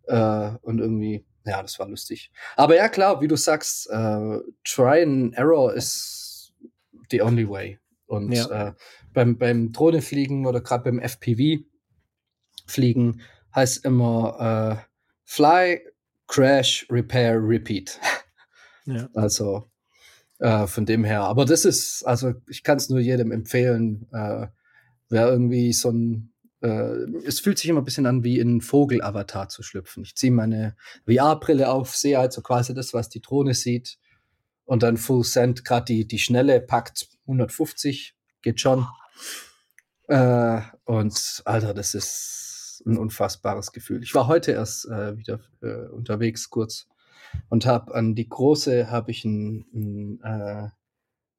Äh, 0.08 0.52
und 0.62 0.80
irgendwie 0.80 1.26
ja, 1.46 1.62
das 1.62 1.78
war 1.80 1.88
lustig. 1.88 2.32
Aber 2.56 2.76
ja, 2.76 2.90
klar, 2.90 3.22
wie 3.22 3.28
du 3.28 3.36
sagst, 3.36 3.90
äh, 3.90 4.40
Try 4.64 5.04
and 5.04 5.36
Error 5.36 5.74
ist 5.74 6.54
the 7.10 7.22
only 7.22 7.50
way. 7.50 7.80
Und 8.06 8.32
ja. 8.32 8.70
äh, 8.70 8.74
beim, 9.14 9.38
beim 9.38 9.72
Drohnefliegen 9.72 10.46
oder 10.46 10.62
gerade 10.62 10.84
beim 10.84 11.00
FPV-Fliegen 11.00 11.64
heißt 13.56 13.86
immer 13.86 14.80
äh, 14.80 14.86
Fly, 15.24 15.82
Crash, 16.28 16.86
Repair, 16.90 17.40
Repeat. 17.40 18.00
Ja. 18.86 19.08
Also 19.14 19.72
äh, 20.40 20.68
von 20.68 20.86
dem 20.86 21.06
her. 21.06 21.22
Aber 21.22 21.46
das 21.46 21.64
ist, 21.64 22.04
also 22.04 22.34
ich 22.50 22.64
kann 22.64 22.76
es 22.76 22.90
nur 22.90 23.00
jedem 23.00 23.32
empfehlen, 23.32 24.10
äh, 24.12 24.48
wer 25.08 25.30
irgendwie 25.30 25.72
so 25.72 25.90
ein 25.90 26.33
es 26.68 27.42
fühlt 27.42 27.58
sich 27.58 27.70
immer 27.70 27.82
ein 27.82 27.86
bisschen 27.86 28.06
an, 28.06 28.24
wie 28.24 28.40
in 28.40 28.62
Vogel-Avatar 28.62 29.50
zu 29.50 29.64
schlüpfen. 29.64 30.04
Ich 30.04 30.16
ziehe 30.16 30.32
meine 30.32 30.76
VR-Brille 31.06 31.70
auf, 31.70 31.96
sehe 31.96 32.20
also 32.20 32.42
quasi 32.42 32.74
das, 32.74 32.94
was 32.94 33.10
die 33.10 33.22
Drohne 33.22 33.54
sieht. 33.54 33.98
Und 34.66 34.82
dann 34.82 34.96
Full 34.96 35.26
Send, 35.26 35.66
gerade 35.66 35.86
die, 35.86 36.08
die 36.08 36.20
schnelle 36.20 36.62
packt 36.62 37.10
150, 37.28 38.16
geht 38.42 38.62
schon. 38.62 38.88
Äh, 40.08 40.62
und 40.86 41.42
Alter, 41.46 41.74
das 41.74 41.94
ist 41.94 42.82
ein 42.86 42.98
unfassbares 42.98 43.72
Gefühl. 43.72 44.02
Ich 44.04 44.16
war 44.16 44.28
heute 44.28 44.52
erst 44.54 44.86
äh, 44.86 45.18
wieder 45.18 45.40
äh, 45.62 45.90
unterwegs 45.90 46.50
kurz 46.50 46.88
und 47.50 47.66
habe 47.66 47.94
an 47.94 48.16
die 48.16 48.28
große 48.30 48.90
habe 48.90 49.12
ich 49.12 49.26
ein, 49.26 49.66
ein 49.74 50.22
äh, 50.24 50.70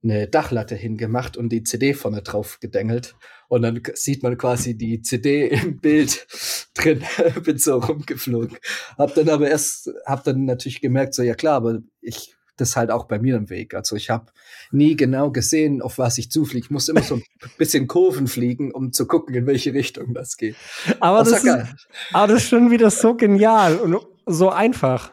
eine 0.05 0.29
Dachlatte 0.29 0.75
hingemacht 0.75 1.37
und 1.37 1.49
die 1.49 1.65
CD 1.65 1.95
vorne 1.95 2.23
drauf 2.23 2.61
gedengelt. 2.61 3.17
Und 3.49 3.63
dann 3.63 3.81
sieht 3.95 4.23
man 4.23 4.37
quasi 4.37 4.77
die 4.77 5.03
CD 5.03 5.49
im 5.49 5.79
Bild 5.79 6.27
drin, 6.75 7.03
bin 7.45 7.59
so 7.59 7.79
rumgeflogen. 7.79 8.59
Hab 8.97 9.15
dann 9.15 9.29
aber 9.29 9.49
erst, 9.49 9.91
hab 10.07 10.25
dann 10.25 10.45
natürlich 10.45 10.81
gemerkt, 10.81 11.15
so 11.15 11.23
ja 11.23 11.35
klar, 11.35 11.57
aber 11.57 11.81
ich, 12.01 12.37
das 12.57 12.71
ist 12.71 12.77
halt 12.77 12.91
auch 12.91 13.07
bei 13.07 13.19
mir 13.19 13.37
im 13.37 13.51
Weg. 13.51 13.75
Also 13.75 13.97
ich 13.97 14.11
habe 14.11 14.27
nie 14.71 14.97
genau 14.97 15.31
gesehen, 15.31 15.83
auf 15.83 15.99
was 15.99 16.19
ich 16.19 16.31
zufliege. 16.31 16.67
Ich 16.67 16.71
muss 16.71 16.89
immer 16.89 17.03
so 17.03 17.17
ein 17.17 17.25
bisschen 17.59 17.87
Kurven 17.87 18.27
fliegen, 18.27 18.73
um 18.73 18.93
zu 18.93 19.07
gucken, 19.07 19.35
in 19.35 19.47
welche 19.47 19.73
Richtung 19.73 20.15
das 20.15 20.37
geht. 20.37 20.57
Aber, 21.01 21.19
das, 21.19 21.43
das 21.43 21.45
ist, 21.45 21.89
aber 22.13 22.33
das 22.33 22.43
ist 22.43 22.49
schon 22.49 22.71
wieder 22.71 22.91
so 22.91 23.15
genial 23.17 23.77
und 23.77 23.97
so 24.27 24.51
einfach. 24.51 25.13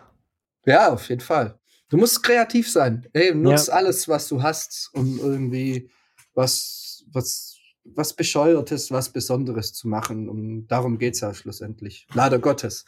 Ja, 0.65 0.91
auf 0.93 1.09
jeden 1.09 1.21
Fall. 1.21 1.60
Du 1.91 1.97
musst 1.97 2.23
kreativ 2.23 2.71
sein. 2.71 3.05
Ey, 3.11 3.35
nutz 3.35 3.67
ja. 3.67 3.73
alles, 3.73 4.07
was 4.07 4.29
du 4.29 4.41
hast, 4.41 4.89
um 4.93 5.19
irgendwie 5.19 5.89
was, 6.33 7.03
was, 7.11 7.57
was 7.83 8.13
Bescheuertes, 8.15 8.91
was 8.91 9.09
Besonderes 9.09 9.73
zu 9.73 9.89
machen. 9.89 10.29
Und 10.29 10.67
darum 10.67 10.99
geht's 10.99 11.19
ja 11.19 11.33
schlussendlich. 11.33 12.07
Leider 12.13 12.39
Gottes. 12.39 12.85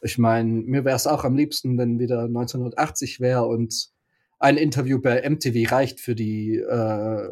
Ich 0.00 0.16
meine, 0.16 0.48
mir 0.48 0.86
wäre 0.86 0.96
es 0.96 1.06
auch 1.06 1.24
am 1.24 1.36
liebsten, 1.36 1.76
wenn 1.76 1.98
wieder 1.98 2.22
1980 2.22 3.20
wäre 3.20 3.44
und 3.44 3.90
ein 4.38 4.56
Interview 4.56 4.98
bei 5.02 5.28
MTV 5.28 5.70
reicht 5.70 6.00
für 6.00 6.14
die 6.14 6.56
äh, 6.56 7.28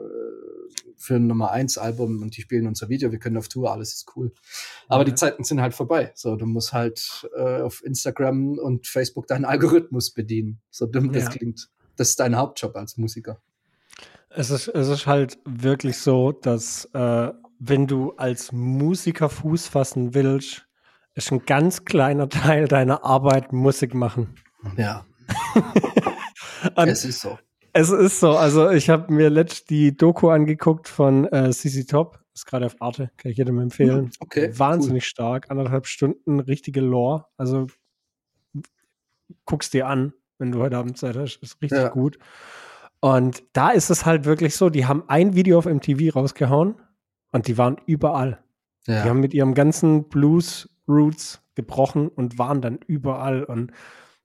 für 0.97 1.17
ein 1.17 1.27
Nummer 1.27 1.51
1 1.53 1.79
Album 1.79 2.23
und 2.23 2.37
die 2.37 2.43
spielen 2.43 2.67
unser 2.67 2.89
Video, 2.89 3.13
wir 3.13 3.19
können 3.19 3.37
auf 3.37 3.49
Tour, 3.49 3.73
alles 3.73 3.95
ist 3.95 4.17
cool. 4.17 4.33
Aber 4.89 5.03
ja. 5.03 5.05
die 5.05 5.15
Zeiten 5.15 5.45
sind 5.45 5.61
halt 5.61 5.75
vorbei. 5.75 6.13
So, 6.15 6.37
du 6.37 6.47
musst 6.47 6.73
halt 6.73 7.29
äh, 7.37 7.61
auf 7.63 7.85
Instagram 7.85 8.59
und 8.59 8.87
Facebook 8.87 9.27
deinen 9.27 9.45
Algorithmus 9.45 10.13
bedienen. 10.13 10.61
So 10.71 10.87
dumm 10.87 11.13
das 11.13 11.25
ja. 11.25 11.31
klingt. 11.31 11.71
Das 11.97 12.11
ist 12.11 12.21
dein 12.21 12.37
Hauptjob 12.37 12.77
als 12.77 12.97
Musiker. 12.97 13.41
Es 14.31 14.51
ist, 14.51 14.69
es 14.69 14.89
ist 14.89 15.07
halt 15.07 15.39
wirklich 15.45 15.99
so, 15.99 16.33
dass 16.33 16.85
äh, 16.93 17.33
wenn 17.59 17.87
du 17.87 18.13
als 18.13 18.53
Musiker 18.53 19.29
Fuß 19.29 19.69
fassen 19.69 20.15
willst, 20.15 20.67
ist 21.15 21.33
ein 21.33 21.45
ganz 21.45 21.85
kleiner 21.85 22.29
Teil 22.29 22.69
deiner 22.69 23.05
Arbeit 23.05 23.53
Musik 23.53 23.95
machen. 23.95 24.35
Ja. 24.77 25.05
es 26.77 27.05
ist 27.05 27.21
so. 27.21 27.39
Es 27.73 27.91
ist 27.91 28.21
so, 28.21 28.31
also 28.31 28.71
ich 28.71 28.89
habe 28.89 29.13
mir 29.13 29.31
letztens 29.31 29.65
die 29.65 29.97
Doku 29.97 30.31
angeguckt 30.31 30.89
von 30.89 31.27
äh, 31.27 31.51
CC 31.51 31.85
Top, 31.85 32.21
ist 32.35 32.47
gerade 32.47 32.67
auf 32.67 32.77
Arte, 32.81 33.11
kann 33.17 33.31
ich 33.31 33.39
jedem 33.39 33.59
empfehlen. 33.59 34.07
Hm, 34.07 34.11
okay. 34.21 34.59
Wahnsinnig 34.59 35.03
cool. 35.05 35.09
stark, 35.09 35.51
anderthalb 35.51 35.87
Stunden, 35.87 36.41
richtige 36.41 36.81
Lore. 36.81 37.27
Also 37.37 37.67
guckst 39.45 39.75
dir 39.75 39.87
an, 39.87 40.13
wenn 40.39 40.53
du 40.53 40.61
heute 40.61 40.77
Abend 40.77 40.97
Zeit 40.99 41.17
hast, 41.17 41.39
ist 41.43 41.61
richtig 41.61 41.79
ja. 41.79 41.89
gut. 41.89 42.19
Und 43.01 43.45
da 43.53 43.71
ist 43.71 43.91
es 43.91 44.07
halt 44.07 44.25
wirklich 44.25 44.57
so, 44.57 44.71
die 44.71 44.87
haben 44.87 45.05
ein 45.09 45.35
Video 45.35 45.59
auf 45.59 45.67
MTV 45.67 46.15
rausgehauen 46.15 46.77
und 47.33 47.47
die 47.47 47.59
waren 47.59 47.77
überall. 47.87 48.43
Ja. 48.87 49.03
Die 49.03 49.09
haben 49.11 49.21
mit 49.21 49.35
ihrem 49.35 49.55
ganzen 49.55 50.09
Blues 50.09 50.69
Roots 50.89 51.43
gebrochen 51.55 52.09
und 52.09 52.39
waren 52.39 52.61
dann 52.61 52.79
überall 52.87 53.45
und 53.45 53.73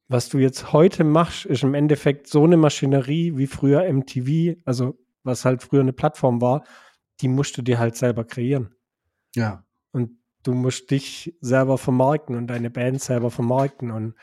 was 0.07 0.29
du 0.29 0.37
jetzt 0.37 0.73
heute 0.73 1.03
machst, 1.03 1.45
ist 1.45 1.63
im 1.63 1.73
Endeffekt 1.73 2.27
so 2.27 2.43
eine 2.43 2.57
Maschinerie 2.57 3.37
wie 3.37 3.47
früher 3.47 3.91
MTV, 3.91 4.57
also 4.65 4.97
was 5.23 5.45
halt 5.45 5.63
früher 5.63 5.81
eine 5.81 5.93
Plattform 5.93 6.41
war, 6.41 6.63
die 7.21 7.27
musst 7.27 7.57
du 7.57 7.61
dir 7.61 7.79
halt 7.79 7.95
selber 7.95 8.25
kreieren. 8.25 8.75
Ja. 9.35 9.65
Und 9.91 10.11
du 10.43 10.53
musst 10.53 10.91
dich 10.91 11.35
selber 11.41 11.77
vermarkten 11.77 12.35
und 12.35 12.47
deine 12.47 12.69
Band 12.69 13.01
selber 13.01 13.31
vermarkten 13.31 13.91
und 13.91 14.15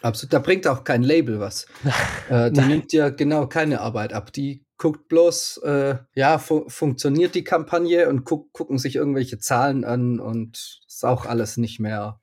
Absolut, 0.00 0.32
da 0.32 0.38
bringt 0.38 0.66
auch 0.68 0.84
kein 0.84 1.02
Label 1.02 1.40
was. 1.40 1.66
äh, 2.28 2.52
die 2.52 2.60
nimmt 2.60 2.92
dir 2.92 3.10
genau 3.10 3.48
keine 3.48 3.80
Arbeit 3.80 4.12
ab. 4.12 4.32
Die 4.32 4.64
guckt 4.76 5.08
bloß, 5.08 5.58
äh, 5.64 5.96
ja, 6.14 6.38
fu 6.38 6.68
funktioniert 6.68 7.34
die 7.34 7.42
Kampagne 7.42 8.08
und 8.08 8.24
guck, 8.24 8.52
gucken 8.52 8.78
sich 8.78 8.94
irgendwelche 8.94 9.40
Zahlen 9.40 9.84
an 9.84 10.20
und 10.20 10.82
ist 10.86 11.04
auch 11.04 11.26
alles 11.26 11.56
nicht 11.56 11.80
mehr 11.80 12.20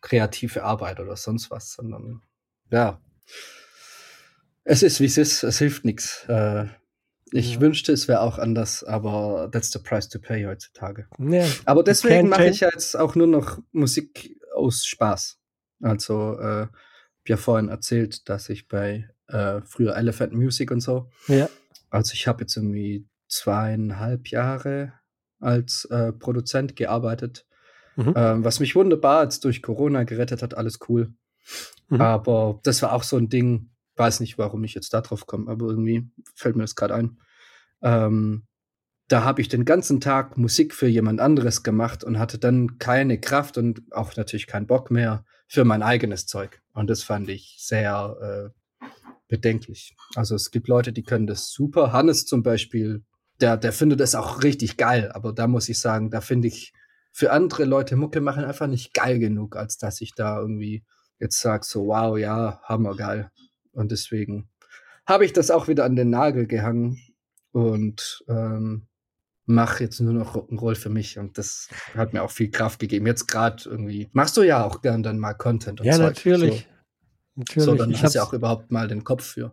kreative 0.00 0.62
Arbeit 0.62 1.00
oder 1.00 1.16
sonst 1.16 1.50
was, 1.50 1.72
sondern 1.72 2.22
ja, 2.70 3.00
es 4.64 4.82
ist 4.82 5.00
wie 5.00 5.06
es 5.06 5.18
ist, 5.18 5.42
es 5.42 5.58
hilft 5.58 5.84
nichts. 5.84 6.24
Äh, 6.28 6.66
ich 7.32 7.54
ja. 7.54 7.60
wünschte, 7.60 7.92
es 7.92 8.08
wäre 8.08 8.20
auch 8.20 8.38
anders, 8.38 8.84
aber 8.84 9.50
that's 9.52 9.70
the 9.72 9.78
price 9.78 10.08
to 10.08 10.18
pay 10.18 10.46
heutzutage. 10.46 11.06
Ja, 11.18 11.46
aber 11.64 11.82
deswegen 11.82 12.28
mache 12.28 12.48
ich 12.48 12.60
ja 12.60 12.70
jetzt 12.72 12.96
auch 12.96 13.14
nur 13.14 13.26
noch 13.26 13.58
Musik 13.72 14.36
aus 14.54 14.84
Spaß. 14.84 15.38
Also, 15.82 16.38
äh, 16.38 16.66
ich 17.24 17.30
ja 17.30 17.36
vorhin 17.36 17.68
erzählt, 17.68 18.28
dass 18.30 18.48
ich 18.48 18.68
bei 18.68 19.10
äh, 19.26 19.60
früher 19.62 19.94
Elephant 19.96 20.32
Music 20.32 20.70
und 20.70 20.80
so. 20.80 21.10
Ja. 21.26 21.48
Also 21.90 22.14
ich 22.14 22.26
habe 22.26 22.42
jetzt 22.42 22.56
irgendwie 22.56 23.06
zweieinhalb 23.28 24.28
Jahre 24.28 24.94
als 25.38 25.84
äh, 25.86 26.12
Produzent 26.12 26.74
gearbeitet 26.74 27.46
Mhm. 27.98 28.12
Ähm, 28.14 28.44
was 28.44 28.60
mich 28.60 28.76
wunderbar 28.76 29.24
jetzt 29.24 29.44
durch 29.44 29.60
Corona 29.60 30.04
gerettet 30.04 30.40
hat, 30.40 30.56
alles 30.56 30.78
cool. 30.88 31.12
Mhm. 31.88 32.00
Aber 32.00 32.60
das 32.62 32.80
war 32.80 32.92
auch 32.92 33.02
so 33.02 33.16
ein 33.16 33.28
Ding, 33.28 33.70
weiß 33.96 34.20
nicht, 34.20 34.38
warum 34.38 34.62
ich 34.62 34.74
jetzt 34.74 34.94
da 34.94 35.00
drauf 35.00 35.26
komme, 35.26 35.50
aber 35.50 35.66
irgendwie 35.66 36.08
fällt 36.36 36.54
mir 36.54 36.62
das 36.62 36.76
gerade 36.76 36.94
ein. 36.94 37.18
Ähm, 37.82 38.44
da 39.08 39.24
habe 39.24 39.40
ich 39.40 39.48
den 39.48 39.64
ganzen 39.64 40.00
Tag 40.00 40.38
Musik 40.38 40.74
für 40.74 40.86
jemand 40.86 41.18
anderes 41.18 41.64
gemacht 41.64 42.04
und 42.04 42.20
hatte 42.20 42.38
dann 42.38 42.78
keine 42.78 43.18
Kraft 43.18 43.58
und 43.58 43.82
auch 43.90 44.14
natürlich 44.14 44.46
keinen 44.46 44.68
Bock 44.68 44.92
mehr 44.92 45.24
für 45.48 45.64
mein 45.64 45.82
eigenes 45.82 46.26
Zeug. 46.26 46.60
Und 46.74 46.88
das 46.88 47.02
fand 47.02 47.28
ich 47.28 47.56
sehr 47.58 48.52
äh, 48.80 48.86
bedenklich. 49.26 49.96
Also 50.14 50.36
es 50.36 50.52
gibt 50.52 50.68
Leute, 50.68 50.92
die 50.92 51.02
können 51.02 51.26
das 51.26 51.50
super. 51.50 51.92
Hannes 51.92 52.26
zum 52.26 52.44
Beispiel, 52.44 53.02
der, 53.40 53.56
der 53.56 53.72
findet 53.72 53.98
das 53.98 54.14
auch 54.14 54.44
richtig 54.44 54.76
geil. 54.76 55.10
Aber 55.12 55.32
da 55.32 55.48
muss 55.48 55.68
ich 55.68 55.80
sagen, 55.80 56.10
da 56.10 56.20
finde 56.20 56.48
ich 56.48 56.74
für 57.18 57.32
andere 57.32 57.64
Leute 57.64 57.96
Mucke 57.96 58.20
machen 58.20 58.44
einfach 58.44 58.68
nicht 58.68 58.94
geil 58.94 59.18
genug, 59.18 59.56
als 59.56 59.76
dass 59.76 60.00
ich 60.00 60.14
da 60.14 60.38
irgendwie 60.38 60.84
jetzt 61.18 61.40
sage, 61.40 61.64
so 61.64 61.88
wow, 61.88 62.16
ja, 62.16 62.60
hammergeil. 62.62 63.32
Und 63.72 63.90
deswegen 63.90 64.48
habe 65.04 65.24
ich 65.24 65.32
das 65.32 65.50
auch 65.50 65.66
wieder 65.66 65.84
an 65.84 65.96
den 65.96 66.10
Nagel 66.10 66.46
gehangen 66.46 67.00
und 67.50 68.24
ähm, 68.28 68.86
mache 69.46 69.82
jetzt 69.82 69.98
nur 70.00 70.12
noch 70.12 70.36
Rock'n'Roll 70.36 70.76
für 70.76 70.90
mich 70.90 71.18
und 71.18 71.38
das 71.38 71.68
hat 71.94 72.12
mir 72.12 72.22
auch 72.22 72.30
viel 72.30 72.52
Kraft 72.52 72.78
gegeben. 72.78 73.06
Jetzt 73.08 73.26
gerade 73.26 73.64
irgendwie 73.68 74.08
machst 74.12 74.36
du 74.36 74.42
ja 74.42 74.64
auch 74.64 74.80
gern 74.80 75.02
dann 75.02 75.18
mal 75.18 75.34
Content 75.34 75.80
und 75.80 75.86
Ja, 75.86 75.94
Zeug. 75.94 76.04
natürlich. 76.04 76.68
So, 77.34 77.40
Natürlich. 77.40 77.64
so 77.64 77.74
dann 77.74 77.90
ich 77.90 78.02
hast 78.04 78.14
du 78.14 78.18
ja 78.18 78.22
hab's- 78.22 78.30
auch 78.30 78.32
überhaupt 78.34 78.70
mal 78.70 78.86
den 78.86 79.02
Kopf 79.02 79.24
für. 79.24 79.50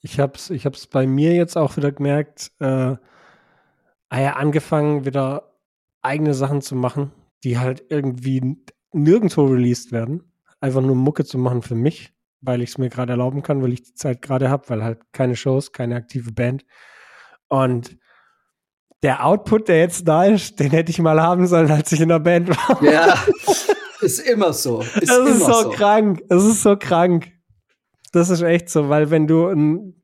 Ich 0.00 0.20
habe 0.20 0.34
es 0.36 0.48
ich 0.50 0.64
hab's 0.64 0.86
bei 0.86 1.08
mir 1.08 1.34
jetzt 1.34 1.56
auch 1.56 1.76
wieder 1.76 1.90
gemerkt, 1.90 2.52
äh, 2.60 2.66
ah 2.66 4.20
ja, 4.20 4.34
angefangen 4.36 5.04
wieder 5.04 5.49
eigene 6.02 6.34
Sachen 6.34 6.62
zu 6.62 6.74
machen, 6.74 7.12
die 7.44 7.58
halt 7.58 7.84
irgendwie 7.88 8.56
nirgendwo 8.92 9.44
released 9.44 9.92
werden. 9.92 10.32
Einfach 10.60 10.80
nur 10.80 10.96
Mucke 10.96 11.24
zu 11.24 11.38
machen 11.38 11.62
für 11.62 11.74
mich, 11.74 12.12
weil 12.40 12.62
ich 12.62 12.70
es 12.70 12.78
mir 12.78 12.88
gerade 12.88 13.12
erlauben 13.12 13.42
kann, 13.42 13.62
weil 13.62 13.72
ich 13.72 13.82
die 13.82 13.94
Zeit 13.94 14.22
gerade 14.22 14.50
habe, 14.50 14.68
weil 14.68 14.82
halt 14.82 15.00
keine 15.12 15.36
Shows, 15.36 15.72
keine 15.72 15.96
aktive 15.96 16.32
Band. 16.32 16.64
Und 17.48 17.98
der 19.02 19.24
Output, 19.24 19.68
der 19.68 19.78
jetzt 19.78 20.06
da 20.06 20.24
ist, 20.24 20.60
den 20.60 20.70
hätte 20.70 20.90
ich 20.90 20.98
mal 20.98 21.20
haben 21.20 21.46
sollen, 21.46 21.70
als 21.70 21.90
ich 21.92 22.00
in 22.00 22.10
der 22.10 22.18
Band 22.18 22.50
war. 22.50 22.82
Ja, 22.82 23.14
ist 24.00 24.18
immer 24.20 24.52
so. 24.52 24.80
Ist 24.80 25.08
Das 25.08 25.18
immer 25.18 25.30
ist 25.30 25.46
so, 25.46 25.70
krank. 25.70 26.22
Es 26.28 26.44
ist 26.44 26.62
so 26.62 26.76
krank. 26.76 27.32
Das 28.12 28.28
ist 28.28 28.42
echt 28.42 28.68
so, 28.68 28.88
weil 28.88 29.10
wenn 29.10 29.26
du 29.26 29.46
ein, 29.46 29.99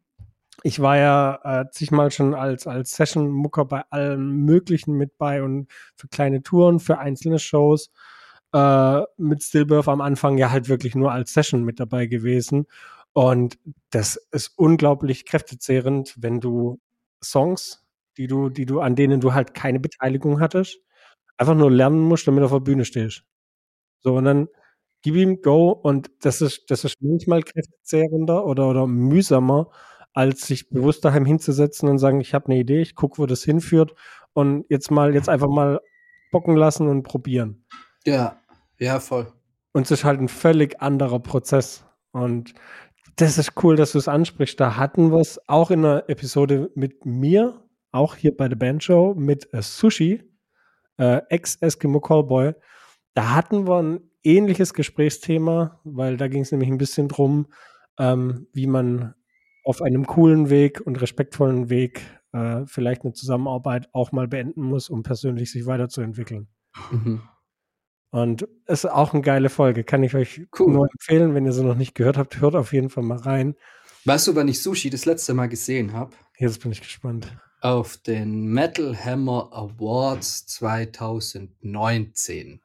ich 0.67 0.81
war 0.81 0.97
ja 0.97 1.41
äh, 1.45 1.71
zigmal 1.71 2.11
schon 2.11 2.35
als, 2.35 2.67
als 2.67 2.97
Session-Mucker 2.97 3.65
bei 3.67 3.85
allem 3.91 4.45
Möglichen 4.45 4.95
mit 4.95 5.17
bei 5.17 5.43
und 5.45 5.69
für 5.95 6.09
kleine 6.09 6.43
Touren, 6.43 6.81
für 6.81 6.99
einzelne 6.99 7.39
Shows. 7.39 7.93
Äh, 8.53 9.03
mit 9.17 9.45
Stillbirth 9.45 9.87
am 9.89 10.01
Anfang 10.01 10.39
ja 10.39 10.51
halt 10.51 10.69
wirklich 10.69 10.97
nur 10.97 11.13
als 11.13 11.33
Session 11.33 11.63
mit 11.65 11.79
dabei 11.79 12.07
gewesen. 12.07 12.67
Und 13.13 13.59
das 13.91 14.17
ist 14.33 14.55
unglaublich 14.57 15.25
kräftezehrend, 15.25 16.17
wenn 16.19 16.41
du 16.41 16.81
Songs, 17.23 17.85
die 18.17 18.27
du, 18.27 18.49
die 18.51 18.67
du, 18.67 18.81
an 18.81 18.97
denen 18.97 19.21
du 19.21 19.35
halt 19.35 19.55
keine 19.55 19.79
Beteiligung 19.81 20.41
hattest, 20.41 20.81
einfach 21.37 21.55
nur 21.55 21.71
lernen 21.71 22.01
musst, 22.01 22.27
damit 22.27 22.41
du 22.43 22.47
auf 22.47 22.53
der 22.53 22.61
Bühne 22.61 22.85
stehst. 22.85 23.23
So, 24.03 24.17
und 24.17 24.25
dann 24.25 24.49
gib 25.03 25.15
ihm 25.17 25.43
Go 25.43 25.71
und 25.71 26.11
das 26.23 26.41
ist, 26.43 26.71
das 26.71 26.85
ist 26.85 26.97
manchmal 27.03 27.43
kräftezehrender 27.43 28.45
oder, 28.47 28.69
oder 28.69 28.87
mühsamer, 28.87 29.71
als 30.17 30.47
sich 30.47 30.71
bewusst 30.71 31.05
daheim 31.05 31.27
hinzusetzen 31.27 31.91
und 31.91 31.99
sagen, 31.99 32.23
ich 32.23 32.33
habe 32.33 32.47
eine 32.47 32.57
Idee, 32.57 32.81
ich 32.81 32.95
gucke, 32.95 33.19
wo 33.19 33.27
das 33.27 33.45
hinführt 33.45 33.95
und 34.33 34.65
jetzt 34.71 34.91
mal, 34.91 35.15
jetzt 35.15 35.29
einfach 35.29 35.51
mal 35.51 35.83
bocken 36.33 36.57
lassen 36.57 36.89
und 36.89 37.03
probieren. 37.03 37.67
Ja, 38.07 38.41
ja, 38.79 38.99
voll. 38.99 39.31
Und 39.73 39.83
es 39.83 39.91
ist 39.91 40.05
halt 40.05 40.19
ein 40.19 40.29
völlig 40.29 40.81
anderer 40.81 41.21
Prozess. 41.21 41.85
Und 42.13 42.55
das 43.17 43.37
ist 43.37 43.63
cool, 43.63 43.77
dass 43.77 43.93
du 43.93 43.99
es 43.99 44.09
ansprichst. 44.09 44.59
Da 44.59 44.77
hatten 44.77 45.13
wir 45.13 45.21
es 45.21 45.39
auch 45.49 45.71
in 45.71 45.85
einer 45.85 46.09
Episode 46.09 46.71
mit 46.75 47.05
mir, 47.05 47.63
auch 47.93 48.17
hier 48.17 48.35
bei 48.35 48.49
der 48.49 48.57
Bandshow, 48.57 49.15
mit 49.15 49.53
äh, 49.53 49.61
Sushi, 49.61 50.23
äh, 50.97 51.21
Ex-Eskimo 51.29 52.01
Callboy. 52.01 52.55
Da 53.13 53.35
hatten 53.35 53.69
wir 53.69 53.83
ein 53.83 54.01
ähnliches 54.25 54.73
Gesprächsthema, 54.73 55.79
weil 55.85 56.17
da 56.17 56.29
ging 56.29 56.41
es 56.41 56.53
nämlich 56.53 56.71
ein 56.71 56.79
bisschen 56.79 57.09
drum, 57.09 57.49
ähm, 57.99 58.47
wie 58.55 58.67
man 58.67 59.15
auf 59.67 59.83
einem 59.83 60.07
coolen 60.07 60.49
Weg 60.49 60.81
und 60.81 61.01
respektvollen 61.01 61.69
Weg 61.69 62.01
äh, 62.33 62.65
vielleicht 62.67 63.03
eine 63.03 63.15
Zusammenarbeit 63.15 63.89
auch 63.93 64.13
mal 64.13 64.29
beenden 64.29 64.63
muss, 64.63 64.89
um 64.89 65.03
persönlich 65.03 65.51
sich 65.51 65.67
weiterzuentwickeln. 65.67 66.47
Mhm. 66.93 67.23
Und 68.11 68.47
es 68.67 68.85
ist 68.85 68.91
auch 68.91 69.13
eine 69.13 69.23
geile 69.23 69.49
Folge. 69.49 69.83
Kann 69.83 70.05
ich 70.05 70.15
euch 70.15 70.43
Cool. 70.57 70.73
nur 70.73 70.87
empfehlen, 70.93 71.35
wenn 71.35 71.47
ihr 71.47 71.53
sie 71.53 71.65
noch 71.65 71.75
nicht 71.75 71.97
gehört 71.97 72.17
habt, 72.17 72.41
hört 72.41 72.55
auf 72.55 72.73
jeden 72.73 72.91
Fall 72.91 73.03
mal 73.03 73.19
rein. 73.19 73.57
Weißt 74.05 74.29
du, 74.29 74.37
wann 74.37 74.47
ich 74.47 74.63
Sushi 74.63 74.89
das 74.89 75.05
letzte 75.05 75.35
Mal 75.35 75.49
gesehen 75.49 75.93
habe? 75.93 76.15
Jetzt 76.39 76.63
bin 76.63 76.71
ich 76.71 76.81
gespannt. 76.81 77.37
Auf 77.61 77.97
den 77.97 78.47
Metal 78.47 78.97
Hammer 78.97 79.49
Awards 79.53 80.47
2019. 80.47 82.61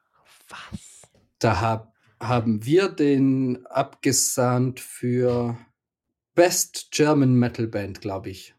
Was? 0.49 1.01
Da 1.39 1.61
hab, 1.61 1.95
haben 2.19 2.63
wir 2.63 2.89
den 2.89 3.65
abgesandt 3.65 4.79
für 4.79 5.57
Best 6.35 6.89
German 6.91 7.33
Metal 7.33 7.67
Band, 7.67 8.01
glaube 8.01 8.29
ich. 8.29 8.55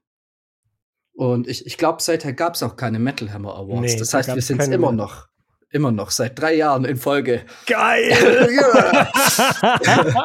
Und 1.15 1.47
ich, 1.47 1.67
ich 1.67 1.77
glaube, 1.77 2.03
seither 2.03 2.33
gab 2.33 2.55
es 2.55 2.63
auch 2.63 2.77
keine 2.77 2.99
Metal 2.99 3.33
Hammer 3.33 3.55
Awards. 3.55 3.93
Nee, 3.93 3.99
das 3.99 4.11
da 4.11 4.19
heißt, 4.19 4.35
wir 4.35 4.43
sind 4.43 4.63
immer 4.63 4.93
noch, 4.93 5.29
immer 5.71 5.93
noch 5.93 6.11
seit 6.11 6.39
drei 6.39 6.55
Jahren 6.55 6.85
in 6.85 6.97
Folge. 6.97 7.45
Geil! 7.67 8.49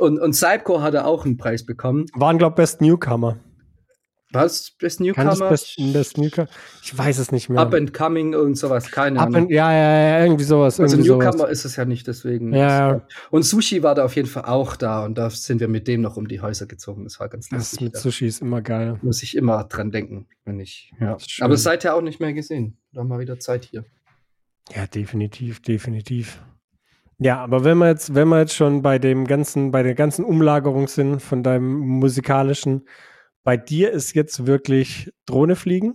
Und, 0.00 0.18
und 0.18 0.32
Sidecore 0.32 0.80
hatte 0.80 1.04
auch 1.04 1.26
einen 1.26 1.36
Preis 1.36 1.66
bekommen. 1.66 2.06
Waren, 2.14 2.38
glaube 2.38 2.54
ich, 2.54 2.56
Best 2.56 2.80
Newcomer. 2.80 3.36
Was? 4.32 4.70
Best 4.78 4.98
Kann 4.98 5.06
Newcomer? 5.06 5.30
das 5.30 5.38
Best, 5.40 5.76
Best 5.92 6.18
Newcomer? 6.18 6.46
Ich 6.82 6.96
weiß 6.96 7.18
es 7.18 7.32
nicht 7.32 7.48
mehr. 7.48 7.60
Up 7.60 7.74
and 7.74 7.92
Coming, 7.92 8.32
irgend 8.32 8.56
sowas, 8.58 8.90
keine 8.90 9.18
Ahnung. 9.20 9.34
and, 9.42 9.50
ja, 9.50 9.72
ja, 9.72 10.18
ja, 10.18 10.24
irgendwie 10.24 10.44
sowas. 10.44 10.78
Also 10.78 10.96
irgendwie 10.96 11.10
Newcomer 11.10 11.32
sowas. 11.32 11.50
ist 11.50 11.64
es 11.64 11.76
ja 11.76 11.84
nicht, 11.84 12.06
deswegen. 12.06 12.52
Ja, 12.54 12.90
ja. 12.92 13.00
Und 13.30 13.42
Sushi 13.42 13.82
war 13.82 13.94
da 13.96 14.04
auf 14.04 14.14
jeden 14.14 14.28
Fall 14.28 14.44
auch 14.44 14.76
da 14.76 15.04
und 15.04 15.18
da 15.18 15.30
sind 15.30 15.60
wir 15.60 15.66
mit 15.68 15.88
dem 15.88 16.00
noch 16.00 16.16
um 16.16 16.28
die 16.28 16.40
Häuser 16.40 16.66
gezogen. 16.66 17.04
Das 17.04 17.18
war 17.18 17.28
ganz 17.28 17.48
Das 17.48 17.58
lustig. 17.58 17.80
mit 17.80 17.94
Da 17.96 17.98
Sushi 17.98 18.26
ist 18.26 18.40
immer 18.40 18.62
geil. 18.62 18.98
muss 19.02 19.22
ich 19.22 19.36
immer 19.36 19.64
dran 19.64 19.90
denken, 19.90 20.28
wenn 20.44 20.60
ich. 20.60 20.92
Ja. 21.00 21.14
Das. 21.14 21.26
Aber 21.40 21.56
seither 21.56 21.96
auch 21.96 22.02
nicht 22.02 22.20
mehr 22.20 22.32
gesehen. 22.32 22.76
Da 22.92 23.02
mal 23.02 23.18
wieder 23.18 23.38
Zeit 23.40 23.64
hier. 23.64 23.84
Ja, 24.74 24.86
definitiv, 24.86 25.60
definitiv. 25.62 26.40
Ja, 27.18 27.38
aber 27.42 27.64
wenn 27.64 27.78
wir 27.78 27.88
jetzt, 27.88 28.14
wenn 28.14 28.28
wir 28.28 28.38
jetzt 28.38 28.54
schon 28.54 28.80
bei 28.82 28.98
dem 28.98 29.26
ganzen, 29.26 29.72
bei 29.72 29.82
der 29.82 29.94
ganzen 29.94 30.24
Umlagerung 30.24 30.86
sind 30.88 31.20
von 31.20 31.42
deinem 31.42 31.76
musikalischen, 31.78 32.86
bei 33.42 33.56
dir 33.56 33.90
ist 33.90 34.14
jetzt 34.14 34.46
wirklich 34.46 35.12
Drohne 35.26 35.56
fliegen. 35.56 35.94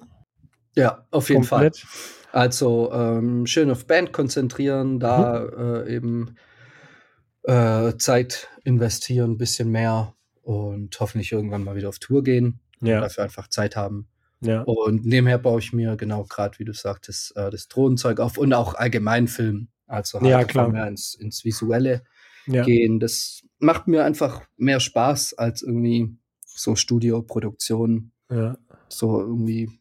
Ja, 0.76 1.08
auf 1.12 1.30
jeden 1.30 1.46
komplett. 1.46 1.78
Fall. 1.78 2.41
Also 2.41 2.91
ähm, 2.91 3.46
schön 3.46 3.72
auf 3.72 3.88
Band 3.88 4.12
konzentrieren, 4.12 5.00
da 5.00 5.39
Mhm. 5.39 5.60
äh, 5.88 5.96
eben 5.96 6.36
äh, 7.43 7.93
Zeit 7.98 8.50
investieren, 8.64 9.32
ein 9.32 9.38
bisschen 9.38 9.70
mehr 9.72 10.14
und 10.41 11.00
hoffentlich 11.00 11.32
irgendwann 11.32 11.64
mal 11.64 11.76
wieder 11.76 11.89
auf 11.89 12.00
Tour 12.00 12.24
gehen. 12.24 12.60
und 12.82 12.88
Ja, 12.88 13.00
Dafür 13.02 13.24
einfach 13.24 13.48
Zeit 13.48 13.76
haben. 13.76 14.08
ja. 14.41 14.62
Und 14.64 15.06
nebenher 15.06 15.38
baue 15.38 15.60
ich 15.60 15.72
mir 15.72 15.96
genau 15.96 16.24
gerade, 16.26 16.60
wie 16.60 16.66
du 16.66 16.74
sagtest, 16.74 17.36
äh, 17.38 17.50
das 17.50 17.68
Drohnenzeug 17.68 18.20
auf 18.20 18.38
und 18.38 18.54
auch 18.54 18.74
allgemein 18.76 19.28
Film. 19.28 19.70
Also 19.88 20.20
Ja, 20.22 20.39
einfach 20.39 20.50
klar. 20.50 20.70
mehr 20.70 20.88
ins, 20.88 21.14
ins 21.16 21.46
Visuelle 21.46 22.04
ja. 22.48 22.64
gehen. 22.64 23.00
Das 23.00 23.41
macht 23.60 23.88
mir 23.88 24.04
einfach 24.04 24.41
mehr 24.58 24.80
Spaß 24.80 25.36
als 25.36 25.62
irgendwie 25.62 26.18
so 26.56 26.76
Studioproduktion. 26.76 28.12
ja. 28.32 28.58
So 28.88 29.20
irgendwie 29.20 29.80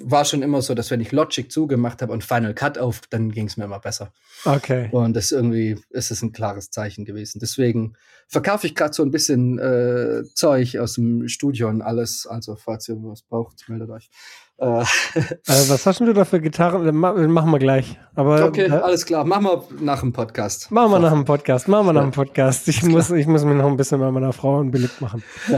war 0.00 0.24
schon 0.24 0.42
immer 0.42 0.62
so, 0.62 0.74
dass 0.74 0.90
wenn 0.90 1.00
ich 1.00 1.12
Logic 1.12 1.50
zugemacht 1.50 2.02
habe 2.02 2.12
und 2.12 2.24
Final 2.24 2.54
Cut 2.54 2.78
auf, 2.78 3.02
dann 3.10 3.30
ging 3.30 3.46
es 3.46 3.56
mir 3.56 3.64
immer 3.64 3.80
besser. 3.80 4.12
Okay. 4.44 4.88
Und 4.92 5.14
das 5.14 5.32
irgendwie 5.32 5.78
ist 5.90 6.10
es 6.10 6.22
ein 6.22 6.32
klares 6.32 6.70
Zeichen 6.70 7.04
gewesen. 7.04 7.38
Deswegen 7.38 7.94
verkaufe 8.28 8.66
ich 8.66 8.74
gerade 8.74 8.94
so 8.94 9.02
ein 9.02 9.10
bisschen 9.10 9.58
äh, 9.58 10.24
Zeug 10.34 10.78
aus 10.78 10.94
dem 10.94 11.28
Studio 11.28 11.68
und 11.68 11.82
alles. 11.82 12.26
Also 12.26 12.56
falls 12.56 12.88
ihr 12.88 12.96
was 12.96 13.22
braucht, 13.22 13.68
meldet 13.68 13.90
euch. 13.90 14.10
Äh, 14.58 14.84
Äh, 15.46 15.68
was 15.68 15.84
hast 15.86 16.00
denn 16.00 16.06
du 16.06 16.12
da 16.14 16.24
für 16.24 16.40
Gitarren? 16.40 16.94
Ma- 16.96 17.12
Machen 17.12 17.50
wir 17.50 17.58
gleich. 17.58 17.98
Aber 18.14 18.44
okay, 18.46 18.66
äh, 18.66 18.70
alles 18.70 19.04
klar. 19.04 19.24
Machen 19.24 19.44
wir 19.44 19.64
nach 19.80 20.00
dem 20.00 20.12
Podcast. 20.12 20.70
machen 20.70 20.92
wir 20.92 20.98
nach 21.00 21.12
dem 21.12 21.24
Podcast. 21.24 21.68
Machen 21.68 21.86
wir 21.86 21.92
nach 21.92 22.02
dem 22.02 22.12
Podcast. 22.12 22.66
Ich 22.68 22.82
muss, 22.82 23.10
ich 23.10 23.26
muss 23.26 23.44
mich 23.44 23.56
noch 23.56 23.66
ein 23.66 23.76
bisschen 23.76 24.00
bei 24.00 24.10
meiner 24.10 24.32
Frau 24.32 24.58
unbeliebt 24.58 25.00
machen. 25.00 25.22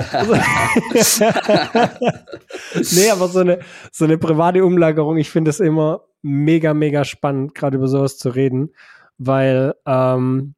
nee, 2.95 3.11
aber 3.11 3.29
so 3.29 3.41
eine, 3.41 3.61
so 3.93 4.05
eine 4.05 4.19
private 4.19 4.65
Umlagerung, 4.65 5.17
ich 5.19 5.31
finde 5.31 5.51
es 5.51 5.61
immer 5.61 6.03
mega, 6.23 6.75
mega 6.75 7.05
spannend, 7.05 7.55
gerade 7.55 7.77
über 7.77 7.89
sowas 7.89 8.19
zu 8.19 8.31
reden, 8.31 8.71
weil 9.19 9.75
ähm, 9.87 10.55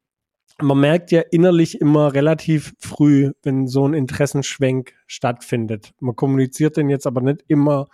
man 0.61 0.81
merkt 0.81 1.11
ja 1.13 1.23
innerlich 1.31 1.81
immer 1.81 2.15
relativ 2.15 2.73
früh, 2.81 3.33
wenn 3.43 3.67
so 3.69 3.87
ein 3.87 3.95
Interessenschwenk 3.95 4.93
stattfindet. 5.07 5.93
Man 6.01 6.17
kommuniziert 6.17 6.77
den 6.77 6.89
jetzt 6.91 7.07
aber 7.07 7.21
nicht 7.21 7.45
immer 7.49 7.87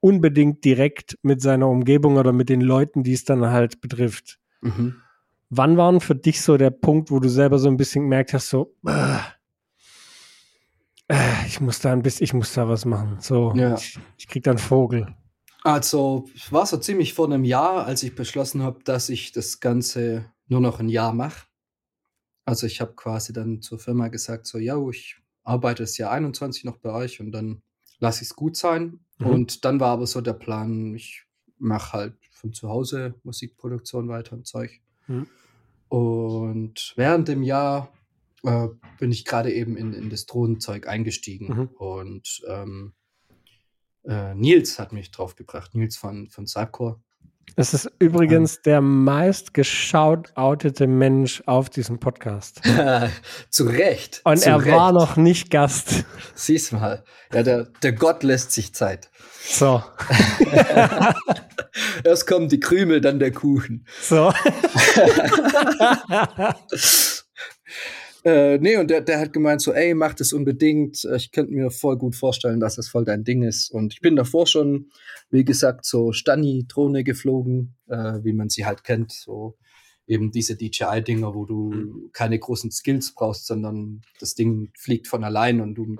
unbedingt 0.00 0.64
direkt 0.64 1.18
mit 1.22 1.40
seiner 1.40 1.68
Umgebung 1.68 2.16
oder 2.16 2.32
mit 2.32 2.48
den 2.48 2.60
Leuten, 2.60 3.02
die 3.02 3.12
es 3.12 3.24
dann 3.24 3.46
halt 3.46 3.80
betrifft. 3.80 4.38
Mhm. 4.60 4.96
Wann 5.50 5.76
war 5.76 5.90
denn 5.90 6.00
für 6.00 6.14
dich 6.14 6.42
so 6.42 6.56
der 6.56 6.70
Punkt, 6.70 7.10
wo 7.10 7.20
du 7.20 7.28
selber 7.28 7.58
so 7.58 7.68
ein 7.68 7.76
bisschen 7.76 8.02
gemerkt 8.04 8.34
hast, 8.34 8.50
so, 8.50 8.74
äh, 8.86 9.18
äh, 11.08 11.46
ich 11.46 11.60
muss 11.60 11.80
da 11.80 11.92
ein 11.92 12.02
bisschen, 12.02 12.24
ich 12.24 12.34
muss 12.34 12.52
da 12.52 12.68
was 12.68 12.84
machen. 12.84 13.16
So, 13.20 13.52
Ja. 13.54 13.74
ich, 13.74 13.98
ich 14.18 14.28
krieg 14.28 14.42
da 14.44 14.50
einen 14.52 14.58
Vogel. 14.58 15.14
Also, 15.64 16.26
es 16.34 16.52
war 16.52 16.66
so 16.66 16.76
ziemlich 16.76 17.14
vor 17.14 17.26
einem 17.26 17.44
Jahr, 17.44 17.84
als 17.86 18.02
ich 18.02 18.14
beschlossen 18.14 18.62
habe, 18.62 18.82
dass 18.84 19.08
ich 19.08 19.32
das 19.32 19.60
Ganze 19.60 20.26
nur 20.46 20.60
noch 20.60 20.80
ein 20.80 20.88
Jahr 20.88 21.12
mache. 21.12 21.46
Also, 22.44 22.66
ich 22.66 22.80
habe 22.80 22.94
quasi 22.94 23.32
dann 23.32 23.60
zur 23.60 23.78
Firma 23.78 24.08
gesagt, 24.08 24.46
so, 24.46 24.58
ja, 24.58 24.78
ich 24.88 25.16
arbeite 25.44 25.82
das 25.82 25.98
Jahr 25.98 26.10
21 26.12 26.64
noch 26.64 26.76
bei 26.76 26.90
euch 26.92 27.20
und 27.20 27.32
dann 27.32 27.62
lasse 27.98 28.22
ich 28.22 28.30
es 28.30 28.36
gut 28.36 28.56
sein. 28.56 29.00
Mhm. 29.18 29.26
Und 29.26 29.64
dann 29.64 29.80
war 29.80 29.90
aber 29.90 30.06
so 30.06 30.20
der 30.20 30.32
Plan, 30.32 30.94
ich 30.94 31.24
mache 31.58 31.92
halt 31.92 32.14
von 32.30 32.52
zu 32.52 32.68
Hause 32.68 33.14
Musikproduktion 33.22 34.08
weiter 34.08 34.34
und 34.34 34.46
Zeug. 34.46 34.80
Mhm. 35.06 35.26
Und 35.88 36.92
während 36.96 37.28
dem 37.28 37.42
Jahr 37.42 37.92
äh, 38.44 38.68
bin 38.98 39.10
ich 39.12 39.24
gerade 39.24 39.52
eben 39.52 39.76
in, 39.76 39.92
in 39.92 40.10
das 40.10 40.26
Drohnenzeug 40.26 40.86
eingestiegen. 40.86 41.46
Mhm. 41.46 41.66
Und 41.76 42.42
ähm, 42.48 42.92
Äh, 44.04 44.34
Nils 44.34 44.78
hat 44.78 44.92
mich 44.92 45.10
draufgebracht. 45.10 45.74
Nils 45.74 45.98
von, 45.98 46.30
von 46.30 46.46
Cypcore. 46.46 46.98
Es 47.56 47.74
ist 47.74 47.90
übrigens 47.98 48.62
der 48.62 48.80
meist 48.80 49.52
geschaut-outete 49.52 50.86
Mensch 50.86 51.42
auf 51.46 51.68
diesem 51.68 51.98
Podcast. 51.98 52.60
zu 53.50 53.64
Recht. 53.64 54.20
Und 54.22 54.38
zu 54.38 54.50
er 54.50 54.64
Recht. 54.64 54.76
war 54.76 54.92
noch 54.92 55.16
nicht 55.16 55.50
Gast. 55.50 56.04
Siehst 56.36 56.72
mal. 56.72 57.02
Ja, 57.32 57.42
der, 57.42 57.64
der 57.82 57.92
Gott 57.94 58.22
lässt 58.22 58.52
sich 58.52 58.74
Zeit. 58.74 59.10
So, 59.42 59.82
Erst 62.04 62.26
kommen 62.26 62.48
die 62.48 62.60
Krümel, 62.60 63.00
dann 63.00 63.18
der 63.18 63.32
Kuchen. 63.32 63.86
so. 64.00 64.32
Äh, 68.28 68.58
nee, 68.58 68.76
und 68.76 68.90
der, 68.90 69.00
der 69.00 69.20
hat 69.20 69.32
gemeint 69.32 69.62
so, 69.62 69.72
ey, 69.72 69.94
mach 69.94 70.12
das 70.12 70.34
unbedingt. 70.34 71.02
Ich 71.16 71.32
könnte 71.32 71.50
mir 71.50 71.70
voll 71.70 71.96
gut 71.96 72.14
vorstellen, 72.14 72.60
dass 72.60 72.76
das 72.76 72.88
voll 72.88 73.06
dein 73.06 73.24
Ding 73.24 73.42
ist. 73.42 73.70
Und 73.70 73.94
ich 73.94 74.02
bin 74.02 74.16
davor 74.16 74.46
schon, 74.46 74.90
wie 75.30 75.44
gesagt, 75.44 75.86
so 75.86 76.12
Stani-Drohne 76.12 77.04
geflogen, 77.04 77.76
äh, 77.86 78.18
wie 78.22 78.34
man 78.34 78.50
sie 78.50 78.66
halt 78.66 78.84
kennt. 78.84 79.12
So 79.12 79.56
eben 80.06 80.30
diese 80.30 80.56
DJI-Dinger, 80.56 81.34
wo 81.34 81.46
du 81.46 82.10
keine 82.12 82.38
großen 82.38 82.70
Skills 82.70 83.14
brauchst, 83.14 83.46
sondern 83.46 84.02
das 84.20 84.34
Ding 84.34 84.72
fliegt 84.76 85.06
von 85.06 85.24
allein 85.24 85.62
und 85.62 85.74
du. 85.74 85.96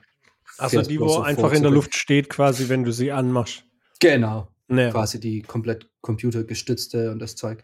Also 0.59 0.83
die, 0.83 1.01
wo 1.01 1.09
so 1.09 1.21
einfach 1.21 1.55
in 1.55 1.63
der. 1.63 1.71
Luft 1.71 1.97
steht, 1.97 2.29
quasi, 2.29 2.69
wenn 2.69 2.85
du 2.85 2.93
sie 2.93 3.11
anmachst. 3.11 3.65
Genau. 4.01 4.49
Nee. 4.71 4.91
quasi 4.91 5.19
die 5.19 5.41
komplett 5.41 5.89
computergestützte 6.03 7.11
und 7.11 7.21
das 7.21 7.37
Zeug. 7.37 7.63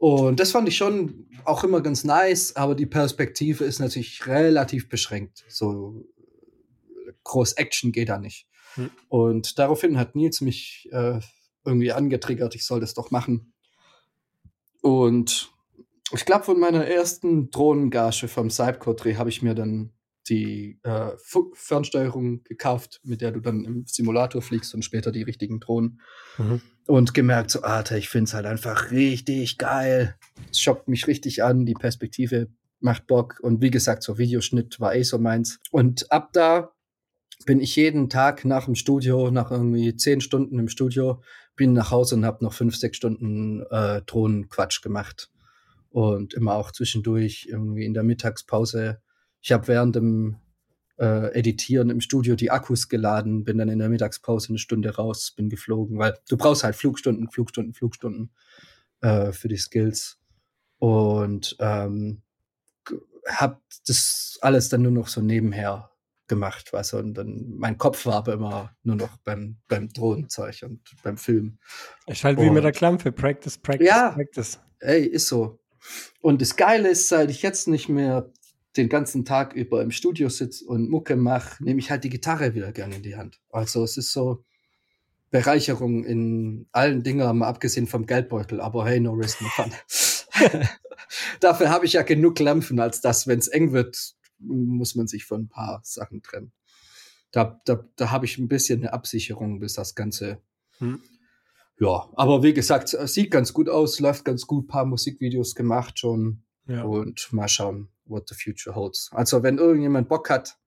Und 0.00 0.40
das 0.40 0.52
fand 0.52 0.66
ich 0.66 0.78
schon 0.78 1.26
auch 1.44 1.62
immer 1.62 1.82
ganz 1.82 2.04
nice, 2.04 2.56
aber 2.56 2.74
die 2.74 2.86
Perspektive 2.86 3.64
ist 3.64 3.80
natürlich 3.80 4.26
relativ 4.26 4.88
beschränkt. 4.88 5.44
So 5.48 6.06
groß 7.24 7.52
Action 7.52 7.92
geht 7.92 8.08
da 8.08 8.16
nicht. 8.16 8.48
Hm. 8.76 8.90
Und 9.10 9.58
daraufhin 9.58 9.98
hat 9.98 10.16
Nils 10.16 10.40
mich 10.40 10.88
äh, 10.90 11.20
irgendwie 11.66 11.92
angetriggert, 11.92 12.54
ich 12.54 12.64
soll 12.64 12.80
das 12.80 12.94
doch 12.94 13.10
machen. 13.10 13.52
Und 14.80 15.52
ich 16.12 16.24
glaube, 16.24 16.44
von 16.44 16.58
meiner 16.58 16.86
ersten 16.86 17.50
Drohnengage 17.50 18.26
vom 18.26 18.48
Cypcore-Dreh 18.48 19.16
habe 19.16 19.28
ich 19.28 19.42
mir 19.42 19.54
dann 19.54 19.92
die 20.30 20.78
äh, 20.84 21.10
Fernsteuerung 21.54 22.42
gekauft, 22.44 23.00
mit 23.02 23.20
der 23.20 23.32
du 23.32 23.40
dann 23.40 23.64
im 23.64 23.84
Simulator 23.86 24.40
fliegst 24.40 24.74
und 24.74 24.84
später 24.84 25.12
die 25.12 25.22
richtigen 25.22 25.60
Drohnen 25.60 26.00
Mhm. 26.38 26.60
und 26.86 27.12
gemerkt, 27.12 27.50
so, 27.50 27.62
Alter, 27.62 27.98
ich 27.98 28.08
finde 28.08 28.28
es 28.28 28.34
halt 28.34 28.46
einfach 28.46 28.90
richtig 28.90 29.58
geil. 29.58 30.14
Es 30.50 30.60
schockt 30.60 30.88
mich 30.88 31.06
richtig 31.06 31.42
an, 31.42 31.66
die 31.66 31.74
Perspektive 31.74 32.48
macht 32.80 33.06
Bock. 33.06 33.40
Und 33.42 33.60
wie 33.60 33.70
gesagt, 33.70 34.02
so 34.02 34.16
Videoschnitt 34.16 34.80
war 34.80 34.94
eh 34.94 35.02
so 35.02 35.18
meins. 35.18 35.58
Und 35.70 36.10
ab 36.10 36.30
da 36.32 36.72
bin 37.46 37.60
ich 37.60 37.76
jeden 37.76 38.08
Tag 38.08 38.44
nach 38.44 38.66
dem 38.66 38.74
Studio, 38.74 39.30
nach 39.30 39.50
irgendwie 39.50 39.96
zehn 39.96 40.20
Stunden 40.20 40.58
im 40.58 40.68
Studio, 40.68 41.22
bin 41.56 41.72
nach 41.72 41.90
Hause 41.90 42.14
und 42.14 42.24
habe 42.24 42.44
noch 42.44 42.52
fünf, 42.54 42.76
sechs 42.76 42.96
Stunden 42.96 43.62
äh, 43.70 44.02
Drohnenquatsch 44.02 44.82
gemacht. 44.82 45.30
Und 45.90 46.34
immer 46.34 46.54
auch 46.54 46.70
zwischendurch 46.70 47.48
irgendwie 47.50 47.84
in 47.84 47.94
der 47.94 48.04
Mittagspause. 48.04 49.02
Ich 49.40 49.52
habe 49.52 49.68
während 49.68 49.96
dem 49.96 50.36
äh, 50.98 51.32
Editieren 51.38 51.88
im 51.90 52.00
Studio 52.00 52.36
die 52.36 52.50
Akkus 52.50 52.88
geladen, 52.88 53.44
bin 53.44 53.58
dann 53.58 53.68
in 53.70 53.78
der 53.78 53.88
Mittagspause 53.88 54.50
eine 54.50 54.58
Stunde 54.58 54.94
raus, 54.96 55.32
bin 55.34 55.48
geflogen, 55.48 55.98
weil 55.98 56.18
du 56.28 56.36
brauchst 56.36 56.62
halt 56.64 56.76
Flugstunden, 56.76 57.30
Flugstunden, 57.30 57.72
Flugstunden 57.74 58.30
äh, 59.00 59.32
für 59.32 59.48
die 59.48 59.56
Skills. 59.56 60.18
Und 60.78 61.56
ähm, 61.58 62.22
g- 62.86 62.96
hab 63.26 63.60
das 63.86 64.38
alles 64.42 64.68
dann 64.68 64.82
nur 64.82 64.92
noch 64.92 65.08
so 65.08 65.20
nebenher 65.22 65.90
gemacht, 66.26 66.72
weißt 66.72 66.92
du, 66.92 66.98
und 66.98 67.14
dann 67.14 67.50
mein 67.56 67.76
Kopf 67.76 68.06
war 68.06 68.14
aber 68.16 68.34
immer 68.34 68.74
nur 68.84 68.96
noch 68.96 69.16
beim, 69.18 69.56
beim 69.68 69.88
Drohnenzeug 69.88 70.60
und 70.62 70.80
beim 71.02 71.16
Film. 71.16 71.58
Ist 72.06 72.22
halt 72.24 72.38
wie 72.38 72.44
mit 72.50 72.58
Und- 72.58 72.62
der 72.62 72.72
Klampe. 72.72 73.10
Practice, 73.10 73.58
practice, 73.58 73.86
Ja. 73.88 74.10
practice. 74.10 74.60
Ey, 74.78 75.04
ist 75.06 75.26
so. 75.28 75.58
Und 76.20 76.40
das 76.40 76.56
Geile 76.56 76.90
ist, 76.90 77.08
seit 77.08 77.30
ich 77.30 77.42
jetzt 77.42 77.66
nicht 77.68 77.88
mehr 77.88 78.30
den 78.76 78.88
ganzen 78.88 79.24
Tag 79.24 79.54
über 79.54 79.82
im 79.82 79.90
Studio 79.90 80.28
sitze 80.28 80.64
und 80.64 80.88
Mucke 80.90 81.16
mache, 81.16 81.62
nehme 81.62 81.80
ich 81.80 81.90
halt 81.90 82.04
die 82.04 82.10
Gitarre 82.10 82.54
wieder 82.54 82.72
gerne 82.72 82.96
in 82.96 83.02
die 83.02 83.16
Hand. 83.16 83.40
Also 83.50 83.82
es 83.82 83.96
ist 83.96 84.12
so 84.12 84.44
Bereicherung 85.30 86.04
in 86.04 86.66
allen 86.72 87.02
Dingen, 87.02 87.36
mal 87.38 87.48
abgesehen 87.48 87.86
vom 87.86 88.06
Geldbeutel, 88.06 88.60
aber 88.60 88.86
hey, 88.86 89.00
no 89.00 89.12
risk, 89.12 89.40
no 89.40 89.48
fun. 89.48 89.72
Dafür 91.40 91.70
habe 91.70 91.86
ich 91.86 91.94
ja 91.94 92.02
genug 92.02 92.38
Lämpfen, 92.38 92.80
als 92.80 93.00
dass, 93.00 93.26
wenn 93.26 93.38
es 93.38 93.48
eng 93.48 93.72
wird, 93.72 94.14
muss 94.38 94.94
man 94.94 95.06
sich 95.06 95.24
von 95.24 95.42
ein 95.42 95.48
paar 95.48 95.80
Sachen 95.84 96.22
trennen. 96.22 96.52
Da, 97.32 97.60
da, 97.64 97.84
da 97.96 98.10
habe 98.10 98.26
ich 98.26 98.38
ein 98.38 98.48
bisschen 98.48 98.80
eine 98.80 98.92
Absicherung, 98.92 99.60
bis 99.60 99.74
das 99.74 99.94
Ganze 99.94 100.38
Hm. 100.78 101.00
ja, 101.78 102.08
aber 102.14 102.42
wie 102.42 102.54
gesagt, 102.54 102.94
es 102.94 103.12
sieht 103.14 103.30
ganz 103.30 103.52
gut 103.52 103.68
aus, 103.68 104.00
läuft 104.00 104.24
ganz 104.24 104.46
gut, 104.46 104.66
paar 104.66 104.86
Musikvideos 104.86 105.54
gemacht 105.54 105.98
schon 105.98 106.42
Ja. 106.66 106.84
und 106.84 107.28
mal 107.32 107.48
schauen, 107.48 107.88
what 108.10 108.28
the 108.28 108.34
future 108.34 108.74
holds. 108.74 109.10
Also 109.12 109.42
wenn 109.42 109.58
irgendjemand 109.58 110.08
Bock 110.08 110.28
hat, 110.30 110.58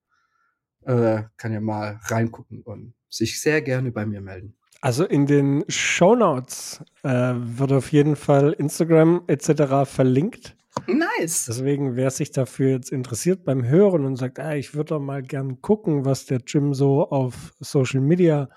äh, 0.86 1.24
kann 1.38 1.54
ja 1.54 1.62
mal 1.62 2.00
reingucken 2.04 2.62
und 2.64 2.94
sich 3.10 3.40
sehr 3.40 3.62
gerne 3.62 3.92
bei 3.92 4.06
mir 4.06 4.22
melden. 4.22 4.56
Also 4.82 5.06
in 5.06 5.26
den 5.26 5.64
Shownotes 5.70 6.84
äh, 7.04 7.34
wird 7.36 7.72
auf 7.72 7.92
jeden 7.92 8.16
Fall 8.16 8.52
Instagram 8.54 9.24
etc. 9.28 9.90
verlinkt. 9.90 10.58
Nice. 10.88 11.46
Deswegen, 11.46 11.96
wer 11.96 12.10
sich 12.10 12.32
dafür 12.32 12.72
jetzt 12.72 12.92
interessiert 12.92 13.46
beim 13.46 13.64
Hören 13.64 14.06
und 14.06 14.18
sagt, 14.18 14.40
ah, 14.40 14.56
ich 14.56 14.74
würde 14.74 14.90
doch 14.90 15.00
mal 15.00 15.22
gern 15.22 15.62
gucken, 15.62 16.04
was 16.04 16.26
der 16.26 16.42
Jim 16.46 16.74
so 16.74 17.10
auf 17.10 17.54
Social 17.60 18.02
Media 18.02 18.50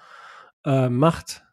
äh, 0.64 0.88
macht, 0.88 1.44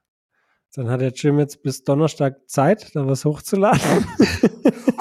dann 0.73 0.89
hat 0.89 1.01
der 1.01 1.11
Jim 1.11 1.37
jetzt 1.37 1.61
bis 1.61 1.83
Donnerstag 1.83 2.49
Zeit, 2.49 2.95
da 2.95 3.05
was 3.05 3.25
hochzuladen. 3.25 4.07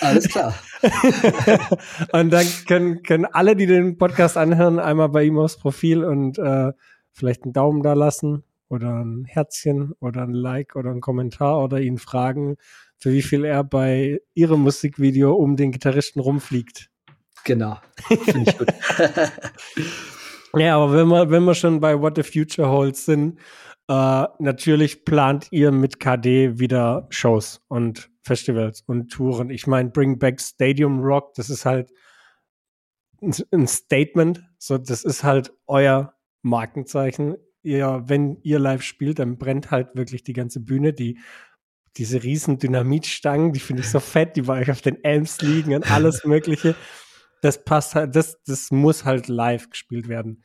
Alles 0.00 0.28
klar. 0.28 0.54
und 2.12 2.30
dann 2.30 2.46
können, 2.66 3.02
können 3.02 3.24
alle, 3.24 3.56
die 3.56 3.66
den 3.66 3.98
Podcast 3.98 4.36
anhören, 4.36 4.78
einmal 4.78 5.08
bei 5.08 5.24
ihm 5.24 5.38
aufs 5.38 5.56
Profil 5.56 6.04
und 6.04 6.38
äh, 6.38 6.72
vielleicht 7.12 7.44
einen 7.44 7.52
Daumen 7.52 7.82
da 7.82 7.94
lassen 7.94 8.44
oder 8.68 9.04
ein 9.04 9.24
Herzchen 9.24 9.92
oder 10.00 10.22
ein 10.22 10.34
Like 10.34 10.76
oder 10.76 10.90
einen 10.90 11.00
Kommentar 11.00 11.62
oder 11.62 11.80
ihn 11.80 11.98
fragen, 11.98 12.56
für 12.98 13.12
wie 13.12 13.22
viel 13.22 13.44
er 13.44 13.64
bei 13.64 14.20
ihrem 14.34 14.60
Musikvideo 14.60 15.34
um 15.34 15.56
den 15.56 15.72
Gitarristen 15.72 16.20
rumfliegt. 16.20 16.90
Genau. 17.44 17.78
Finde 18.24 18.50
ich 18.50 18.58
gut. 18.58 18.68
Ja, 20.58 20.76
aber 20.76 20.92
wenn 20.94 21.08
wir, 21.08 21.30
wenn 21.30 21.44
wir 21.44 21.54
schon 21.54 21.80
bei 21.80 22.00
What 22.00 22.16
the 22.16 22.22
Future 22.22 22.68
Holds 22.68 23.04
sind, 23.04 23.38
äh, 23.88 24.26
natürlich 24.38 25.04
plant 25.04 25.48
ihr 25.50 25.70
mit 25.70 26.00
KD 26.00 26.58
wieder 26.58 27.06
Shows 27.10 27.62
und 27.68 28.10
Festivals 28.22 28.82
und 28.86 29.08
Touren. 29.12 29.50
Ich 29.50 29.66
meine, 29.66 29.90
Bring 29.90 30.18
Back 30.18 30.40
Stadium 30.40 31.00
Rock, 31.00 31.34
das 31.34 31.50
ist 31.50 31.64
halt 31.64 31.92
ein, 33.22 33.66
Statement. 33.66 34.42
So, 34.58 34.78
das 34.78 35.04
ist 35.04 35.22
halt 35.22 35.52
euer 35.66 36.14
Markenzeichen. 36.42 37.36
Ihr, 37.62 38.02
wenn 38.06 38.38
ihr 38.42 38.58
live 38.58 38.82
spielt, 38.82 39.18
dann 39.18 39.38
brennt 39.38 39.70
halt 39.70 39.94
wirklich 39.94 40.24
die 40.24 40.32
ganze 40.32 40.60
Bühne. 40.60 40.92
Die, 40.92 41.18
diese 41.96 42.22
riesen 42.22 42.58
Dynamitstangen, 42.58 43.52
die 43.52 43.60
finde 43.60 43.82
ich 43.82 43.88
so 43.88 44.00
fett, 44.00 44.36
die 44.36 44.42
bei 44.42 44.60
euch 44.60 44.70
auf 44.70 44.82
den 44.82 45.02
Elms 45.04 45.40
liegen 45.40 45.74
und 45.74 45.90
alles 45.90 46.24
Mögliche. 46.24 46.74
Das 47.42 47.64
passt 47.64 47.94
halt, 47.94 48.16
das, 48.16 48.42
das 48.44 48.70
muss 48.70 49.04
halt 49.04 49.28
live 49.28 49.70
gespielt 49.70 50.08
werden. 50.08 50.42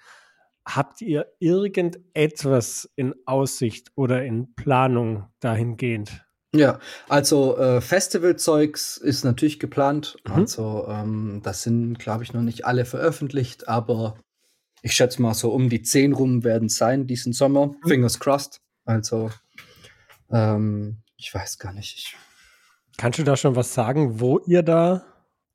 Habt 0.75 1.01
ihr 1.01 1.25
irgendetwas 1.39 2.89
in 2.95 3.13
Aussicht 3.25 3.91
oder 3.95 4.23
in 4.23 4.53
Planung 4.55 5.27
dahingehend? 5.39 6.25
Ja, 6.53 6.79
also 7.07 7.57
äh, 7.57 7.79
Festivalzeugs 7.81 8.97
ist 8.97 9.23
natürlich 9.23 9.59
geplant. 9.59 10.17
Mhm. 10.27 10.33
Also 10.33 10.85
ähm, 10.89 11.41
das 11.43 11.63
sind, 11.63 11.97
glaube 11.99 12.23
ich, 12.23 12.33
noch 12.33 12.41
nicht 12.41 12.65
alle 12.65 12.85
veröffentlicht, 12.85 13.67
aber 13.69 14.17
ich 14.81 14.93
schätze 14.93 15.21
mal 15.21 15.33
so 15.33 15.51
um 15.51 15.69
die 15.69 15.81
zehn 15.81 16.13
rum 16.13 16.43
werden 16.43 16.65
es 16.67 16.75
sein 16.75 17.07
diesen 17.07 17.33
Sommer. 17.33 17.67
Mhm. 17.67 17.87
Fingers 17.87 18.19
crossed. 18.19 18.59
Also 18.85 19.31
ähm, 20.29 21.01
ich 21.17 21.33
weiß 21.33 21.57
gar 21.57 21.73
nicht. 21.73 21.95
Ich, 21.97 22.15
Kannst 22.97 23.19
du 23.19 23.23
da 23.23 23.35
schon 23.37 23.55
was 23.55 23.73
sagen, 23.73 24.19
wo 24.19 24.39
ihr 24.39 24.63
da 24.63 25.05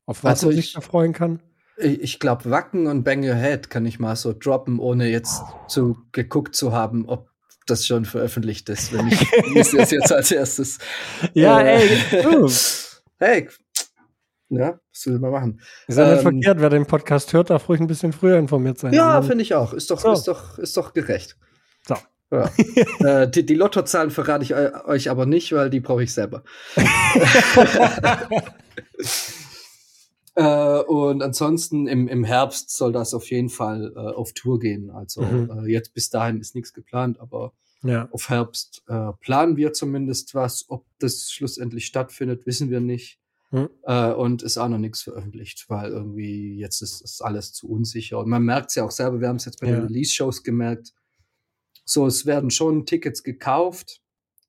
auf 0.07 0.25
was 0.25 0.31
Also 0.31 0.47
man 0.47 0.57
sich 0.57 0.67
ich- 0.69 0.73
da 0.75 0.81
freuen 0.81 1.13
kann? 1.13 1.43
Ich 1.79 2.19
glaube, 2.21 2.51
Wacken 2.51 2.87
und 2.87 3.05
Bang 3.05 3.23
Your 3.27 3.35
Head 3.35 3.71
kann 3.71 3.85
ich 3.87 3.99
mal 3.99 4.17
so 4.17 4.33
droppen, 4.33 4.79
ohne 4.79 5.09
jetzt 5.09 5.43
zu 5.69 5.99
geguckt 6.13 6.55
zu 6.57 6.73
haben, 6.73 7.07
ob 7.09 7.29
das 7.67 7.87
schon 7.87 8.05
veröffentlicht 8.05 8.69
ist. 8.69 8.93
Wenn 8.93 9.09
ich 9.09 9.21
wüsste 9.55 9.79
es 9.79 9.91
jetzt 9.91 10.13
als 10.13 10.31
erstes. 10.31 10.79
Ja, 11.35 11.61
Äh, 11.61 11.83
ey. 12.11 12.45
Hey, 13.19 13.49
ja, 14.51 14.79
was 14.93 15.07
will 15.07 15.19
man 15.19 15.31
machen? 15.33 15.61
Ist 15.89 15.97
ja 15.99 16.05
nicht 16.11 16.19
Ähm, 16.19 16.23
verkehrt, 16.23 16.61
wer 16.61 16.69
den 16.71 16.87
Podcast 16.87 17.33
hört, 17.33 17.49
darf 17.51 17.69
ruhig 17.69 17.81
ein 17.81 17.87
bisschen 17.87 18.13
früher 18.13 18.39
informiert 18.39 18.79
sein. 18.79 18.93
Ja, 18.93 19.17
Also, 19.17 19.29
finde 19.31 19.43
ich 19.43 19.55
auch. 19.55 19.73
Ist 19.73 19.91
doch, 19.91 19.99
So. 19.99 20.13
ist 20.13 20.29
doch, 20.29 20.59
ist 20.59 20.77
doch 20.77 20.93
gerecht. 20.93 21.37
So. 21.89 21.97
Ja. 22.31 22.51
äh, 23.23 23.31
die, 23.31 23.45
die 23.47 23.55
Lottozahlen 23.55 24.11
verrate 24.11 24.45
ich 24.45 24.55
eu- 24.55 24.85
euch 24.87 25.09
aber 25.11 25.25
nicht, 25.27 25.53
weil 25.53 25.71
die 25.71 25.81
brauche 25.81 26.03
ich 26.03 26.13
selber. 26.13 26.43
Äh, 30.37 30.81
und 30.83 31.23
ansonsten 31.23 31.87
im, 31.89 32.09
im 32.09 32.23
Herbst 32.25 32.71
soll 32.77 32.93
das 32.93 33.15
auf 33.15 33.31
jeden 33.31 33.49
Fall 33.49 33.93
äh, 33.97 33.99
auf 33.99 34.33
Tour 34.35 34.59
gehen. 34.61 34.91
Also 34.91 35.23
Mhm. 35.23 35.51
äh, 35.67 35.73
jetzt 35.73 35.95
bis 35.95 36.11
dahin 36.11 36.41
ist 36.41 36.55
nichts 36.55 36.73
geplant, 36.75 37.19
aber 37.21 37.53
Ja. 37.83 38.09
auf 38.13 38.29
Herbst 38.29 38.83
äh, 38.89 39.13
planen 39.21 39.57
wir 39.57 39.73
zumindest 39.73 40.35
was. 40.35 40.67
Ob 40.69 40.85
das 40.99 41.31
schlussendlich 41.31 41.87
stattfindet, 41.87 42.47
wissen 42.47 42.71
wir 42.71 42.81
nicht. 42.81 43.19
Hm. 43.51 43.69
Äh, 43.85 44.13
und 44.13 44.43
ist 44.43 44.59
auch 44.59 44.69
noch 44.69 44.77
nichts 44.79 45.03
veröffentlicht, 45.03 45.67
weil 45.69 45.93
irgendwie 45.93 46.59
jetzt 46.59 46.83
ist, 46.83 47.01
ist 47.01 47.23
alles 47.23 47.53
zu 47.53 47.69
unsicher. 47.71 48.19
Und 48.19 48.29
man 48.29 48.43
merkt 48.43 48.71
es 48.71 48.75
ja 48.75 48.85
auch 48.85 48.91
selber, 48.91 49.21
wir 49.21 49.29
haben 49.29 49.37
es 49.37 49.45
jetzt 49.45 49.61
bei 49.61 49.69
Ja. 49.69 49.77
den 49.77 49.85
Release-Shows 49.87 50.43
gemerkt. 50.43 50.93
So, 51.85 52.07
es 52.07 52.27
werden 52.27 52.51
schon 52.51 52.85
Tickets 52.87 53.23
gekauft, 53.23 54.03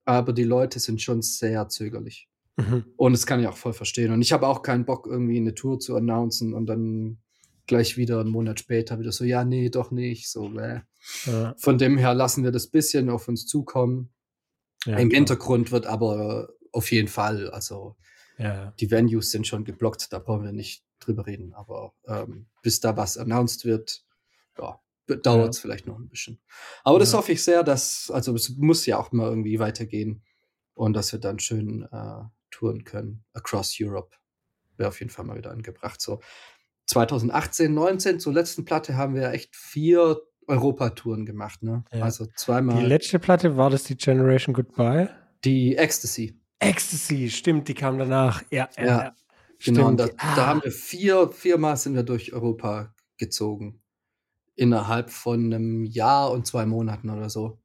aber 0.04 0.34
die 0.34 0.44
Leute 0.44 0.80
sind 0.80 1.00
schon 1.02 1.22
sehr 1.22 1.70
zögerlich. 1.70 2.28
Mhm. 2.58 2.86
Und 2.98 3.14
das 3.14 3.26
kann 3.26 3.40
ich 3.40 3.48
auch 3.48 3.56
voll 3.58 3.74
verstehen. 3.74 4.12
Und 4.12 4.22
ich 4.22 4.34
habe 4.34 4.48
auch 4.48 4.62
keinen 4.64 4.86
Bock, 4.86 5.08
irgendwie 5.08 5.38
eine 5.38 5.54
Tour 5.56 5.80
zu 5.80 5.96
announcen 5.96 6.54
und 6.54 6.66
dann 6.66 7.20
gleich 7.68 7.98
wieder 7.98 8.20
einen 8.20 8.30
Monat 8.32 8.60
später 8.60 9.00
wieder 9.00 9.12
so, 9.12 9.24
ja, 9.24 9.44
nee, 9.46 9.70
doch 9.70 9.92
nicht. 9.92 10.30
So, 10.30 10.50
bäh. 10.50 10.82
Ja. 11.26 11.54
Von 11.58 11.78
dem 11.78 11.98
her 11.98 12.14
lassen 12.14 12.44
wir 12.44 12.52
das 12.52 12.68
bisschen 12.68 13.10
auf 13.10 13.28
uns 13.28 13.46
zukommen. 13.46 14.10
Ja, 14.86 14.98
Im 14.98 15.10
klar. 15.10 15.18
Hintergrund 15.20 15.72
wird 15.72 15.86
aber 15.86 16.50
auf 16.72 16.92
jeden 16.92 17.08
Fall, 17.10 17.50
also 17.52 17.96
Ja. 18.38 18.72
die 18.80 18.90
Venues 18.90 19.32
sind 19.32 19.46
schon 19.48 19.64
geblockt, 19.66 20.12
da 20.12 20.20
brauchen 20.20 20.44
wir 20.44 20.52
nicht 20.52 20.84
drüber 21.00 21.26
reden. 21.28 21.54
Aber 21.54 21.94
ähm, 22.08 22.48
bis 22.64 22.80
da 22.80 22.96
was 22.98 23.18
announced 23.18 23.66
wird, 23.66 24.04
ja, 24.58 24.80
dauert 25.24 25.54
es 25.54 25.60
vielleicht 25.60 25.88
noch 25.88 26.00
ein 26.00 26.10
bisschen. 26.10 26.40
Aber 26.84 26.98
das 27.00 27.12
Ja. 27.12 27.18
hoffe 27.20 27.34
ich 27.34 27.44
sehr, 27.44 27.64
dass, 27.64 28.10
also 28.12 28.34
es 28.34 28.50
muss 28.58 28.86
ja 28.86 28.98
auch 28.98 29.12
mal 29.12 29.30
irgendwie 29.30 29.60
weitergehen 29.60 30.24
und 30.74 30.94
dass 30.94 31.12
wir 31.12 31.20
dann 31.20 31.40
schön 31.40 31.84
äh, 31.92 32.24
touren 32.58 32.84
können. 32.84 33.24
Across 33.34 33.78
Europe 33.80 34.16
wäre 34.78 34.90
auf 34.90 35.00
jeden 35.00 35.12
Fall 35.12 35.26
mal 35.26 35.38
wieder 35.38 35.52
angebracht. 35.52 36.02
So 36.02 36.20
2018, 36.88 37.74
19 37.74 38.20
zur 38.20 38.34
letzten 38.34 38.66
Platte 38.66 38.96
haben 38.96 39.16
wir 39.16 39.32
echt 39.32 39.56
vier 39.56 40.22
Europatouren 40.48 41.26
gemacht, 41.26 41.62
ne? 41.62 41.84
Ja. 41.92 42.04
Also 42.04 42.26
Die 42.26 42.34
zweimal 42.36 42.86
letzte 42.86 43.20
Platte 43.20 43.58
war 43.58 43.70
das 43.70 43.84
die 43.84 43.98
Generation 43.98 44.54
Goodbye? 44.54 45.10
die 45.44 45.76
Ecstasy. 45.76 46.40
Ecstasy, 46.60 47.30
stimmt, 47.30 47.68
die 47.68 47.74
kam 47.76 48.00
danach. 48.00 48.44
Ja, 48.50 48.70
ja. 48.78 48.86
Ja. 48.86 49.16
Genau, 49.64 49.88
und 49.88 50.00
da. 50.00 50.08
Ah. 50.18 50.36
da 50.36 50.48
haben 50.48 50.64
wir 50.64 50.72
vier, 50.72 51.30
viermal 51.30 51.78
sind 51.78 51.96
wir 51.96 52.04
durch 52.04 52.34
Europa 52.34 52.94
gezogen. 53.18 53.82
Innerhalb 54.56 55.10
von 55.12 55.46
einem 55.54 55.84
Jahr 55.84 56.32
und 56.32 56.48
zwei 56.48 56.66
Monaten 56.66 57.10
oder 57.10 57.30
so. 57.30 57.60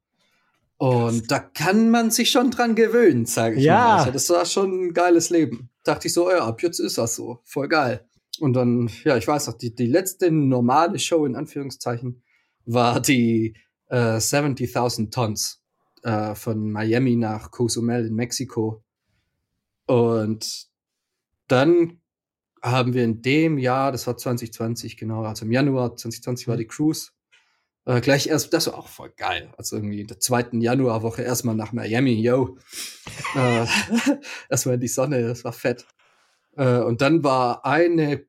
Und 0.77 1.31
da 1.31 1.39
kann 1.39 1.89
man 1.91 2.11
sich 2.11 2.29
schon 2.31 2.51
dran 2.51 2.75
gewöhnen, 2.75 3.25
sage 3.25 3.55
ich 3.57 3.63
Ja. 3.63 3.75
mal. 3.77 3.97
Also 3.99 4.11
das 4.11 4.29
war 4.29 4.45
schon 4.45 4.87
ein 4.87 4.93
geiles 4.93 5.29
Leben. 5.29 5.69
Dachte 5.83 6.07
ich 6.07 6.13
so, 6.13 6.29
ja, 6.29 6.45
ab 6.45 6.61
jetzt 6.61 6.79
ist 6.79 6.97
das 6.97 7.15
so. 7.15 7.39
Voll 7.43 7.67
geil. 7.69 8.05
Und 8.39 8.53
dann, 8.53 8.89
ja, 9.03 9.15
ich 9.17 9.27
weiß 9.27 9.47
noch, 9.47 9.53
die, 9.57 9.73
die 9.73 9.85
letzte 9.87 10.31
normale 10.31 10.99
Show 10.99 11.25
in 11.25 11.35
Anführungszeichen 11.35 12.21
war 12.65 12.99
die 12.99 13.55
äh, 13.89 14.17
70.000 14.17 15.11
Tons 15.11 15.61
äh, 16.03 16.33
von 16.35 16.71
Miami 16.71 17.15
nach 17.15 17.51
Cozumel 17.51 18.07
in 18.07 18.15
Mexiko. 18.15 18.83
Und 19.85 20.67
dann 21.47 21.99
haben 22.61 22.93
wir 22.93 23.03
in 23.03 23.21
dem 23.21 23.57
Jahr, 23.57 23.91
das 23.91 24.07
war 24.07 24.17
2020 24.17 24.97
genau, 24.97 25.23
also 25.23 25.45
im 25.45 25.51
Januar 25.51 25.95
2020 25.95 26.47
war 26.47 26.57
die 26.57 26.65
Cruise, 26.67 27.11
äh, 27.85 28.01
gleich 28.01 28.27
erst, 28.27 28.53
das 28.53 28.67
war 28.67 28.77
auch 28.77 28.87
voll 28.87 29.11
geil. 29.17 29.53
Also 29.57 29.75
irgendwie 29.75 30.01
in 30.01 30.07
der 30.07 30.19
zweiten 30.19 30.61
Januarwoche 30.61 31.21
erstmal 31.21 31.55
nach 31.55 31.73
Miami, 31.73 32.13
yo. 32.13 32.57
äh, 33.35 33.65
erstmal 34.49 34.75
in 34.75 34.81
die 34.81 34.87
Sonne, 34.87 35.21
das 35.21 35.43
war 35.43 35.53
fett. 35.53 35.85
Äh, 36.55 36.79
und 36.79 37.01
dann 37.01 37.23
war 37.23 37.65
eine, 37.65 38.25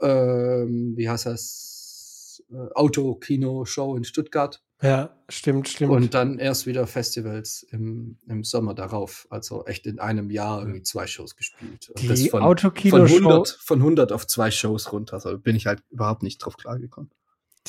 ähm, 0.00 0.94
wie 0.96 1.08
heißt 1.08 1.26
das, 1.26 2.42
äh, 2.50 2.74
Autokino-Show 2.74 3.96
in 3.96 4.04
Stuttgart. 4.04 4.62
Ja, 4.82 5.16
stimmt, 5.28 5.68
stimmt. 5.68 5.92
Und 5.92 6.12
dann 6.12 6.40
erst 6.40 6.66
wieder 6.66 6.88
Festivals 6.88 7.62
im, 7.70 8.18
im 8.26 8.42
Sommer 8.42 8.74
darauf. 8.74 9.28
Also 9.30 9.64
echt 9.64 9.86
in 9.86 10.00
einem 10.00 10.28
Jahr 10.28 10.58
irgendwie 10.60 10.82
zwei 10.82 11.06
Shows 11.06 11.36
gespielt. 11.36 11.88
Und 11.90 12.02
die 12.02 12.08
das 12.08 12.20
von, 12.22 12.30
von, 12.30 12.42
Autokino-Show 12.42 13.16
100, 13.16 13.48
von 13.48 13.78
100 13.78 14.10
auf 14.10 14.26
zwei 14.26 14.50
Shows 14.50 14.92
runter. 14.92 15.14
Also 15.14 15.38
bin 15.38 15.54
ich 15.54 15.66
halt 15.66 15.84
überhaupt 15.90 16.24
nicht 16.24 16.38
drauf 16.38 16.56
klargekommen. 16.56 17.12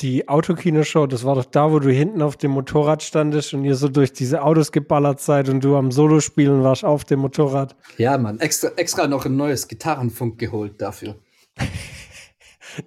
Die 0.00 0.28
Autokino-Show, 0.28 1.06
das 1.06 1.24
war 1.24 1.36
doch 1.36 1.44
da, 1.44 1.70
wo 1.70 1.78
du 1.78 1.88
hinten 1.90 2.20
auf 2.20 2.36
dem 2.36 2.50
Motorrad 2.50 3.02
standest 3.04 3.54
und 3.54 3.64
ihr 3.64 3.76
so 3.76 3.88
durch 3.88 4.12
diese 4.12 4.42
Autos 4.42 4.72
geballert 4.72 5.20
seid 5.20 5.48
und 5.48 5.62
du 5.62 5.76
am 5.76 5.92
Solo 5.92 6.18
spielen 6.18 6.64
warst 6.64 6.84
auf 6.84 7.04
dem 7.04 7.20
Motorrad. 7.20 7.76
Ja, 7.96 8.18
Mann, 8.18 8.40
extra, 8.40 8.70
extra 8.76 9.06
noch 9.06 9.24
ein 9.24 9.36
neues 9.36 9.68
Gitarrenfunk 9.68 10.38
geholt 10.38 10.82
dafür. 10.82 11.14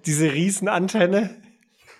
Diese 0.04 0.30
Riesenantenne. 0.34 1.30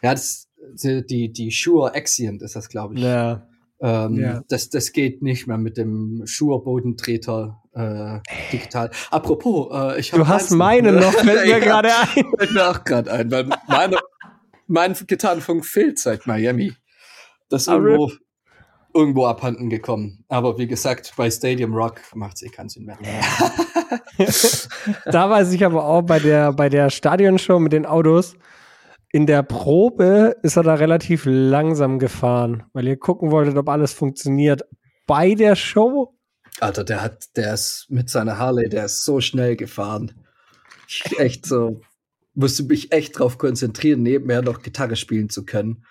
Ja, 0.03 0.13
das, 0.13 0.49
die, 0.75 1.33
die, 1.33 1.51
Shure 1.53 1.95
Accent 1.95 2.43
ist 2.43 2.55
das, 2.55 2.69
glaube 2.69 2.95
ich. 2.95 3.01
Ja. 3.01 3.47
Ähm, 3.81 4.15
Ja. 4.19 4.43
das, 4.49 4.69
das 4.69 4.93
geht 4.93 5.23
nicht 5.23 5.47
mehr 5.47 5.57
mit 5.57 5.79
dem 5.79 6.23
Shure 6.27 6.63
Bodentreter 6.63 7.63
äh, 7.73 8.19
digital. 8.53 8.91
Apropos, 9.11 9.69
äh, 9.73 10.01
ich 10.01 10.13
hab 10.13 10.19
Du 10.19 10.29
hast 10.29 10.51
meine 10.51 10.93
ne? 10.93 11.01
noch, 11.01 11.13
fällt 11.15 11.47
mir 11.47 11.61
gerade 11.65 11.89
ein. 11.89 12.25
Fällt 12.39 12.53
mir 12.53 12.69
auch 12.69 12.85
gerade 12.85 13.11
ein, 13.11 13.31
weil 13.31 13.49
meine, 13.69 13.97
mein 14.69 14.95
Gitarrenfunk 14.95 15.67
fehlt 15.67 15.99
seit 15.99 16.27
Miami. 16.27 16.75
Das 17.49 17.63
ist 17.63 17.69
Ah, 17.69 17.77
irgendwo, 17.77 18.13
irgendwo 18.95 19.27
abhanden 19.27 19.71
gekommen. 19.71 20.25
Aber 20.29 20.59
wie 20.59 20.67
gesagt, 20.67 21.15
bei 21.17 21.31
Stadium 21.31 21.75
Rock 21.75 22.01
macht 22.15 22.37
es 22.37 22.43
eh 22.43 22.49
keinen 22.51 22.69
Sinn 22.69 22.85
mehr. 22.85 22.99
Da 25.07 25.31
weiß 25.31 25.53
ich 25.53 25.65
aber 25.65 25.85
auch 25.85 26.03
bei 26.03 26.19
der, 26.19 26.53
bei 26.53 26.69
der 26.69 26.91
Stadionshow 26.91 27.59
mit 27.59 27.73
den 27.73 27.87
Autos, 27.87 28.35
in 29.11 29.27
der 29.27 29.43
Probe 29.43 30.37
ist 30.43 30.57
er 30.57 30.63
da 30.63 30.75
relativ 30.75 31.23
langsam 31.25 31.99
gefahren, 31.99 32.65
weil 32.75 32.87
ihr 32.87 32.99
gucken 32.99 33.31
wolltet, 33.31 33.57
ob 33.57 33.69
alles 33.69 33.93
funktioniert. 33.93 34.63
Bei 35.07 35.35
der 35.35 35.57
Show, 35.57 36.15
Alter, 36.61 36.85
der 36.85 37.01
hat, 37.03 37.25
der 37.37 37.55
ist 37.55 37.87
mit 37.89 38.11
seiner 38.11 38.39
Harley, 38.39 38.69
der 38.69 38.85
ist 38.87 39.05
so 39.05 39.21
schnell 39.21 39.57
gefahren. 39.57 40.13
Echt 41.17 41.47
so, 41.47 41.81
musste 42.39 42.63
mich 42.63 42.93
echt 42.93 43.19
drauf 43.19 43.37
konzentrieren, 43.39 44.03
nebenher 44.03 44.43
noch 44.43 44.63
Gitarre 44.63 44.97
spielen 44.97 45.29
zu 45.29 45.45
können. 45.45 45.85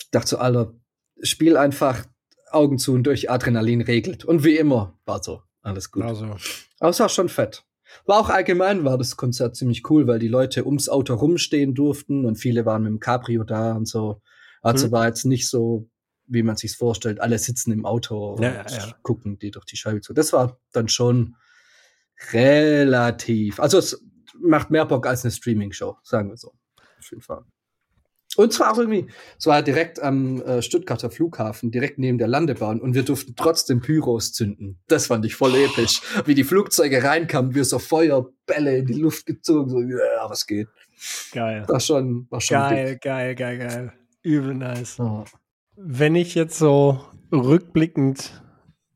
Ich 0.00 0.10
dachte 0.10 0.28
so, 0.28 0.38
Alter, 0.38 0.74
spiel 1.22 1.56
einfach 1.56 2.04
Augen 2.50 2.78
zu 2.78 2.92
und 2.92 3.04
durch 3.04 3.30
Adrenalin 3.30 3.80
regelt. 3.80 4.24
Und 4.24 4.44
wie 4.44 4.56
immer 4.56 4.98
war 5.04 5.22
so, 5.22 5.42
alles 5.62 5.90
gut. 5.90 6.02
also, 6.02 6.36
Aber 6.80 6.90
es 6.90 7.00
war 7.00 7.08
schon 7.08 7.28
fett. 7.28 7.64
War 8.04 8.18
auch 8.18 8.28
allgemein, 8.30 8.84
war 8.84 8.98
das 8.98 9.16
Konzert 9.16 9.56
ziemlich 9.56 9.88
cool, 9.90 10.06
weil 10.06 10.18
die 10.18 10.28
Leute 10.28 10.66
ums 10.66 10.88
Auto 10.88 11.14
rumstehen 11.14 11.74
durften 11.74 12.24
und 12.26 12.36
viele 12.36 12.66
waren 12.66 12.82
mit 12.82 12.90
dem 12.90 13.00
Cabrio 13.00 13.44
da 13.44 13.72
und 13.72 13.86
so. 13.86 14.20
Also 14.60 14.88
Mhm. 14.88 14.92
war 14.92 15.06
jetzt 15.06 15.24
nicht 15.24 15.48
so, 15.48 15.88
wie 16.26 16.42
man 16.42 16.56
sich's 16.56 16.74
vorstellt, 16.74 17.20
alle 17.20 17.38
sitzen 17.38 17.72
im 17.72 17.86
Auto 17.86 18.34
und 18.34 18.42
ja, 18.42 18.66
ja. 18.68 18.94
gucken 19.02 19.38
die 19.38 19.50
durch 19.50 19.64
die 19.64 19.76
Scheibe 19.76 20.00
zu. 20.00 20.12
Das 20.12 20.32
war 20.32 20.58
dann 20.72 20.88
schon 20.88 21.36
relativ, 22.32 23.60
also 23.60 23.78
es 23.78 24.04
macht 24.40 24.70
mehr 24.70 24.84
Bock 24.86 25.06
als 25.06 25.24
eine 25.24 25.32
Streaming-Show, 25.32 25.96
sagen 26.02 26.30
wir 26.30 26.36
so. 26.36 26.52
Auf 26.98 27.10
jeden 27.10 27.22
Fall. 27.22 27.44
Und 28.36 28.52
zwar 28.52 28.72
auch 28.72 28.78
irgendwie, 28.78 29.06
es 29.38 29.46
war 29.46 29.62
direkt 29.62 30.00
am 30.00 30.40
äh, 30.42 30.62
Stuttgarter 30.62 31.10
Flughafen, 31.10 31.70
direkt 31.70 31.98
neben 31.98 32.18
der 32.18 32.28
Landebahn 32.28 32.80
und 32.80 32.94
wir 32.94 33.02
durften 33.02 33.34
trotzdem 33.36 33.80
Pyros 33.80 34.32
zünden. 34.32 34.78
Das 34.86 35.06
fand 35.06 35.24
ich 35.24 35.34
voll 35.34 35.54
episch. 35.56 36.02
Wie 36.24 36.34
die 36.34 36.44
Flugzeuge 36.44 37.02
reinkamen, 37.02 37.54
wir 37.54 37.64
so 37.64 37.78
Feuerbälle 37.78 38.78
in 38.78 38.86
die 38.86 38.94
Luft 39.00 39.26
gezogen, 39.26 39.70
so, 39.70 39.80
ja, 39.80 40.28
was 40.28 40.46
geht. 40.46 40.68
geil. 41.32 41.64
War 41.66 41.80
schon, 41.80 42.26
war 42.30 42.40
schon 42.40 42.58
Geil, 42.58 42.98
geil, 42.98 43.34
geil, 43.34 43.58
geil. 43.58 43.92
Übel 44.22 44.54
nice. 44.54 44.96
dick. 44.96 45.06
Ja. 45.06 45.24
Wenn 45.76 46.14
ich 46.14 46.34
jetzt 46.34 46.58
so 46.58 47.00
rückblickend 47.32 48.42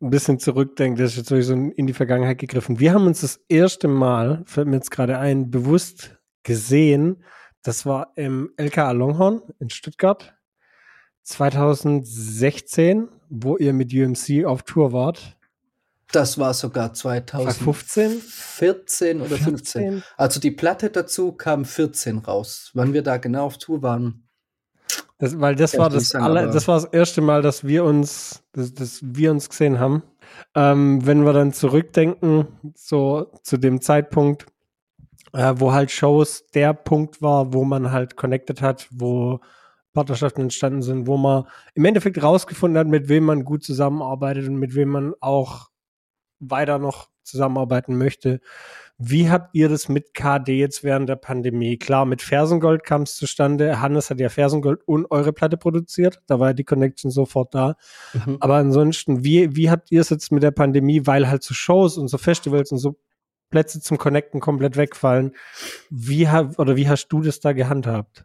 ein 0.02 0.10
bisschen 0.10 0.38
zurückdenke, 0.38 1.00
das 1.00 1.12
ist 1.12 1.18
jetzt 1.18 1.28
sowieso 1.28 1.54
in 1.54 1.86
die 1.86 1.92
Vergangenheit 1.92 2.38
gegriffen. 2.38 2.80
Wir 2.80 2.92
haben 2.92 3.06
uns 3.06 3.20
das 3.20 3.40
erste 3.48 3.86
Mal, 3.86 4.42
fällt 4.46 4.66
mir 4.66 4.76
jetzt 4.76 4.90
gerade 4.90 5.18
ein, 5.18 5.50
bewusst 5.50 6.18
gesehen. 6.42 7.22
Das 7.62 7.86
war 7.86 8.12
im 8.16 8.50
LKA 8.56 8.90
Longhorn 8.90 9.42
in 9.60 9.70
Stuttgart 9.70 10.34
2016, 11.22 13.08
wo 13.30 13.56
ihr 13.56 13.72
mit 13.72 13.94
UMC 13.94 14.44
auf 14.44 14.64
Tour 14.64 14.92
wart. 14.92 15.38
Das 16.10 16.36
war 16.36 16.52
sogar 16.52 16.92
2015 16.92 18.20
15? 18.20 19.22
oder 19.22 19.36
15. 19.36 20.02
Also 20.16 20.40
die 20.40 20.50
Platte 20.50 20.90
dazu 20.90 21.32
kam 21.32 21.64
14 21.64 22.18
raus. 22.18 22.70
Wann 22.74 22.92
wir 22.92 23.02
da 23.02 23.16
genau 23.16 23.46
auf 23.46 23.56
Tour 23.56 23.82
waren, 23.82 24.21
Das, 25.18 25.40
weil 25.40 25.54
das 25.54 25.76
war 25.78 25.88
das, 25.88 26.14
aller, 26.14 26.48
das 26.48 26.66
war 26.68 26.74
das 26.76 26.86
erste 26.86 27.20
Mal, 27.20 27.42
dass 27.42 27.64
wir 27.64 27.84
uns, 27.84 28.42
dass, 28.52 28.74
dass 28.74 29.00
wir 29.02 29.30
uns 29.30 29.48
gesehen 29.48 29.78
haben. 29.78 30.02
Ähm, 30.54 31.06
wenn 31.06 31.24
wir 31.24 31.32
dann 31.32 31.52
zurückdenken, 31.52 32.48
so 32.74 33.30
zu 33.42 33.56
dem 33.56 33.80
Zeitpunkt, 33.80 34.46
äh, 35.32 35.54
wo 35.56 35.72
halt 35.72 35.90
Shows 35.90 36.46
der 36.54 36.74
Punkt 36.74 37.22
war, 37.22 37.52
wo 37.52 37.64
man 37.64 37.92
halt 37.92 38.16
connected 38.16 38.62
hat, 38.62 38.88
wo 38.90 39.40
Partnerschaften 39.92 40.42
entstanden 40.42 40.82
sind, 40.82 41.06
wo 41.06 41.16
man 41.16 41.44
im 41.74 41.84
Endeffekt 41.84 42.22
rausgefunden 42.22 42.78
hat, 42.78 42.86
mit 42.86 43.08
wem 43.08 43.24
man 43.24 43.44
gut 43.44 43.62
zusammenarbeitet 43.62 44.48
und 44.48 44.56
mit 44.56 44.74
wem 44.74 44.88
man 44.88 45.14
auch 45.20 45.68
weiter 46.40 46.78
noch 46.78 47.08
zusammenarbeiten 47.22 47.96
möchte. 47.96 48.40
Wie 49.04 49.28
habt 49.28 49.52
ihr 49.52 49.68
das 49.68 49.88
mit 49.88 50.14
KD 50.14 50.58
jetzt 50.58 50.84
während 50.84 51.08
der 51.08 51.16
Pandemie? 51.16 51.76
Klar, 51.76 52.06
mit 52.06 52.22
Fersengold 52.22 52.84
kam 52.84 53.02
es 53.02 53.16
zustande. 53.16 53.80
Hannes 53.80 54.10
hat 54.10 54.20
ja 54.20 54.28
Fersengold 54.28 54.80
und 54.86 55.10
eure 55.10 55.32
Platte 55.32 55.56
produziert. 55.56 56.22
Da 56.28 56.38
war 56.38 56.50
ja 56.50 56.52
die 56.52 56.62
Connection 56.62 57.10
sofort 57.10 57.52
da. 57.52 57.74
Mhm. 58.12 58.36
Aber 58.38 58.56
ansonsten, 58.56 59.24
wie, 59.24 59.56
wie 59.56 59.70
habt 59.70 59.90
ihr 59.90 60.00
es 60.00 60.10
jetzt 60.10 60.30
mit 60.30 60.44
der 60.44 60.52
Pandemie, 60.52 61.04
weil 61.04 61.28
halt 61.28 61.42
so 61.42 61.52
Shows 61.52 61.98
und 61.98 62.06
so 62.06 62.16
Festivals 62.16 62.70
und 62.70 62.78
so 62.78 62.96
Plätze 63.50 63.80
zum 63.80 63.98
Connecten 63.98 64.38
komplett 64.38 64.76
wegfallen? 64.76 65.32
Wie 65.90 66.28
hab, 66.28 66.60
oder 66.60 66.76
wie 66.76 66.88
hast 66.88 67.08
du 67.08 67.22
das 67.22 67.40
da 67.40 67.52
gehandhabt? 67.52 68.24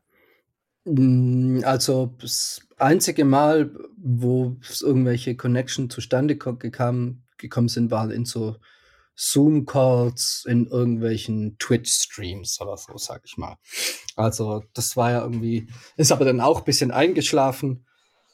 Mm, 0.85 1.61
also 1.63 2.15
das 2.21 2.61
einzige 2.77 3.25
Mal, 3.25 3.71
wo 3.97 4.57
irgendwelche 4.81 5.35
Connection 5.35 5.89
zustande 5.89 6.37
gekommen, 6.37 7.23
gekommen 7.39 7.67
sind, 7.67 7.89
war 7.89 8.11
in 8.11 8.25
so 8.25 8.57
Zoom-Calls 9.17 10.45
in 10.47 10.67
irgendwelchen 10.67 11.57
Twitch-Streams 11.57 12.61
oder 12.61 12.77
so, 12.77 12.97
sag 12.97 13.23
ich 13.25 13.35
mal. 13.35 13.57
Also 14.15 14.63
das 14.73 14.95
war 14.95 15.11
ja 15.11 15.21
irgendwie, 15.23 15.67
ist 15.97 16.11
aber 16.11 16.23
dann 16.23 16.39
auch 16.39 16.59
ein 16.59 16.65
bisschen 16.65 16.91
eingeschlafen. 16.91 17.85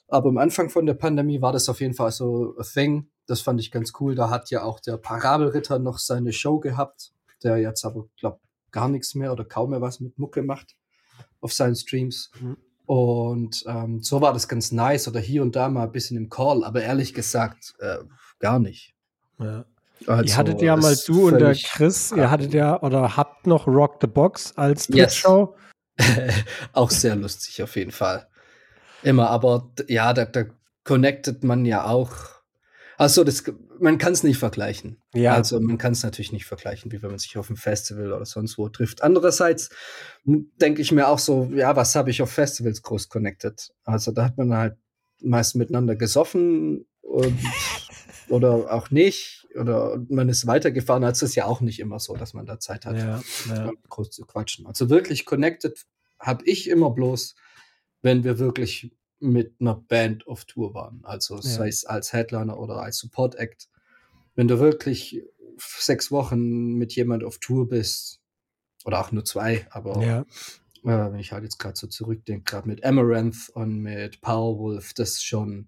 Aber 0.10 0.30
am 0.30 0.38
Anfang 0.38 0.70
von 0.70 0.86
der 0.86 0.94
Pandemie 0.94 1.42
war 1.42 1.54
das 1.54 1.70
auf 1.70 1.80
jeden 1.80 1.94
Fall 1.94 2.12
so 2.12 2.56
a 2.60 2.64
thing. 2.64 3.10
Das 3.26 3.42
fand 3.42 3.62
ich 3.62 3.72
ganz 3.72 3.94
cool. 4.00 4.14
Da 4.14 4.30
hat 4.30 4.52
ja 4.52 4.64
auch 4.64 4.82
der 4.82 4.98
Parabelritter 4.98 5.80
noch 5.80 5.98
seine 5.98 6.34
Show 6.34 6.60
gehabt, 6.60 7.14
der 7.42 7.58
jetzt 7.58 7.86
aber, 7.86 8.08
glaub, 8.20 8.42
gar 8.72 8.90
nichts 8.90 9.16
mehr 9.16 9.32
oder 9.32 9.46
kaum 9.46 9.70
mehr 9.70 9.82
was 9.82 10.02
mit 10.02 10.20
Mucke 10.20 10.44
macht 10.44 10.76
auf 11.40 11.54
seinen 11.54 11.76
Streams. 11.76 12.30
Mhm. 12.42 12.58
Und 12.86 13.64
ähm, 13.68 14.02
so 14.02 14.20
war 14.20 14.34
das 14.34 14.50
ganz 14.50 14.74
nice 14.74 15.08
oder 15.08 15.22
hier 15.22 15.42
und 15.42 15.56
da 15.56 15.70
mal 15.70 15.84
ein 15.84 15.92
bisschen 15.94 16.18
im 16.18 16.30
Call, 16.30 16.66
aber 16.66 16.82
ehrlich 16.82 17.14
gesagt, 17.14 17.76
äh, 17.80 18.00
gar 18.40 18.60
nicht. 18.60 18.94
Ja. 19.40 19.66
Also, 20.08 20.24
ihr 20.24 20.38
hattet 20.38 20.62
ja 20.62 20.76
mal 20.76 20.96
du 21.06 21.28
und 21.28 21.40
der 21.40 21.56
Chris, 21.56 22.12
ihr 22.16 22.30
hattet 22.30 22.54
ja 22.54 22.82
oder 22.82 23.16
habt 23.16 23.48
noch 23.48 23.68
Rock 23.68 23.98
the 24.02 24.08
Box 24.08 24.54
als 24.56 24.88
Twitch-Show. 24.88 25.56
Yes. 25.56 25.64
auch 26.74 26.90
sehr 26.90 27.16
lustig 27.16 27.62
auf 27.62 27.76
jeden 27.76 27.92
Fall. 27.92 28.28
Immer, 29.04 29.30
aber 29.30 29.72
ja, 29.88 30.14
da, 30.14 30.26
da 30.26 30.46
connectet 30.84 31.44
man 31.44 31.66
ja 31.66 31.86
auch. 31.86 32.14
Also 32.98 33.24
das, 33.24 33.44
man 33.80 33.98
kann 33.98 34.14
es 34.14 34.24
nicht 34.24 34.38
vergleichen. 34.38 35.02
Ja. 35.14 35.34
Also 35.34 35.60
man 35.60 35.78
kann 35.78 35.94
es 35.94 36.04
natürlich 36.04 36.32
nicht 36.32 36.46
vergleichen, 36.46 36.92
wie 36.92 37.02
wenn 37.02 37.10
man 37.10 37.20
sich 37.20 37.38
auf 37.38 37.50
einem 37.50 37.58
Festival 37.58 38.14
oder 38.14 38.26
sonst 38.26 38.58
wo 38.58 38.70
trifft. 38.70 39.04
Andererseits 39.04 39.70
denke 40.26 40.82
ich 40.82 40.92
mir 40.92 41.08
auch 41.08 41.20
so, 41.20 41.52
ja, 41.54 41.76
was 41.76 41.96
habe 41.96 42.12
ich 42.12 42.22
auf 42.22 42.32
Festivals 42.32 42.82
groß 42.82 43.10
connected? 43.10 43.72
Also 43.84 44.12
da 44.12 44.26
hat 44.26 44.38
man 44.38 44.56
halt 44.56 44.78
meist 45.22 45.56
miteinander 45.56 45.96
gesoffen 45.96 46.86
und, 47.02 47.38
oder 48.30 48.74
auch 48.74 48.92
nicht 48.92 49.43
oder 49.56 50.04
man 50.10 50.30
ist 50.30 50.48
weitergefahren, 50.48 51.04
als 51.04 51.22
ist 51.22 51.36
ja 51.36 51.46
auch 51.46 51.62
nicht 51.62 51.80
immer 51.80 52.00
so, 52.00 52.16
dass 52.16 52.34
man 52.34 52.46
da 52.46 52.60
Zeit 52.60 52.86
hat, 52.86 52.98
ja, 52.98 53.22
ja. 53.48 53.72
groß 53.90 54.12
zu 54.12 54.26
quatschen. 54.26 54.66
Also 54.66 54.90
wirklich 54.90 55.26
connected 55.26 55.86
habe 56.20 56.46
ich 56.46 56.70
immer 56.70 56.92
bloß, 56.92 57.36
wenn 58.02 58.24
wir 58.24 58.40
wirklich 58.40 58.96
mit 59.20 59.56
einer 59.60 59.76
Band 59.76 60.28
auf 60.28 60.46
Tour 60.46 60.74
waren. 60.74 61.02
Also 61.04 61.36
ja. 61.36 61.42
sei 61.42 61.68
es 61.68 61.86
als 61.86 62.14
Headliner 62.14 62.60
oder 62.60 62.78
als 62.78 62.98
Support 62.98 63.36
Act. 63.36 63.70
Wenn 64.36 64.48
du 64.48 64.60
wirklich 64.60 65.24
sechs 65.58 66.12
Wochen 66.12 66.74
mit 66.74 66.94
jemand 66.96 67.24
auf 67.24 67.38
Tour 67.38 67.70
bist, 67.70 68.24
oder 68.86 69.00
auch 69.00 69.12
nur 69.12 69.26
zwei, 69.26 69.66
aber 69.70 70.04
ja. 70.04 70.22
äh, 70.84 71.12
wenn 71.12 71.20
ich 71.20 71.32
halt 71.32 71.44
jetzt 71.44 71.60
gerade 71.60 71.78
so 71.78 71.88
zurückdenke, 71.88 72.44
gerade 72.44 72.68
mit 72.68 72.84
Amaranth 72.84 73.50
und 73.54 73.80
mit 73.80 74.22
Powerwolf, 74.22 74.94
das 74.94 75.12
ist 75.12 75.26
schon 75.26 75.68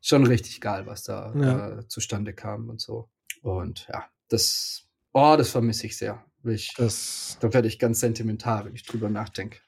schon 0.00 0.26
richtig 0.26 0.60
geil, 0.60 0.86
was 0.86 1.02
da 1.02 1.32
ja. 1.34 1.78
äh, 1.78 1.88
zustande 1.88 2.32
kam 2.32 2.68
und 2.68 2.80
so. 2.80 3.08
Und 3.42 3.86
ja, 3.92 4.04
das, 4.28 4.86
oh, 5.12 5.34
das 5.36 5.50
vermisse 5.50 5.86
ich 5.86 5.96
sehr. 5.96 6.24
Ich, 6.44 6.72
das, 6.76 7.36
da 7.40 7.52
werde 7.52 7.68
ich 7.68 7.78
ganz 7.78 8.00
sentimental, 8.00 8.64
wenn 8.64 8.74
ich 8.74 8.84
drüber 8.84 9.10
nachdenke. 9.10 9.58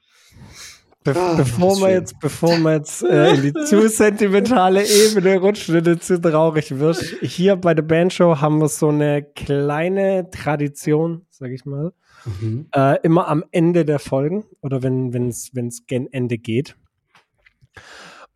Be 1.04 1.16
ah, 1.16 1.34
bevor, 1.34 1.80
wir 1.80 1.90
jetzt, 1.90 2.20
bevor 2.20 2.56
wir 2.58 2.74
jetzt 2.74 3.02
äh, 3.02 3.34
in 3.34 3.42
die 3.42 3.52
zu 3.66 3.88
sentimentale 3.88 4.84
Ebene 4.86 5.38
rutschen 5.38 5.84
und 5.86 6.02
zu 6.02 6.20
traurig 6.20 6.78
wirst, 6.78 7.02
hier 7.22 7.56
bei 7.56 7.74
der 7.74 7.82
Bandshow 7.82 8.40
haben 8.40 8.60
wir 8.60 8.68
so 8.68 8.88
eine 8.88 9.22
kleine 9.22 10.30
Tradition, 10.30 11.26
sag 11.28 11.50
ich 11.50 11.64
mal. 11.64 11.92
Mhm. 12.24 12.68
Äh, 12.72 13.00
immer 13.02 13.26
am 13.26 13.42
Ende 13.50 13.84
der 13.84 13.98
Folgen 13.98 14.44
oder 14.60 14.84
wenn 14.84 15.28
es 15.28 15.86
gen 15.86 16.06
Ende 16.12 16.38
geht, 16.38 16.76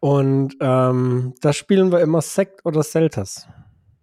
und 0.01 0.57
ähm, 0.61 1.35
da 1.41 1.53
spielen 1.53 1.91
wir 1.93 2.01
immer 2.01 2.21
Sekt 2.21 2.65
oder 2.65 2.83
Selters. 2.83 3.49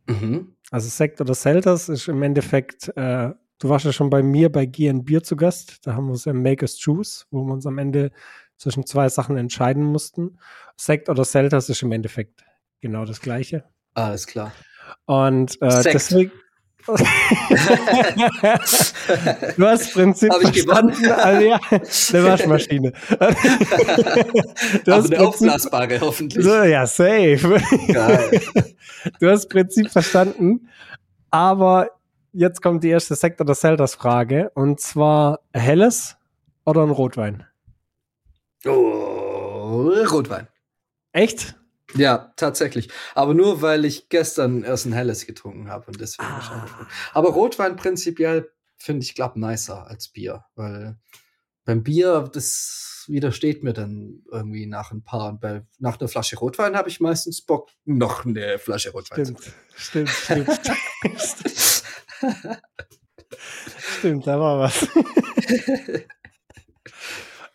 Mhm. 0.07 0.55
Also 0.71 0.89
Sekt 0.89 1.21
oder 1.21 1.33
Selters 1.33 1.89
ist 1.89 2.07
im 2.07 2.21
Endeffekt, 2.23 2.89
äh, 2.97 3.29
du 3.59 3.69
warst 3.69 3.85
ja 3.85 3.93
schon 3.93 4.09
bei 4.09 4.23
mir 4.23 4.51
bei 4.51 4.65
Gier 4.65 4.93
Bier 4.93 5.23
zu 5.23 5.35
Gast. 5.35 5.85
Da 5.85 5.93
haben 5.93 6.05
wir 6.05 6.11
uns 6.11 6.25
ja 6.25 6.33
Make 6.33 6.63
Us 6.63 6.79
Choose, 6.79 7.25
wo 7.31 7.43
wir 7.43 7.53
uns 7.53 7.65
am 7.65 7.77
Ende 7.77 8.11
zwischen 8.57 8.85
zwei 8.85 9.09
Sachen 9.09 9.37
entscheiden 9.37 9.83
mussten. 9.83 10.39
Sekt 10.75 11.09
oder 11.09 11.25
Selters 11.25 11.69
ist 11.69 11.83
im 11.83 11.91
Endeffekt 11.91 12.43
genau 12.81 13.05
das 13.05 13.21
Gleiche. 13.21 13.63
Alles 13.93 14.25
klar. 14.25 14.51
Und 15.05 15.61
äh, 15.61 15.83
deswegen, 15.83 16.31
du 19.57 19.65
hast 19.65 19.93
Prinzip 19.93 20.31
Hab 20.31 20.41
ich 20.41 20.63
verstanden. 20.63 20.93
Also, 21.13 21.47
ja, 21.47 21.59
eine 21.69 22.23
Waschmaschine. 22.25 22.91
du 24.85 24.91
hast 24.91 25.13
eine 25.13 25.25
aufblasbare 25.25 26.01
hoffentlich. 26.01 26.43
So, 26.43 26.63
ja, 26.63 26.85
safe. 26.85 27.61
Geil. 27.87 28.41
Du 29.19 29.29
hast 29.29 29.47
Prinzip 29.49 29.91
verstanden, 29.91 30.67
aber 31.31 31.91
jetzt 32.33 32.61
kommt 32.61 32.83
die 32.83 32.89
erste 32.89 33.15
Sektor 33.15 33.45
des 33.45 33.61
Zeldas 33.61 33.95
Frage 33.95 34.51
und 34.53 34.81
zwar 34.81 35.39
helles 35.53 36.17
oder 36.65 36.83
ein 36.83 36.89
Rotwein? 36.89 37.45
Oh, 38.65 39.89
Rotwein. 40.11 40.47
Echt? 41.13 41.55
Ja, 41.95 42.33
tatsächlich. 42.37 42.89
Aber 43.15 43.33
nur, 43.33 43.61
weil 43.61 43.85
ich 43.85 44.09
gestern 44.09 44.63
erst 44.63 44.85
ein 44.85 44.93
helles 44.93 45.25
getrunken 45.25 45.69
habe 45.69 45.87
und 45.87 45.99
deswegen 45.99 46.29
ah. 46.29 46.35
wahrscheinlich. 46.35 46.71
Aber 47.13 47.29
Rotwein 47.29 47.75
prinzipiell 47.75 48.51
finde 48.77 49.03
ich, 49.03 49.15
glaub, 49.15 49.35
nicer 49.35 49.87
als 49.87 50.09
Bier, 50.09 50.45
weil 50.55 50.97
beim 51.65 51.83
Bier, 51.83 52.29
das 52.33 53.05
widersteht 53.07 53.63
mir 53.63 53.73
dann 53.73 54.23
irgendwie 54.31 54.65
nach 54.65 54.91
ein 54.91 55.03
paar. 55.03 55.29
Und 55.29 55.41
bei, 55.41 55.65
nach 55.79 55.99
einer 55.99 56.09
Flasche 56.09 56.37
Rotwein 56.37 56.75
habe 56.75 56.89
ich 56.89 56.99
meistens 56.99 57.41
Bock, 57.41 57.69
noch 57.85 58.25
eine 58.25 58.59
Flasche 58.59 58.91
Rotwein 58.91 59.25
stimmt, 59.25 59.41
zu 59.41 59.51
Stimmt, 59.75 60.09
stimmt, 60.09 60.49
stimmt. 61.17 61.83
stimmt, 63.99 64.27
da 64.27 64.39
war 64.39 64.59
was. 64.59 64.87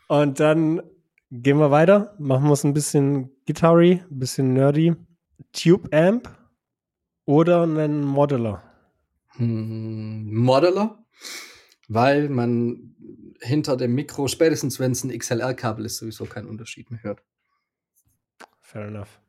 und 0.09 0.41
dann 0.41 0.83
Gehen 1.31 1.59
wir 1.59 1.71
weiter. 1.71 2.15
Machen 2.19 2.45
wir 2.45 2.53
es 2.53 2.65
ein 2.65 2.73
bisschen 2.73 3.31
Gitarry, 3.45 4.03
ein 4.11 4.19
bisschen 4.19 4.55
nerdy. 4.55 4.95
Tube 5.53 5.93
Amp 5.95 6.29
oder 7.27 7.63
einen 7.63 8.03
Modeler? 8.03 8.63
Hm, 9.37 10.35
Modeler, 10.35 11.05
weil 11.89 12.29
man 12.31 12.95
hinter 13.41 13.77
dem 13.77 13.95
Mikro, 13.95 14.27
spätestens 14.27 14.81
wenn 14.81 14.93
es 14.93 15.05
ein 15.05 15.17
XLR-Kabel 15.17 15.85
ist, 15.85 15.99
sowieso 15.99 16.25
keinen 16.25 16.49
Unterschied 16.49 16.91
mehr 16.91 17.03
hört. 17.03 17.23
Fair 18.63 18.87
enough. 18.87 19.21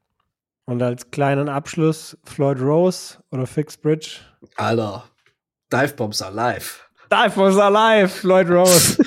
Und 0.66 0.82
als 0.82 1.12
kleinen 1.12 1.50
Abschluss 1.50 2.18
Floyd 2.24 2.62
Rose 2.62 3.18
oder 3.32 3.46
Fixed 3.46 3.82
Bridge? 3.82 4.22
Alter, 4.56 5.04
Dive 5.72 5.96
Bombs 5.96 6.22
are 6.22 6.34
live. 6.34 6.90
Dive 7.12 7.36
Bombs 7.36 7.58
are 7.58 7.72
live, 7.72 8.12
Floyd 8.12 8.50
Rose. 8.50 8.98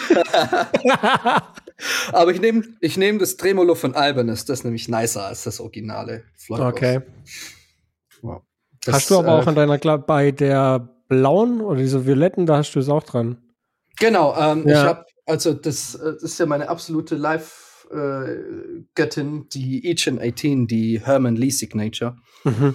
Aber 2.10 2.32
ich 2.32 2.40
nehme 2.40 2.64
ich 2.80 2.96
nehm 2.96 3.18
das 3.18 3.36
Tremolo 3.36 3.74
von 3.74 3.94
Albanus, 3.94 4.44
das 4.44 4.60
ist 4.60 4.64
nämlich 4.64 4.88
nicer 4.88 5.26
als 5.26 5.44
das 5.44 5.60
originale 5.60 6.24
Flockhaus. 6.34 6.72
Okay. 6.72 7.02
Wow. 8.22 8.42
Das, 8.84 8.94
hast 8.94 9.10
du 9.10 9.18
aber 9.18 9.32
auch 9.32 9.46
äh, 9.46 9.50
an 9.50 9.54
deiner, 9.54 9.78
glaub, 9.78 10.06
bei 10.06 10.32
der 10.32 10.88
blauen 11.08 11.60
oder 11.60 11.78
diese 11.78 12.06
violetten, 12.06 12.46
da 12.46 12.56
hast 12.56 12.72
du 12.72 12.80
es 12.80 12.88
auch 12.88 13.02
dran. 13.02 13.36
Genau, 13.98 14.34
ähm, 14.36 14.66
ja. 14.66 14.82
ich 14.82 14.88
habe, 14.88 15.04
also 15.26 15.52
das, 15.52 15.94
äh, 15.94 16.14
das, 16.14 16.22
ist 16.22 16.40
ja 16.40 16.46
meine 16.46 16.68
absolute 16.68 17.14
Live-Göttin, 17.14 19.42
äh, 19.42 19.44
die 19.52 19.86
Each 19.86 20.08
18, 20.08 20.66
die 20.66 21.00
Herman 21.00 21.36
Lee 21.36 21.50
Signature. 21.50 22.16
Mhm. 22.44 22.74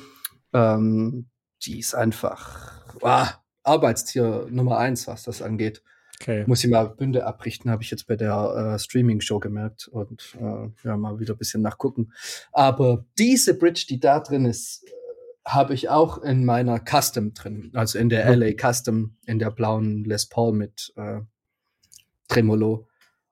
Ähm, 0.53 1.25
die 1.63 1.80
ist 1.80 1.95
einfach 1.95 2.86
wow, 3.01 3.38
Arbeitstier 3.63 4.47
Nummer 4.49 4.78
eins, 4.78 5.07
was 5.07 5.23
das 5.23 5.41
angeht. 5.41 5.82
Okay. 6.22 6.43
Muss 6.47 6.63
ich 6.63 6.70
mal 6.70 6.89
Bünde 6.89 7.26
abrichten, 7.26 7.70
habe 7.70 7.84
ich 7.84 7.91
jetzt 7.91 8.07
bei 8.07 8.15
der 8.15 8.74
äh, 8.76 8.80
Streaming-Show 8.80 9.39
gemerkt 9.39 9.88
und 9.88 10.36
äh, 10.39 10.70
ja, 10.84 10.97
mal 10.97 11.20
wieder 11.20 11.36
ein 11.36 11.38
bisschen 11.38 11.61
nachgucken. 11.61 12.11
Aber 12.51 13.05
diese 13.20 13.57
Bridge, 13.57 13.86
die 13.88 13.99
da 13.99 14.20
drin 14.20 14.45
ist, 14.45 14.84
äh, 14.84 14.91
habe 15.45 15.74
ich 15.74 15.89
auch 15.89 16.18
in 16.18 16.43
meiner 16.43 16.80
Custom 16.80 17.34
drin, 17.34 17.72
also 17.74 17.99
in 17.99 18.09
der 18.09 18.36
LA 18.36 18.53
Custom, 18.53 19.15
in 19.26 19.39
der 19.39 19.51
blauen 19.51 20.03
Les 20.03 20.26
Paul 20.28 20.53
mit 20.53 20.91
äh, 20.95 21.20
Tremolo. 22.28 22.88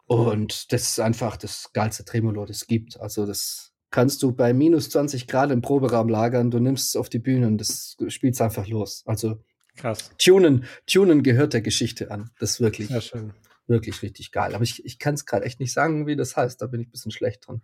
Und 0.06 0.72
das 0.72 0.84
ist 0.84 1.00
einfach 1.00 1.36
das 1.38 1.72
geilste 1.74 2.06
Tremolo, 2.06 2.46
das 2.46 2.58
es 2.58 2.68
gibt. 2.68 3.00
Also 3.02 3.26
das 3.26 3.74
kannst 3.90 4.22
du 4.22 4.32
bei 4.32 4.54
minus 4.54 4.90
20 4.90 5.28
Grad 5.28 5.52
im 5.52 5.62
Proberaum 5.62 6.08
lagern, 6.08 6.52
du 6.52 6.60
nimmst 6.60 6.90
es 6.90 6.96
auf 6.96 7.10
die 7.10 7.20
Bühne 7.20 7.48
und 7.48 7.58
das 7.58 7.98
spielt 8.10 8.40
einfach 8.42 8.68
los. 8.68 9.04
Also 9.06 9.40
Krass. 9.76 10.12
Tunen, 10.18 10.66
Tunen 10.88 11.24
gehört 11.24 11.54
der 11.54 11.62
Geschichte 11.62 12.12
an. 12.12 12.32
Das 12.40 12.52
ist 12.52 12.62
wirklich, 12.62 12.90
schön. 13.04 13.34
wirklich 13.68 14.02
richtig 14.02 14.32
geil. 14.32 14.56
Aber 14.56 14.64
ich, 14.64 14.86
ich 14.86 15.00
kann 15.00 15.16
es 15.16 15.26
gerade 15.26 15.46
echt 15.46 15.60
nicht 15.60 15.74
sagen, 15.74 16.08
wie 16.08 16.16
das 16.16 16.36
heißt. 16.36 16.62
Da 16.62 16.68
bin 16.68 16.82
ich 16.82 16.88
ein 16.88 16.92
bisschen 16.92 17.12
schlecht 17.12 17.48
dran. 17.48 17.62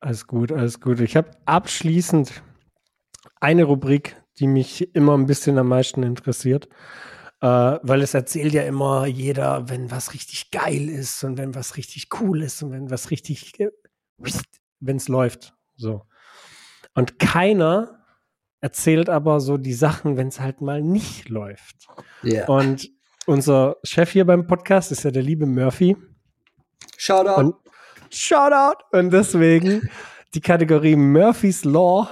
Alles 0.00 0.26
gut, 0.26 0.52
alles 0.52 0.80
gut. 0.80 1.00
Ich 1.00 1.16
habe 1.16 1.30
abschließend 1.44 2.42
eine 3.40 3.64
Rubrik, 3.64 4.16
die 4.38 4.46
mich 4.46 4.94
immer 4.94 5.16
ein 5.16 5.26
bisschen 5.26 5.58
am 5.58 5.68
meisten 5.68 6.02
interessiert. 6.02 6.68
Äh, 7.42 7.46
weil 7.46 8.02
es 8.02 8.12
erzählt 8.12 8.52
ja 8.52 8.62
immer 8.62 9.06
jeder, 9.06 9.68
wenn 9.70 9.90
was 9.90 10.12
richtig 10.12 10.50
geil 10.50 10.88
ist 10.90 11.24
und 11.24 11.38
wenn 11.38 11.54
was 11.54 11.76
richtig 11.78 12.08
cool 12.20 12.42
ist 12.42 12.62
und 12.62 12.72
wenn 12.72 12.90
was 12.90 13.10
richtig, 13.10 13.52
wenn 14.80 14.96
es 14.96 15.08
läuft. 15.08 15.54
So. 15.76 16.06
Und 16.94 17.18
keiner 17.18 17.99
erzählt 18.60 19.08
aber 19.08 19.40
so 19.40 19.56
die 19.56 19.72
Sachen, 19.72 20.16
wenn 20.16 20.28
es 20.28 20.40
halt 20.40 20.60
mal 20.60 20.82
nicht 20.82 21.28
läuft. 21.28 21.88
Ja. 22.22 22.46
Und 22.46 22.90
unser 23.26 23.76
Chef 23.84 24.10
hier 24.10 24.26
beim 24.26 24.46
Podcast 24.46 24.92
ist 24.92 25.04
ja 25.04 25.10
der 25.10 25.22
liebe 25.22 25.46
Murphy. 25.46 25.96
Shoutout. 26.96 27.40
Und 27.40 27.54
Shoutout! 28.10 28.82
Und 28.90 29.12
deswegen 29.12 29.88
die 30.34 30.40
Kategorie 30.40 30.96
Murphy's 30.96 31.64
Law. 31.64 32.08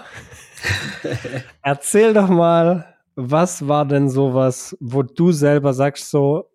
Erzähl 1.62 2.14
doch 2.14 2.28
mal, 2.28 2.94
was 3.16 3.66
war 3.66 3.84
denn 3.84 4.09
sowas, 4.09 4.76
wo 4.80 5.03
du 5.03 5.32
selber 5.32 5.74
sagst, 5.74 6.11
so 6.11 6.51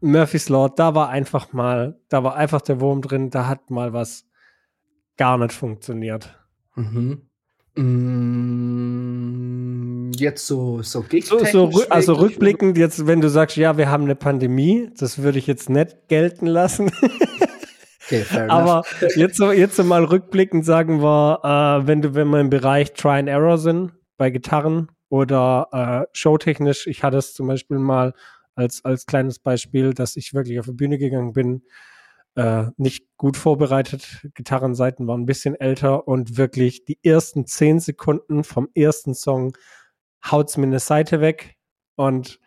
Murphy's 0.00 0.48
Law, 0.48 0.68
da 0.68 0.94
war 0.94 1.08
einfach 1.08 1.52
mal, 1.52 1.98
da 2.08 2.22
war 2.22 2.36
einfach 2.36 2.60
der 2.60 2.80
Wurm 2.80 3.02
drin, 3.02 3.30
da 3.30 3.48
hat 3.48 3.68
mal 3.70 3.92
was 3.92 4.26
gar 5.16 5.36
nicht 5.36 5.52
funktioniert. 5.52 6.38
Mhm. 6.76 7.29
Mm, 7.74 9.30
jetzt 10.16 10.46
so, 10.46 10.82
so 10.82 11.04
So, 11.22 11.44
so, 11.44 11.70
also 11.88 12.14
rückblickend, 12.14 12.76
jetzt, 12.78 13.06
wenn 13.06 13.20
du 13.20 13.28
sagst, 13.28 13.56
ja, 13.56 13.76
wir 13.76 13.90
haben 13.90 14.04
eine 14.04 14.16
Pandemie, 14.16 14.90
das 14.98 15.22
würde 15.22 15.38
ich 15.38 15.46
jetzt 15.46 15.70
nicht 15.70 16.08
gelten 16.08 16.46
lassen. 16.46 16.90
Okay. 18.12 18.24
Aber 18.48 18.82
jetzt 19.14 19.36
so, 19.36 19.52
jetzt 19.52 19.76
so 19.76 19.84
mal 19.84 20.02
rückblickend 20.02 20.64
sagen 20.64 21.00
wir, 21.00 21.38
äh, 21.44 21.86
wenn 21.86 22.02
du, 22.02 22.14
wenn 22.16 22.26
wir 22.28 22.40
im 22.40 22.50
Bereich 22.50 22.92
Try 22.94 23.20
and 23.20 23.28
Error 23.28 23.56
sind, 23.56 23.92
bei 24.16 24.30
Gitarren 24.30 24.90
oder 25.10 25.68
äh, 25.70 26.06
showtechnisch, 26.12 26.88
ich 26.88 27.04
hatte 27.04 27.18
es 27.18 27.34
zum 27.34 27.46
Beispiel 27.46 27.78
mal 27.78 28.14
als, 28.56 28.84
als 28.84 29.06
kleines 29.06 29.38
Beispiel, 29.38 29.94
dass 29.94 30.16
ich 30.16 30.34
wirklich 30.34 30.58
auf 30.58 30.66
die 30.66 30.72
Bühne 30.72 30.98
gegangen 30.98 31.32
bin, 31.32 31.62
äh, 32.36 32.66
nicht 32.76 33.04
gut 33.16 33.36
vorbereitet, 33.36 34.26
Gitarrenseiten 34.34 35.06
waren 35.06 35.22
ein 35.22 35.26
bisschen 35.26 35.54
älter 35.54 36.08
und 36.08 36.36
wirklich 36.36 36.84
die 36.84 36.98
ersten 37.02 37.46
zehn 37.46 37.80
Sekunden 37.80 38.44
vom 38.44 38.68
ersten 38.74 39.14
Song 39.14 39.56
haut's 40.24 40.56
mir 40.56 40.66
eine 40.66 40.80
Seite 40.80 41.20
weg 41.20 41.56
und 41.96 42.40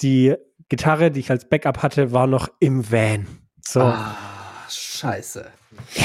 die 0.00 0.34
Gitarre, 0.68 1.10
die 1.10 1.20
ich 1.20 1.30
als 1.30 1.48
Backup 1.48 1.82
hatte, 1.82 2.12
war 2.12 2.26
noch 2.26 2.48
im 2.58 2.90
Van. 2.90 3.26
So. 3.60 3.80
Ah, 3.80 4.16
scheiße. 4.68 5.46
Ja. 5.94 6.04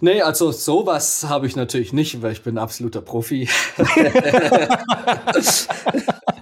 Nee, 0.00 0.20
also 0.20 0.50
sowas 0.50 1.24
habe 1.28 1.46
ich 1.46 1.54
natürlich 1.54 1.92
nicht, 1.92 2.22
weil 2.22 2.32
ich 2.32 2.42
bin 2.42 2.58
absoluter 2.58 3.00
Profi. 3.00 3.48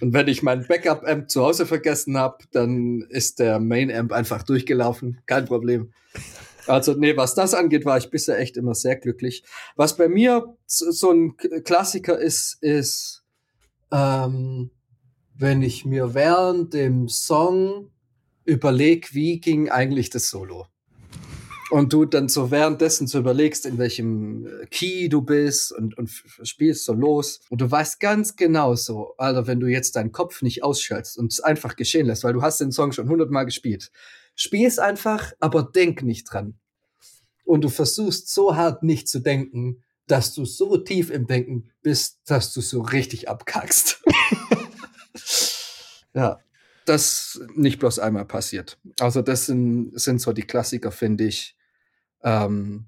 Und 0.00 0.12
wenn 0.12 0.28
ich 0.28 0.42
mein 0.42 0.66
Backup-Amp 0.66 1.30
zu 1.30 1.42
Hause 1.42 1.66
vergessen 1.66 2.16
habe, 2.16 2.44
dann 2.52 3.02
ist 3.08 3.38
der 3.38 3.60
Main-Amp 3.60 4.12
einfach 4.12 4.42
durchgelaufen. 4.42 5.20
Kein 5.26 5.44
Problem. 5.44 5.92
Also, 6.66 6.94
nee, 6.94 7.16
was 7.16 7.34
das 7.34 7.54
angeht, 7.54 7.84
war 7.84 7.98
ich 7.98 8.10
bisher 8.10 8.38
echt 8.38 8.56
immer 8.56 8.74
sehr 8.74 8.96
glücklich. 8.96 9.44
Was 9.76 9.96
bei 9.96 10.08
mir 10.08 10.56
so 10.66 11.10
ein 11.10 11.36
Klassiker 11.36 12.18
ist, 12.18 12.58
ist, 12.62 13.24
ähm, 13.90 14.70
wenn 15.34 15.62
ich 15.62 15.84
mir 15.84 16.14
während 16.14 16.72
dem 16.74 17.08
Song 17.08 17.90
überleg, 18.44 19.14
wie 19.14 19.40
ging 19.40 19.70
eigentlich 19.70 20.10
das 20.10 20.28
Solo? 20.28 20.66
Und 21.72 21.90
du 21.94 22.04
dann 22.04 22.28
so 22.28 22.50
währenddessen 22.50 23.06
so 23.06 23.18
überlegst, 23.18 23.64
in 23.64 23.78
welchem 23.78 24.44
äh, 24.46 24.66
Key 24.66 25.08
du 25.08 25.22
bist 25.22 25.72
und, 25.72 25.96
und 25.96 26.10
spielst 26.42 26.84
so 26.84 26.92
los. 26.92 27.40
Und 27.48 27.62
du 27.62 27.70
weißt 27.70 27.98
ganz 27.98 28.36
genau 28.36 28.74
so, 28.74 29.14
Alter, 29.16 29.46
wenn 29.46 29.58
du 29.58 29.68
jetzt 29.68 29.96
deinen 29.96 30.12
Kopf 30.12 30.42
nicht 30.42 30.62
ausschaltest 30.62 31.16
und 31.16 31.32
es 31.32 31.40
einfach 31.40 31.74
geschehen 31.74 32.08
lässt, 32.08 32.24
weil 32.24 32.34
du 32.34 32.42
hast 32.42 32.60
den 32.60 32.72
Song 32.72 32.92
schon 32.92 33.08
hundertmal 33.08 33.46
gespielt. 33.46 33.90
Spiel's 34.34 34.78
einfach, 34.78 35.32
aber 35.40 35.62
denk 35.62 36.02
nicht 36.02 36.30
dran. 36.30 36.58
Und 37.46 37.64
du 37.64 37.70
versuchst 37.70 38.28
so 38.28 38.54
hart 38.54 38.82
nicht 38.82 39.08
zu 39.08 39.20
denken, 39.20 39.82
dass 40.06 40.34
du 40.34 40.44
so 40.44 40.76
tief 40.76 41.08
im 41.10 41.26
Denken 41.26 41.70
bist, 41.80 42.20
dass 42.26 42.52
du 42.52 42.60
so 42.60 42.82
richtig 42.82 43.30
abkackst. 43.30 44.02
ja, 46.14 46.38
das 46.84 47.40
nicht 47.54 47.78
bloß 47.78 47.98
einmal 47.98 48.26
passiert. 48.26 48.78
Also 49.00 49.22
das 49.22 49.46
sind, 49.46 49.98
sind 49.98 50.20
so 50.20 50.34
die 50.34 50.42
Klassiker, 50.42 50.92
finde 50.92 51.24
ich. 51.24 51.56
Ähm, 52.22 52.86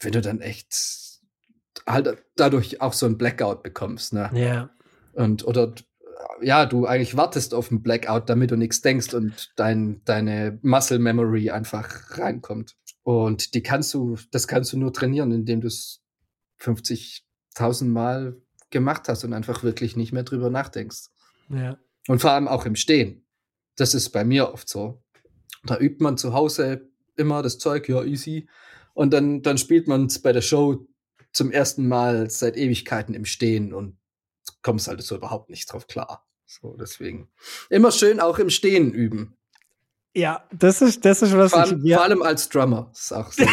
wenn 0.00 0.12
du 0.12 0.20
dann 0.20 0.40
echt 0.40 1.20
halt 1.86 2.22
dadurch 2.36 2.80
auch 2.80 2.92
so 2.92 3.06
ein 3.06 3.18
Blackout 3.18 3.62
bekommst, 3.62 4.12
ne? 4.12 4.30
Ja. 4.34 4.70
Und 5.12 5.44
oder 5.44 5.74
ja, 6.40 6.66
du 6.66 6.86
eigentlich 6.86 7.16
wartest 7.16 7.54
auf 7.54 7.70
einen 7.70 7.82
Blackout, 7.82 8.28
damit 8.28 8.50
du 8.50 8.56
nichts 8.56 8.80
denkst 8.80 9.14
und 9.14 9.52
dein, 9.56 10.02
deine 10.04 10.58
Muscle 10.62 10.98
Memory 10.98 11.50
einfach 11.50 12.18
reinkommt. 12.18 12.76
Und 13.02 13.54
die 13.54 13.62
kannst 13.62 13.94
du, 13.94 14.16
das 14.30 14.46
kannst 14.46 14.72
du 14.72 14.78
nur 14.78 14.92
trainieren, 14.92 15.32
indem 15.32 15.60
du 15.60 15.68
es 15.68 16.02
50.000 16.60 17.86
Mal 17.86 18.40
gemacht 18.70 19.08
hast 19.08 19.24
und 19.24 19.32
einfach 19.32 19.62
wirklich 19.62 19.96
nicht 19.96 20.12
mehr 20.12 20.24
drüber 20.24 20.50
nachdenkst. 20.50 21.08
Ja. 21.48 21.78
Und 22.06 22.20
vor 22.20 22.32
allem 22.32 22.48
auch 22.48 22.66
im 22.66 22.76
Stehen. 22.76 23.26
Das 23.76 23.94
ist 23.94 24.10
bei 24.10 24.24
mir 24.24 24.52
oft 24.52 24.68
so. 24.68 25.02
Da 25.64 25.78
übt 25.78 26.02
man 26.02 26.18
zu 26.18 26.32
Hause 26.32 26.88
immer 27.18 27.42
das 27.42 27.58
Zeug, 27.58 27.88
ja, 27.88 28.02
easy. 28.02 28.48
Und 28.94 29.12
dann, 29.12 29.42
dann 29.42 29.58
spielt 29.58 29.86
man 29.88 30.06
es 30.06 30.20
bei 30.20 30.32
der 30.32 30.40
Show 30.40 30.86
zum 31.32 31.50
ersten 31.52 31.86
Mal 31.88 32.30
seit 32.30 32.56
Ewigkeiten 32.56 33.14
im 33.14 33.24
Stehen 33.24 33.72
und 33.72 33.96
kommst 34.62 34.88
halt 34.88 35.02
so 35.02 35.16
überhaupt 35.16 35.50
nicht 35.50 35.72
drauf 35.72 35.86
klar. 35.86 36.26
So, 36.46 36.76
deswegen. 36.78 37.28
Immer 37.68 37.92
schön 37.92 38.20
auch 38.20 38.38
im 38.38 38.50
Stehen 38.50 38.92
üben. 38.92 39.36
Ja, 40.14 40.48
das 40.52 40.82
ist, 40.82 41.04
das 41.04 41.22
ist 41.22 41.36
was 41.36 41.52
Vor 41.52 41.64
ich. 41.64 41.70
allem, 41.70 41.84
Ja, 41.84 41.98
vor 41.98 42.04
allem 42.06 42.22
als 42.22 42.48
Drummer. 42.48 42.90
Ist 42.92 43.12
auch 43.12 43.30
so. 43.30 43.44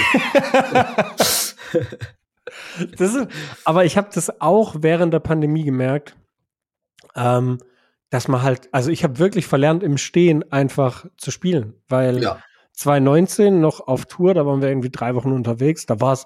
das 2.98 3.14
ist, 3.14 3.28
aber 3.66 3.86
ich 3.86 3.98
habe 3.98 4.10
das 4.14 4.42
auch 4.42 4.76
während 4.80 5.14
der 5.14 5.20
Pandemie 5.20 5.64
gemerkt, 5.64 6.16
ähm, 7.16 7.60
dass 8.10 8.28
man 8.28 8.42
halt, 8.42 8.70
also 8.72 8.90
ich 8.90 9.04
habe 9.04 9.20
wirklich 9.20 9.46
verlernt, 9.46 9.84
im 9.84 9.98
Stehen 9.98 10.50
einfach 10.52 11.06
zu 11.18 11.32
spielen, 11.32 11.74
weil 11.90 12.24
ja. 12.24 12.42
2019 12.76 13.60
noch 13.62 13.88
auf 13.88 14.06
Tour, 14.06 14.34
da 14.34 14.46
waren 14.46 14.62
wir 14.62 14.70
irgendwie 14.70 14.90
drei 14.90 15.16
Wochen 15.16 15.32
unterwegs, 15.32 15.86
da 15.86 16.00
war 16.02 16.14
es 16.14 16.26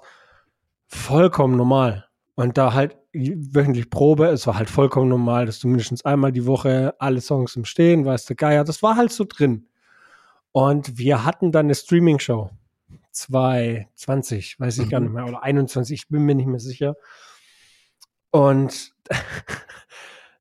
vollkommen 0.86 1.56
normal. 1.56 2.06
Und 2.34 2.56
da 2.58 2.72
halt 2.74 2.96
wöchentlich 3.12 3.90
Probe, 3.90 4.26
es 4.28 4.46
war 4.46 4.56
halt 4.56 4.70
vollkommen 4.70 5.08
normal, 5.08 5.46
dass 5.46 5.58
du 5.58 5.68
mindestens 5.68 6.04
einmal 6.04 6.32
die 6.32 6.46
Woche 6.46 6.94
alle 6.98 7.20
Songs 7.20 7.56
im 7.56 7.64
Stehen, 7.64 8.04
weißt 8.04 8.30
du, 8.30 8.34
Geier, 8.34 8.64
das 8.64 8.82
war 8.82 8.96
halt 8.96 9.12
so 9.12 9.24
drin. 9.28 9.66
Und 10.52 10.96
wir 10.98 11.24
hatten 11.24 11.52
dann 11.52 11.66
eine 11.66 11.74
Streaming-Show. 11.74 12.50
2020, 13.12 14.58
weiß 14.60 14.78
ich 14.78 14.88
gar 14.88 15.00
Mhm. 15.00 15.06
nicht 15.06 15.14
mehr, 15.14 15.26
oder 15.26 15.42
21, 15.42 15.94
ich 16.02 16.08
bin 16.08 16.22
mir 16.24 16.34
nicht 16.34 16.46
mehr 16.46 16.60
sicher. 16.60 16.94
Und 18.30 18.92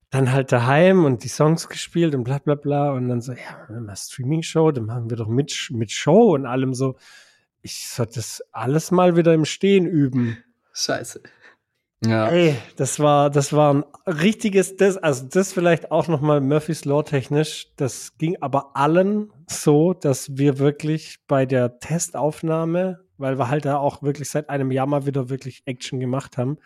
dann 0.10 0.32
halt 0.32 0.52
daheim 0.52 1.06
und 1.06 1.24
die 1.24 1.28
Songs 1.28 1.70
gespielt 1.70 2.16
und 2.16 2.24
bla 2.24 2.40
bla 2.40 2.56
bla. 2.56 2.92
Und 2.92 3.10
dann 3.10 3.22
so, 3.22 3.34
ja, 3.34 3.68
wir 3.68 3.76
haben 3.76 3.88
eine 3.88 3.96
Streaming-Show, 3.96 4.72
dann 4.72 4.86
machen 4.86 5.10
wir 5.10 5.18
doch 5.18 5.28
mit, 5.28 5.70
mit 5.72 5.92
Show 5.92 6.34
und 6.34 6.46
allem 6.46 6.74
so. 6.74 6.96
Ich 7.62 7.88
soll 7.88 8.08
das 8.08 8.44
alles 8.52 8.92
mal 8.92 9.16
wieder 9.16 9.34
im 9.34 9.46
Stehen 9.46 9.86
üben. 9.86 10.38
Scheiße. 10.74 11.22
Ja. 12.06 12.30
Ey, 12.30 12.56
das 12.78 13.00
war, 13.00 13.30
das 13.30 13.52
war 13.52 13.74
ein 13.74 13.84
richtiges, 14.08 14.78
das, 14.78 14.96
also 14.96 15.28
das 15.28 15.52
vielleicht 15.52 15.92
auch 15.92 16.08
nochmal 16.08 16.40
Murphy's 16.40 16.86
Law 16.86 17.04
technisch. 17.04 17.68
Das 17.76 18.18
ging 18.18 18.38
aber 18.40 18.76
allen 18.76 19.34
so, 19.48 19.94
dass 19.94 20.38
wir 20.38 20.60
wirklich 20.60 21.20
bei 21.28 21.46
der 21.46 21.80
Testaufnahme, 21.80 23.06
weil 23.18 23.38
wir 23.38 23.50
halt 23.50 23.66
da 23.66 23.78
auch 23.78 24.02
wirklich 24.02 24.30
seit 24.30 24.50
einem 24.50 24.72
Jahr 24.72 24.88
mal 24.88 25.06
wieder 25.06 25.30
wirklich 25.30 25.64
Action 25.66 26.00
gemacht 26.00 26.38
haben, 26.38 26.58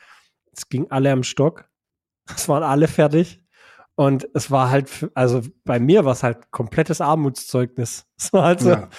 es 0.55 0.69
ging 0.69 0.91
alle 0.91 1.11
am 1.11 1.23
Stock. 1.23 1.67
Es 2.36 2.47
waren 2.49 2.63
alle 2.63 2.88
fertig. 2.88 3.41
Und 3.95 4.28
es 4.34 4.49
war 4.49 4.71
halt, 4.71 4.89
also 5.13 5.41
bei 5.65 5.80
mir 5.80 6.03
war 6.03 6.13
es 6.13 6.24
halt 6.24 6.51
komplettes 6.51 6.99
Armutszeugnis. 7.01 8.05
Es 8.17 8.34
war 8.34 8.45
halt 8.45 8.61
so, 8.61 8.69
ja. 8.69 8.89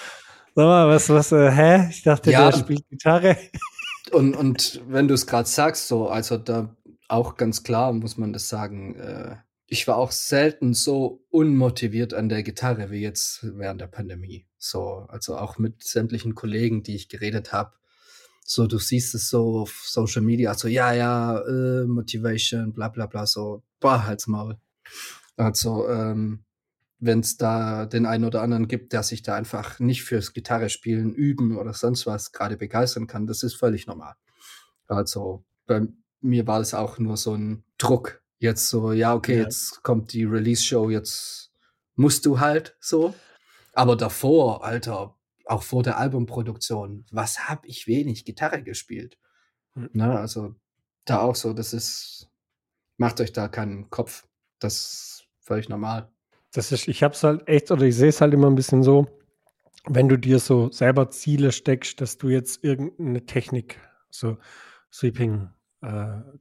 sag 0.55 0.63
mal, 0.65 0.87
was, 0.87 1.09
was, 1.09 1.31
äh, 1.31 1.51
hä? 1.51 1.89
Ich 1.89 2.03
dachte, 2.03 2.31
Ja. 2.31 2.49
der 2.49 2.57
spielt 2.57 2.87
Gitarre. 2.89 3.37
Und, 4.11 4.37
und 4.37 4.81
wenn 4.87 5.07
du 5.07 5.15
es 5.15 5.25
gerade 5.25 5.49
sagst, 5.49 5.87
so, 5.87 6.09
also 6.09 6.37
da 6.37 6.75
auch 7.07 7.37
ganz 7.37 7.63
klar 7.63 7.91
muss 7.91 8.17
man 8.17 8.33
das 8.33 8.49
sagen, 8.49 8.95
äh, 8.95 9.35
ich 9.65 9.87
war 9.87 9.97
auch 9.97 10.11
selten 10.11 10.75
so 10.75 11.23
unmotiviert 11.31 12.13
an 12.13 12.29
der 12.29 12.43
Gitarre 12.43 12.91
wie 12.91 13.01
jetzt 13.01 13.39
während 13.57 13.81
der 13.81 13.87
Pandemie. 13.87 14.45
So, 14.57 15.05
also 15.09 15.37
auch 15.37 15.57
mit 15.57 15.83
sämtlichen 15.83 16.35
Kollegen, 16.35 16.83
die 16.83 16.95
ich 16.95 17.09
geredet 17.09 17.51
habe. 17.51 17.73
So, 18.47 18.67
du 18.67 18.77
siehst 18.77 19.15
es 19.15 19.29
so 19.29 19.61
auf 19.61 19.81
Social 19.87 20.21
Media, 20.21 20.53
so, 20.53 20.67
ja, 20.67 20.93
ja, 20.93 21.39
äh, 21.39 21.85
Motivation, 21.85 22.73
bla 22.73 22.89
bla 22.89 23.07
bla, 23.07 23.25
so, 23.25 23.63
boah, 23.79 24.05
halt's 24.05 24.27
Maul. 24.27 24.59
Also, 25.35 25.89
ähm, 25.89 26.43
wenn 26.99 27.21
es 27.21 27.37
da 27.37 27.87
den 27.87 28.05
einen 28.05 28.23
oder 28.23 28.43
anderen 28.43 28.67
gibt, 28.67 28.93
der 28.93 29.01
sich 29.01 29.23
da 29.23 29.33
einfach 29.35 29.79
nicht 29.79 30.03
fürs 30.03 30.31
Gitarre 30.33 30.69
spielen, 30.69 31.13
üben 31.13 31.57
oder 31.57 31.73
sonst 31.73 32.05
was 32.05 32.31
gerade 32.33 32.55
begeistern 32.55 33.07
kann, 33.07 33.25
das 33.25 33.41
ist 33.41 33.55
völlig 33.55 33.87
normal. 33.87 34.13
Also 34.87 35.43
bei 35.65 35.87
mir 36.21 36.45
war 36.45 36.59
das 36.59 36.73
auch 36.75 36.99
nur 36.99 37.17
so 37.17 37.33
ein 37.33 37.63
Druck. 37.79 38.21
Jetzt 38.37 38.69
so, 38.69 38.91
ja, 38.91 39.15
okay, 39.15 39.37
Ja. 39.37 39.43
jetzt 39.43 39.81
kommt 39.81 40.13
die 40.13 40.23
Release-Show, 40.23 40.91
jetzt 40.91 41.51
musst 41.95 42.25
du 42.27 42.39
halt 42.39 42.77
so. 42.79 43.15
Aber 43.73 43.95
davor, 43.95 44.63
Alter, 44.63 45.14
auch 45.45 45.63
vor 45.63 45.83
der 45.83 45.97
Albumproduktion, 45.97 47.05
was 47.11 47.47
hab 47.47 47.65
ich 47.65 47.87
wenig 47.87 48.25
Gitarre 48.25 48.63
gespielt? 48.63 49.17
Mhm. 49.75 49.89
Ne, 49.93 50.19
also 50.19 50.55
da 51.05 51.19
auch 51.19 51.35
so, 51.35 51.53
das 51.53 51.73
ist, 51.73 52.29
macht 52.97 53.21
euch 53.21 53.31
da 53.31 53.47
keinen 53.47 53.89
Kopf. 53.89 54.27
Das 54.59 54.73
ist 54.75 55.27
völlig 55.39 55.69
normal. 55.69 56.11
Das 56.53 56.71
ist, 56.71 56.87
ich 56.87 57.03
hab's 57.03 57.23
halt 57.23 57.47
echt, 57.47 57.69
oder 57.69 57.83
ich 57.83 57.95
sehe 57.95 58.09
es 58.09 58.21
halt 58.21 58.33
immer 58.33 58.47
ein 58.47 58.55
bisschen 58.55 58.81
so, 58.81 59.07
wenn 59.85 60.09
du 60.09 60.17
dir 60.17 60.39
so 60.39 60.71
selber 60.71 61.09
Ziele 61.09 61.51
steckst, 61.51 62.01
dass 62.01 62.17
du 62.17 62.29
jetzt 62.29 62.63
irgendeine 62.63 63.25
Technik, 63.25 63.79
so 64.09 64.37
Sweeping, 64.91 65.49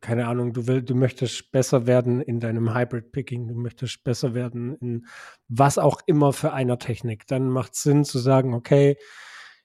keine 0.01 0.26
Ahnung, 0.26 0.53
du 0.53 0.66
willst, 0.66 0.88
du 0.88 0.95
möchtest 0.95 1.53
besser 1.53 1.86
werden 1.86 2.20
in 2.20 2.40
deinem 2.40 2.74
Hybrid 2.74 3.12
Picking, 3.12 3.49
du 3.49 3.55
möchtest 3.55 4.03
besser 4.05 4.34
werden 4.34 4.76
in 4.76 5.07
was 5.49 5.76
auch 5.76 6.01
immer 6.07 6.32
für 6.32 6.53
einer 6.53 6.78
Technik, 6.78 7.26
dann 7.26 7.49
macht 7.51 7.74
Sinn 7.74 8.05
zu 8.05 8.18
sagen, 8.18 8.55
okay, 8.55 8.97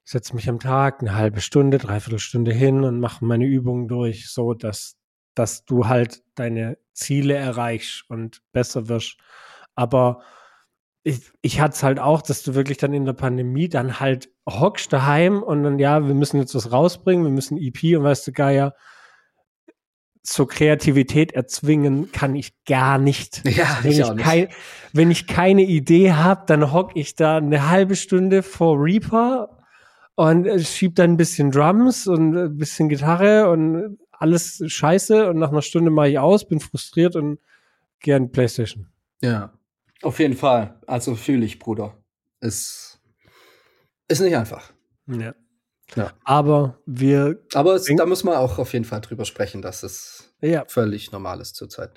ich 0.04 0.12
setze 0.12 0.36
mich 0.36 0.50
am 0.50 0.60
Tag 0.60 1.02
eine 1.02 1.16
halbe 1.16 1.40
Stunde, 1.40 1.78
dreiviertel 1.78 2.20
Stunde 2.20 2.52
hin 2.52 2.84
und 2.84 3.00
mache 3.00 3.24
meine 3.24 3.46
Übungen 3.46 3.88
durch, 3.88 4.30
so 4.30 4.54
dass, 4.54 4.98
dass 5.36 5.66
du 5.66 5.88
halt 5.88 6.24
deine 6.36 6.78
Ziele 6.94 7.36
erreichst 7.36 8.10
und 8.10 8.42
besser 8.52 8.90
wirst. 8.90 9.18
Aber 9.76 10.24
ich, 11.04 11.32
ich 11.42 11.62
hatte 11.62 11.76
es 11.76 11.84
halt 11.84 12.00
auch, 12.00 12.22
dass 12.22 12.44
du 12.44 12.56
wirklich 12.56 12.78
dann 12.78 12.94
in 12.94 13.06
der 13.06 13.14
Pandemie 13.14 13.70
dann 13.70 14.00
halt 14.00 14.30
hockst 14.50 14.92
daheim 14.92 15.42
und 15.42 15.64
dann, 15.64 15.80
ja, 15.80 16.06
wir 16.06 16.16
müssen 16.16 16.40
jetzt 16.40 16.56
was 16.56 16.72
rausbringen, 16.72 17.24
wir 17.24 17.32
müssen 17.32 17.58
EP 17.58 17.98
und 17.98 18.04
weißt 18.04 18.28
du, 18.28 18.32
Geier, 18.34 18.74
zur 20.30 20.48
Kreativität 20.48 21.32
erzwingen 21.32 22.12
kann 22.12 22.36
ich 22.36 22.54
gar 22.66 23.00
nicht. 23.00 23.42
Ja, 23.48 23.80
Wenn 23.82 23.92
ich 23.92 23.98
ich, 23.98 24.04
auch 24.04 24.14
nicht. 24.14 24.24
kein, 24.24 24.48
wenn 24.94 25.10
ich 25.10 25.26
keine 25.26 25.64
Idee 25.64 26.14
habe, 26.14 26.44
dann 26.46 26.72
hock 26.72 26.92
ich 26.96 27.16
da 27.16 27.38
eine 27.38 27.70
halbe 27.70 27.96
Stunde 27.96 28.44
vor 28.44 28.78
Reaper 28.80 29.58
und 30.14 30.46
äh, 30.46 30.60
schieb 30.60 30.96
dann 30.96 31.14
ein 31.14 31.18
bisschen 31.18 31.50
Drums 31.50 32.06
und 32.06 32.38
ein 32.38 32.58
bisschen 32.58 32.90
Gitarre 32.90 33.50
und 33.50 33.98
alles 34.12 34.62
scheiße 34.64 35.30
und 35.30 35.40
nach 35.40 35.50
einer 35.50 35.64
Stunde 35.64 35.90
mache 35.90 36.10
ich 36.10 36.20
aus, 36.20 36.48
bin 36.48 36.60
frustriert 36.60 37.16
und 37.16 37.40
die 38.06 38.20
Playstation. 38.28 38.88
Ja, 39.22 39.52
auf 40.04 40.20
jeden 40.20 40.36
Fall. 40.36 40.80
Also 40.86 41.16
fühle 41.16 41.44
ich, 41.46 41.58
Bruder. 41.58 41.98
Ist, 42.40 43.02
ist 44.08 44.22
nicht 44.22 44.36
einfach. 44.38 44.72
Ja. 45.08 45.34
Ja. 45.96 46.12
Aber 46.24 46.78
wir, 46.86 47.42
Aber 47.54 47.76
es, 47.76 47.86
da 47.86 48.06
muss 48.06 48.24
man 48.24 48.36
auch 48.36 48.60
auf 48.60 48.74
jeden 48.74 48.86
Fall 48.86 49.02
drüber 49.02 49.26
sprechen, 49.26 49.62
dass 49.62 49.84
es 49.84 50.34
ja, 50.42 50.64
völlig 50.68 51.12
normal 51.12 51.42
ist 51.42 51.56
zurzeit. 51.56 51.92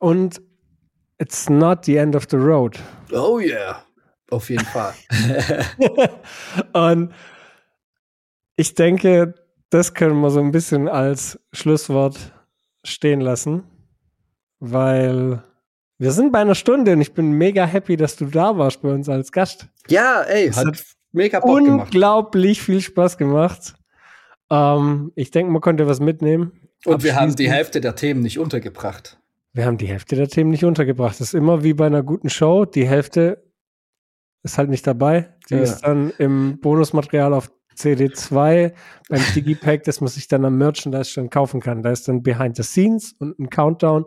und 0.00 0.40
it's 1.18 1.48
not 1.48 1.84
the 1.84 1.96
end 1.96 2.14
of 2.14 2.26
the 2.30 2.36
road. 2.36 2.78
Oh 3.12 3.38
yeah. 3.40 3.84
Auf 4.30 4.50
jeden 4.50 4.64
Fall. 4.64 4.94
und 6.72 7.12
ich 8.56 8.74
denke, 8.74 9.34
das 9.70 9.94
können 9.94 10.20
wir 10.20 10.30
so 10.30 10.40
ein 10.40 10.50
bisschen 10.50 10.88
als 10.88 11.38
Schlusswort 11.52 12.32
stehen 12.84 13.20
lassen, 13.20 13.64
weil 14.60 15.42
wir 15.98 16.12
sind 16.12 16.32
bei 16.32 16.40
einer 16.40 16.54
Stunde 16.54 16.92
und 16.92 17.00
ich 17.00 17.14
bin 17.14 17.32
mega 17.32 17.64
happy, 17.64 17.96
dass 17.96 18.16
du 18.16 18.26
da 18.26 18.56
warst 18.58 18.82
bei 18.82 18.90
uns 18.90 19.08
als 19.08 19.30
Gast. 19.30 19.68
ja, 19.88 20.22
ey, 20.22 20.50
hat, 20.50 20.66
hat 20.66 20.84
mega 21.14 21.40
Bock 21.40 21.64
gemacht. 21.64 21.86
Unglaublich 21.94 22.62
viel 22.62 22.80
Spaß 22.80 23.16
gemacht. 23.18 23.74
Ähm, 24.50 25.12
ich 25.14 25.30
denke, 25.30 25.52
man 25.52 25.62
konnte 25.62 25.86
was 25.86 26.00
mitnehmen. 26.00 26.52
Und 26.84 27.02
wir 27.02 27.16
haben 27.18 27.34
die 27.34 27.50
Hälfte 27.50 27.80
der 27.80 27.94
Themen 27.94 28.20
nicht 28.20 28.38
untergebracht. 28.38 29.18
Wir 29.52 29.66
haben 29.66 29.78
die 29.78 29.86
Hälfte 29.86 30.16
der 30.16 30.28
Themen 30.28 30.50
nicht 30.50 30.64
untergebracht. 30.64 31.14
Das 31.20 31.28
ist 31.28 31.34
immer 31.34 31.62
wie 31.64 31.74
bei 31.74 31.86
einer 31.86 32.02
guten 32.02 32.28
Show. 32.28 32.64
Die 32.64 32.86
Hälfte 32.86 33.44
ist 34.42 34.58
halt 34.58 34.68
nicht 34.68 34.86
dabei. 34.86 35.34
Die 35.48 35.54
Ja. 35.54 35.60
ist 35.62 35.80
dann 35.80 36.10
im 36.18 36.60
Bonusmaterial 36.60 37.32
auf 37.32 37.50
CD2 37.76 38.72
beim 39.08 39.22
Digipack, 39.34 39.84
das 39.84 40.00
man 40.00 40.08
sich 40.08 40.28
dann 40.28 40.44
am 40.44 40.58
Merchandise 40.58 41.10
schon 41.10 41.30
kaufen 41.30 41.60
kann. 41.60 41.82
Da 41.82 41.90
ist 41.90 42.06
dann 42.08 42.22
Behind 42.22 42.56
the 42.56 42.62
Scenes 42.62 43.14
und 43.18 43.38
ein 43.38 43.48
Countdown 43.48 44.04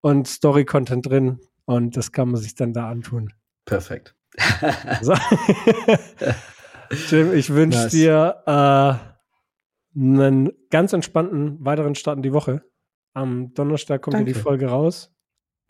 und 0.00 0.28
Story-Content 0.28 1.06
drin. 1.08 1.40
Und 1.64 1.96
das 1.96 2.12
kann 2.12 2.28
man 2.30 2.40
sich 2.40 2.54
dann 2.54 2.72
da 2.72 2.88
antun. 2.88 3.32
Perfekt. 3.64 4.14
So. 5.02 5.14
Jim, 7.10 7.34
ich 7.34 7.50
wünsche 7.50 7.78
Nice. 7.80 7.92
dir 7.92 8.42
äh, 8.46 9.98
einen 9.98 10.52
ganz 10.70 10.92
entspannten 10.92 11.64
weiteren 11.64 11.94
Start 11.94 12.16
in 12.16 12.22
die 12.22 12.32
Woche. 12.32 12.62
Am 13.14 13.52
Donnerstag 13.54 14.02
kommt 14.02 14.26
die. 14.26 14.34
Folge 14.34 14.66
raus. 14.66 15.10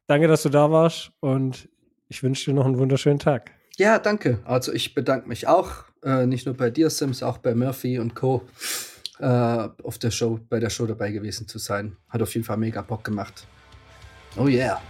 Danke, 0.07 0.29
dass 0.29 0.43
du 0.43 0.49
da 0.49 0.71
warst 0.71 1.13
und 1.21 1.69
ich 2.09 2.23
wünsche 2.23 2.51
dir 2.51 2.55
noch 2.55 2.67
einen 2.67 2.79
wunderschönen 2.79 3.19
Tag. 3.19 3.53
Ja, 3.77 3.99
danke. 3.99 4.41
Also 4.45 4.73
ich 4.73 4.95
bedanke 4.95 5.29
mich 5.29 5.47
auch, 5.47 5.85
äh, 6.03 6.27
nicht 6.27 6.47
nur 6.47 6.57
bei 6.57 6.71
dir, 6.71 6.91
Sims, 6.91 7.23
auch 7.23 7.39
bei 7.39 7.55
Murphy 7.55 7.99
und 7.99 8.15
Co. 8.15 8.43
Äh, 9.21 9.25
auf 9.27 9.99
der 9.99 10.11
Show, 10.11 10.41
bei 10.49 10.61
der 10.61 10.71
Show 10.71 10.87
dabei 10.87 11.11
gewesen 11.11 11.49
zu 11.49 11.59
sein. 11.59 11.97
Hat 12.09 12.23
auf 12.23 12.33
jeden 12.35 12.45
Fall 12.45 12.57
mega 12.57 12.83
Bock 12.83 13.05
gemacht. 13.05 13.47
Oh 14.37 14.47
yeah. 14.47 14.81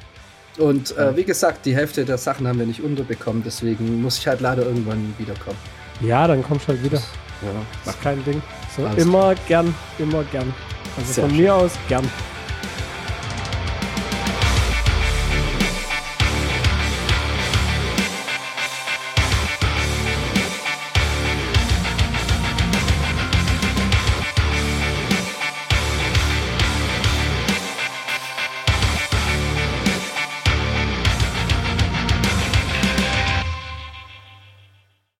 Und 0.59 0.97
äh, 0.97 1.17
wie 1.17 1.25
gesagt, 1.25 1.65
die 1.67 1.75
Hälfte 1.75 2.05
der 2.05 2.19
Sachen 2.19 2.47
haben 2.49 2.59
wir 2.59 2.67
nicht 2.67 2.83
unterbekommen, 2.83 3.43
deswegen 3.45 4.03
muss 4.03 4.19
ich 4.19 4.27
halt 4.27 4.41
leider 4.41 4.65
irgendwann 4.65 5.15
wiederkommen. 5.19 5.57
Ja, 6.01 6.27
dann 6.27 6.43
kommst 6.43 6.67
du 6.67 6.73
halt 6.73 6.83
wieder. 6.83 6.99
Ja, 6.99 7.51
Das 7.85 7.95
ist 7.95 8.03
kein 8.03 8.25
Ding. 8.25 8.43
So, 8.77 8.85
Alles 8.85 9.05
immer 9.05 9.35
gern, 9.47 9.73
immer 9.99 10.25
gern. 10.25 10.53
Also 10.97 11.13
Sehr 11.13 11.25
von 11.25 11.31
schön. 11.31 11.41
mir 11.41 11.55
aus 11.55 11.73
gern. 11.89 12.09